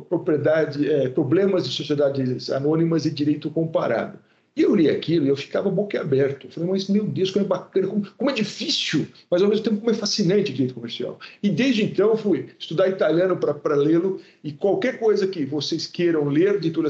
propriedade, 0.09 0.89
é, 0.89 1.07
problemas 1.07 1.65
de 1.65 1.73
sociedades 1.73 2.49
anônimas 2.49 3.05
e 3.05 3.11
direito 3.11 3.51
comparado. 3.51 4.17
E 4.57 4.63
eu 4.63 4.75
li 4.75 4.89
aquilo 4.89 5.27
e 5.27 5.29
eu 5.29 5.37
ficava 5.37 5.69
boquiaberto. 5.69 6.49
Falei, 6.49 6.67
mas 6.67 6.87
meu 6.87 7.03
Deus, 7.03 7.29
como 7.29 7.45
é 7.45 7.47
bacana, 7.47 7.85
como, 7.85 8.07
como, 8.17 8.31
é 8.31 8.33
difícil, 8.33 9.07
mas 9.29 9.43
ao 9.43 9.49
mesmo 9.49 9.63
tempo 9.63 9.77
como 9.77 9.91
é 9.91 9.93
fascinante 9.93 10.49
o 10.49 10.53
direito 10.55 10.73
comercial. 10.73 11.19
E 11.43 11.49
desde 11.49 11.83
então 11.83 12.17
fui 12.17 12.47
estudar 12.57 12.89
italiano 12.89 13.37
para 13.37 13.75
lê-lo 13.75 14.19
e 14.43 14.51
qualquer 14.51 14.97
coisa 14.97 15.27
que 15.27 15.45
vocês 15.45 15.85
queiram 15.85 16.27
ler 16.27 16.59
de 16.59 16.71
Túlio 16.71 16.89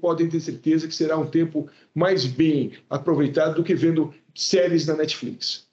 podem 0.00 0.30
ter 0.30 0.40
certeza 0.40 0.88
que 0.88 0.94
será 0.94 1.18
um 1.18 1.26
tempo 1.26 1.68
mais 1.94 2.24
bem 2.24 2.72
aproveitado 2.88 3.56
do 3.56 3.64
que 3.64 3.74
vendo 3.74 4.14
séries 4.34 4.86
na 4.86 4.94
Netflix. 4.94 5.66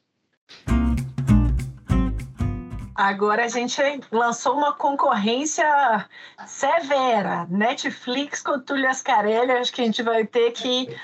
Agora 3.01 3.45
a 3.45 3.47
gente 3.47 3.81
lançou 4.11 4.55
uma 4.55 4.73
concorrência 4.73 5.65
severa. 6.45 7.47
Netflix 7.49 8.43
com 8.43 8.59
Túlio 8.59 8.87
Ascarelli, 8.87 9.53
acho 9.53 9.73
que 9.73 9.81
a 9.81 9.85
gente 9.85 10.03
vai 10.03 10.23
ter 10.23 10.51
que 10.51 10.95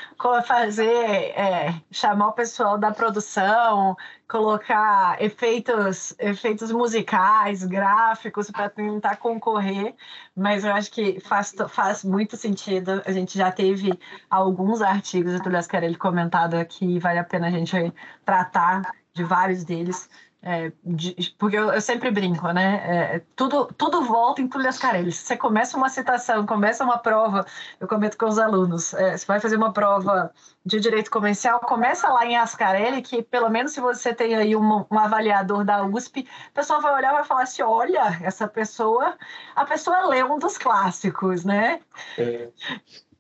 fazer, 0.46 0.86
é, 0.86 1.74
chamar 1.90 2.28
o 2.28 2.34
pessoal 2.34 2.78
da 2.78 2.92
produção, 2.92 3.98
colocar 4.30 5.20
efeitos, 5.20 6.14
efeitos 6.20 6.72
musicais, 6.72 7.64
gráficos 7.64 8.52
para 8.52 8.70
tentar 8.70 9.16
concorrer, 9.16 9.96
mas 10.36 10.66
eu 10.66 10.74
acho 10.74 10.92
que 10.92 11.20
faz, 11.20 11.56
faz 11.68 12.04
muito 12.04 12.38
sentido. 12.38 13.02
A 13.08 13.12
gente 13.12 13.36
já 13.36 13.52
teve 13.52 14.00
alguns 14.30 14.84
artigos 14.84 15.34
do 15.34 15.42
Túlio 15.42 15.58
Ascarelli 15.58 15.96
comentado 15.96 16.54
aqui, 16.54 17.00
vale 17.00 17.18
a 17.18 17.24
pena 17.24 17.48
a 17.48 17.52
gente 17.52 17.92
tratar 18.24 18.84
de 19.16 19.24
vários 19.24 19.64
deles. 19.64 20.08
É, 20.42 20.72
de, 20.84 21.16
porque 21.38 21.58
eu, 21.58 21.74
eu, 21.74 21.82
sempre 21.82 22.12
brinco, 22.12 22.48
né? 22.52 22.82
É, 22.86 23.22
tudo, 23.36 23.66
tudo 23.76 24.04
volta 24.04 24.40
em 24.40 24.48
Túlio 24.48 24.70
Ascarelli. 24.70 25.12
Você 25.12 25.36
começa 25.36 25.76
uma 25.76 25.90
citação, 25.90 26.46
começa 26.46 26.84
uma 26.84 27.00
prova, 27.00 27.46
eu 27.80 27.88
comento 27.88 28.18
com 28.18 28.28
os 28.28 28.38
alunos, 28.38 28.94
é, 28.94 29.18
você 29.18 29.26
vai 29.26 29.40
fazer 29.40 29.56
uma 29.58 29.74
prova 29.74 30.32
de 30.64 30.80
direito 30.80 31.10
comercial, 31.10 31.60
começa 31.62 32.08
lá 32.10 32.26
em 32.26 32.38
Ascarelli, 32.38 33.02
que 33.02 33.24
pelo 33.24 33.50
menos 33.50 33.72
se 33.72 33.82
você 33.82 34.14
tem 34.14 34.36
aí 34.36 34.56
um, 34.56 34.86
um 34.92 35.00
avaliador 35.00 35.66
da 35.66 35.84
USP, 35.84 36.28
o 36.52 36.54
pessoal 36.54 36.82
vai 36.82 36.94
olhar 36.94 37.14
e 37.14 37.16
vai 37.16 37.26
falar 37.26 37.44
assim: 37.44 37.64
olha, 37.64 38.20
essa 38.22 38.48
pessoa, 38.48 39.18
a 39.56 39.66
pessoa 39.66 40.06
lê 40.06 40.24
um 40.24 40.38
dos 40.38 40.58
clássicos, 40.58 41.44
né? 41.44 41.80
É. 42.18 42.50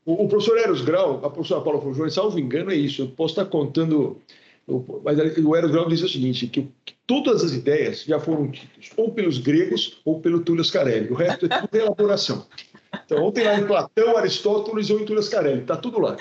O, 0.05 0.25
o, 0.25 0.29
professor 0.29 0.57
Eros 0.59 0.81
Grau, 0.81 1.25
a 1.25 1.29
professora 1.29 1.61
Paula 1.61 1.81
Fujões, 1.81 2.13
salvo 2.13 2.39
engano, 2.39 2.71
é 2.71 2.75
isso. 2.75 3.01
Eu 3.01 3.09
posso 3.09 3.33
estar 3.33 3.45
contando 3.45 4.21
mas 5.03 5.17
o 5.37 5.55
Eros 5.55 5.71
Grau 5.71 5.87
diz 5.87 6.01
o 6.01 6.09
seguinte, 6.09 6.45
que, 6.47 6.69
que, 6.83 6.96
todas 7.07 7.43
as 7.43 7.53
ideias 7.53 8.03
já 8.03 8.19
foram 8.19 8.47
ditas 8.47 8.91
ou 8.97 9.11
pelos 9.11 9.39
gregos 9.39 10.01
ou 10.05 10.19
pelo 10.19 10.41
Túlio 10.41 10.61
Ascarelli. 10.61 11.09
O 11.09 11.15
resto 11.15 11.45
é 11.45 11.61
tudo 11.61 11.75
elaboração. 11.75 12.45
Então, 13.05 13.23
ou 13.23 13.31
tem 13.31 13.45
lá 13.45 13.55
em 13.55 13.65
Platão, 13.65 14.17
Aristóteles 14.17 14.89
ou 14.89 14.99
em 14.99 15.05
Túlio 15.05 15.19
Ascarelli. 15.19 15.61
Está 15.61 15.77
tudo 15.77 15.99
lá. 15.99 16.17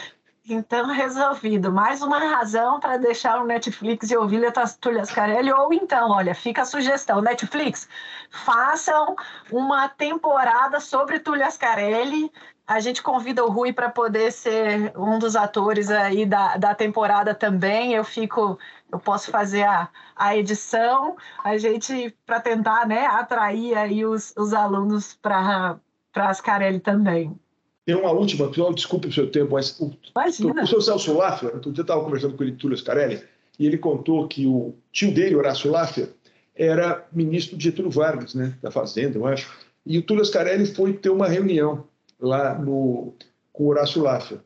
Então, 0.49 0.87
resolvido. 0.93 1.73
Mais 1.73 2.03
uma 2.03 2.21
razão 2.21 2.79
para 2.79 2.97
deixar 2.99 3.43
o 3.43 3.47
Netflix 3.47 4.11
e 4.13 4.17
ouvir 4.17 4.41
Túlio 4.81 5.01
Ascarelli. 5.01 5.53
Ou 5.53 5.73
então, 5.73 6.13
olha, 6.13 6.35
fica 6.37 6.63
a 6.63 6.65
sugestão. 6.65 7.21
Netflix, 7.21 7.89
façam 8.31 9.17
uma 9.51 9.89
temporada 9.89 10.79
sobre 10.79 11.19
Túlio 11.19 11.45
Ascarelli 11.45 12.31
a 12.67 12.81
gente 12.81 13.01
convida 13.01 13.45
o 13.45 13.51
Rui 13.51 13.73
para 13.73 13.89
poder 13.89 14.33
ser 14.33 14.93
um 14.97 15.21
dos 15.21 15.37
atores 15.37 15.89
aí 15.89 16.27
da, 16.27 16.57
da 16.57 16.75
temporada 16.75 17.33
também. 17.33 17.95
Eu 17.95 18.03
fico, 18.03 18.59
eu 18.93 18.99
posso 18.99 19.31
fazer 19.31 19.63
a, 19.65 19.89
a 20.15 20.37
edição, 20.37 21.17
a 21.43 21.57
gente 21.59 22.15
para 22.25 22.41
tentar 22.41 22.87
né, 22.87 23.07
atrair 23.07 23.77
aí 23.77 24.05
os, 24.05 24.33
os 24.37 24.53
alunos 24.53 25.15
para 25.15 25.79
Ascarelli 26.15 26.81
também. 26.81 27.39
Tem 27.85 27.95
uma 27.95 28.11
última, 28.11 28.51
desculpe 28.75 29.09
o 29.09 29.13
seu 29.13 29.31
tempo, 29.31 29.53
mas 29.53 29.79
o, 29.79 29.93
Imagina. 30.15 30.63
o 30.63 30.67
seu 30.67 30.81
Celso 30.81 31.17
outro 31.17 31.73
dia 31.73 31.81
eu 31.81 31.83
estava 31.83 32.03
conversando 32.03 32.37
com 32.37 32.43
ele, 32.43 32.53
Túlio 32.53 32.77
Scarelli, 32.77 33.23
e 33.59 33.67
ele 33.67 33.79
contou 33.79 34.27
que 34.27 34.47
o 34.47 34.75
tio 34.91 35.15
dele, 35.15 35.37
Horácio 35.37 35.71
Laffer, 35.71 36.13
era 36.55 37.07
ministro 37.13 37.57
de 37.57 37.65
Getúlio 37.65 37.91
Vargas, 37.91 38.35
né, 38.35 38.55
da 38.61 38.71
Fazenda, 38.71 39.19
eu 39.19 39.27
acho. 39.27 39.57
E 39.85 39.99
o 39.99 40.03
Túlio 40.03 40.25
Scarelli 40.25 40.67
foi 40.67 40.95
ter 40.95 41.11
uma 41.11 41.29
reunião 41.29 41.85
lá 42.19 42.59
no, 42.59 43.15
com 43.53 43.65
o 43.65 43.69
Horácio 43.69 44.03
Laffer. 44.03 44.39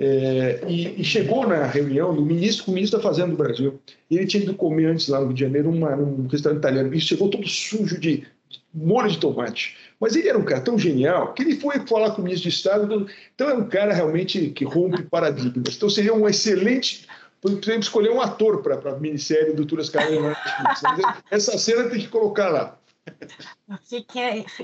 É, 0.00 0.64
e, 0.66 1.00
e, 1.00 1.04
chegou 1.04 1.46
na 1.46 1.66
reunião 1.66 2.14
do 2.14 2.24
ministro, 2.24 2.64
com 2.64 2.72
o 2.72 2.74
ministro 2.74 2.98
da 2.98 3.02
Fazenda 3.02 3.28
do 3.28 3.36
Brasil. 3.36 3.80
Ele 4.10 4.26
tinha 4.26 4.42
ido 4.42 4.54
comer 4.54 4.86
antes 4.86 5.08
lá 5.08 5.20
no 5.20 5.26
Rio 5.26 5.34
de 5.34 5.40
Janeiro 5.40 5.70
uma, 5.70 5.94
um 5.94 6.26
restaurante 6.26 6.58
italiano. 6.58 6.92
E 6.92 7.00
chegou 7.00 7.28
todo 7.28 7.46
sujo 7.46 7.98
de 7.98 8.26
molho 8.72 9.10
de 9.10 9.18
tomate. 9.18 9.76
Mas 10.00 10.16
ele 10.16 10.28
era 10.28 10.38
um 10.38 10.44
cara 10.44 10.60
tão 10.60 10.76
genial 10.76 11.32
que 11.32 11.42
ele 11.42 11.56
foi 11.56 11.78
falar 11.86 12.10
com 12.10 12.20
o 12.20 12.24
ministro 12.24 12.50
de 12.50 12.56
Estado. 12.56 13.06
Então 13.34 13.48
é 13.48 13.54
um 13.54 13.68
cara 13.68 13.94
realmente 13.94 14.48
que 14.48 14.64
rompe 14.64 15.02
paradigmas. 15.04 15.76
Então 15.76 15.88
seria 15.88 16.12
um 16.12 16.28
excelente. 16.28 17.06
Podemos 17.40 17.86
escolher 17.86 18.10
um 18.10 18.20
ator 18.20 18.62
para 18.62 18.90
a 18.90 18.98
minissérie 18.98 19.52
do 19.52 19.64
Turas 19.64 19.90
Carneiro. 19.90 20.34
Essa 21.30 21.56
cena 21.56 21.88
tem 21.88 22.00
que 22.00 22.08
colocar 22.08 22.48
lá. 22.48 22.78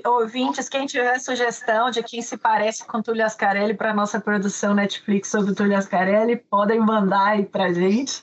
Ouvintes, 0.07 0.69
quem 0.69 0.87
tiver 0.87 1.19
sugestão 1.19 1.91
de 1.91 2.03
quem 2.03 2.23
se 2.23 2.37
parece 2.37 2.85
com 2.85 3.03
Túlio 3.03 3.25
Ascarelli 3.25 3.75
para 3.75 3.95
nossa 3.95 4.21
produção 4.21 4.75
Netflix 4.75 5.29
sobre 5.29 5.55
Túlio 5.55 5.77
Ascarelli, 5.77 6.37
podem 6.37 6.81
mandar 6.81 7.29
aí 7.29 7.45
para 7.45 7.73
gente. 7.73 8.23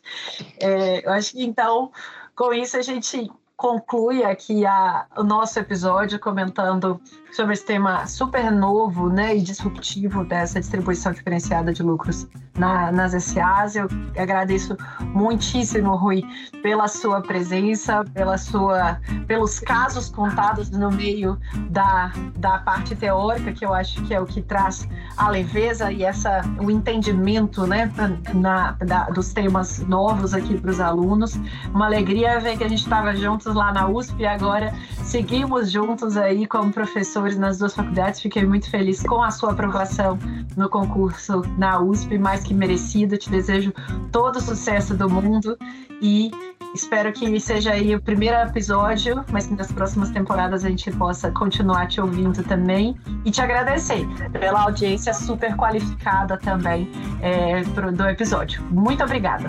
É, 0.59 1.05
eu 1.05 1.11
acho 1.11 1.31
que 1.33 1.43
então, 1.43 1.91
com 2.35 2.53
isso, 2.53 2.77
a 2.77 2.81
gente 2.81 3.29
conclui 3.57 4.23
aqui 4.23 4.67
a, 4.67 5.07
o 5.17 5.23
nosso 5.23 5.59
episódio 5.59 6.19
comentando 6.19 7.01
sobre 7.31 7.53
esse 7.53 7.65
tema 7.65 8.05
super 8.05 8.51
novo 8.51 9.09
né, 9.09 9.35
e 9.35 9.41
disruptivo 9.41 10.23
dessa 10.23 10.59
distribuição 10.59 11.11
diferenciada 11.11 11.73
de 11.73 11.81
lucros 11.81 12.27
na, 12.57 12.91
nas 12.91 13.11
SAs. 13.23 13.75
Eu 13.75 13.87
agradeço 14.17 14.77
muitíssimo, 15.13 15.95
Rui, 15.95 16.23
pela 16.61 16.87
sua 16.87 17.21
presença, 17.21 18.03
pela 18.13 18.37
sua, 18.37 18.99
pelos 19.27 19.59
casos 19.59 20.09
contados 20.09 20.69
no 20.69 20.91
meio 20.91 21.39
da, 21.69 22.11
da 22.37 22.59
parte 22.59 22.95
teórica, 22.95 23.51
que 23.51 23.65
eu 23.65 23.73
acho 23.73 24.01
que 24.03 24.13
é 24.13 24.21
o 24.21 24.25
que 24.25 24.41
traz 24.41 24.87
a 25.17 25.29
leveza 25.29 25.91
e 25.91 26.03
essa, 26.03 26.41
o 26.59 26.69
entendimento 26.71 27.65
né, 27.65 27.91
na, 28.33 28.71
da, 28.73 29.05
dos 29.05 29.33
temas 29.33 29.79
novos 29.79 30.33
aqui 30.33 30.59
para 30.59 30.71
os 30.71 30.79
alunos. 30.79 31.39
Uma 31.73 31.85
alegria 31.85 32.39
ver 32.39 32.57
que 32.57 32.63
a 32.63 32.67
gente 32.67 32.81
estava 32.81 33.15
juntos 33.15 33.46
lá 33.53 33.71
na 33.71 33.87
USP 33.87 34.21
e 34.21 34.25
agora 34.25 34.73
seguimos 35.03 35.71
juntos 35.71 36.17
aí 36.17 36.45
como 36.47 36.71
professores 36.71 37.37
nas 37.37 37.59
duas 37.59 37.73
faculdades. 37.73 38.19
Fiquei 38.19 38.45
muito 38.45 38.69
feliz 38.69 39.03
com 39.03 39.21
a 39.21 39.31
sua 39.31 39.51
aprovação 39.51 40.17
no 40.55 40.69
concurso 40.69 41.41
na 41.57 41.79
USP, 41.79 42.17
mais 42.17 42.43
que 42.43 42.53
merecido. 42.53 43.17
Te 43.17 43.29
desejo 43.29 43.73
todo 44.11 44.37
o 44.37 44.41
sucesso 44.41 44.95
do 44.95 45.09
mundo 45.09 45.57
e 46.01 46.31
espero 46.73 47.11
que 47.11 47.39
seja 47.39 47.71
aí 47.71 47.95
o 47.95 48.01
primeiro 48.01 48.35
episódio, 48.37 49.23
mas 49.31 49.47
que 49.47 49.55
nas 49.55 49.71
próximas 49.71 50.09
temporadas 50.11 50.63
a 50.63 50.69
gente 50.69 50.91
possa 50.91 51.31
continuar 51.31 51.87
te 51.87 51.99
ouvindo 51.99 52.43
também 52.43 52.95
e 53.25 53.31
te 53.31 53.41
agradecer 53.41 54.05
pela 54.31 54.63
audiência 54.63 55.13
super 55.13 55.55
qualificada 55.55 56.37
também 56.37 56.89
é, 57.21 57.63
do 57.63 58.07
episódio. 58.07 58.61
Muito 58.71 59.03
obrigada. 59.03 59.47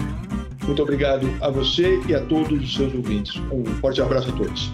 Muito 0.69 0.83
obrigado 0.83 1.27
a 1.41 1.49
você 1.49 1.99
e 2.07 2.15
a 2.15 2.21
todos 2.21 2.63
os 2.63 2.75
seus 2.75 2.95
ouvintes. 2.95 3.41
Um 3.51 3.65
forte 3.81 4.03
abraço 4.03 4.29
a 4.29 4.33
todos. 4.33 4.71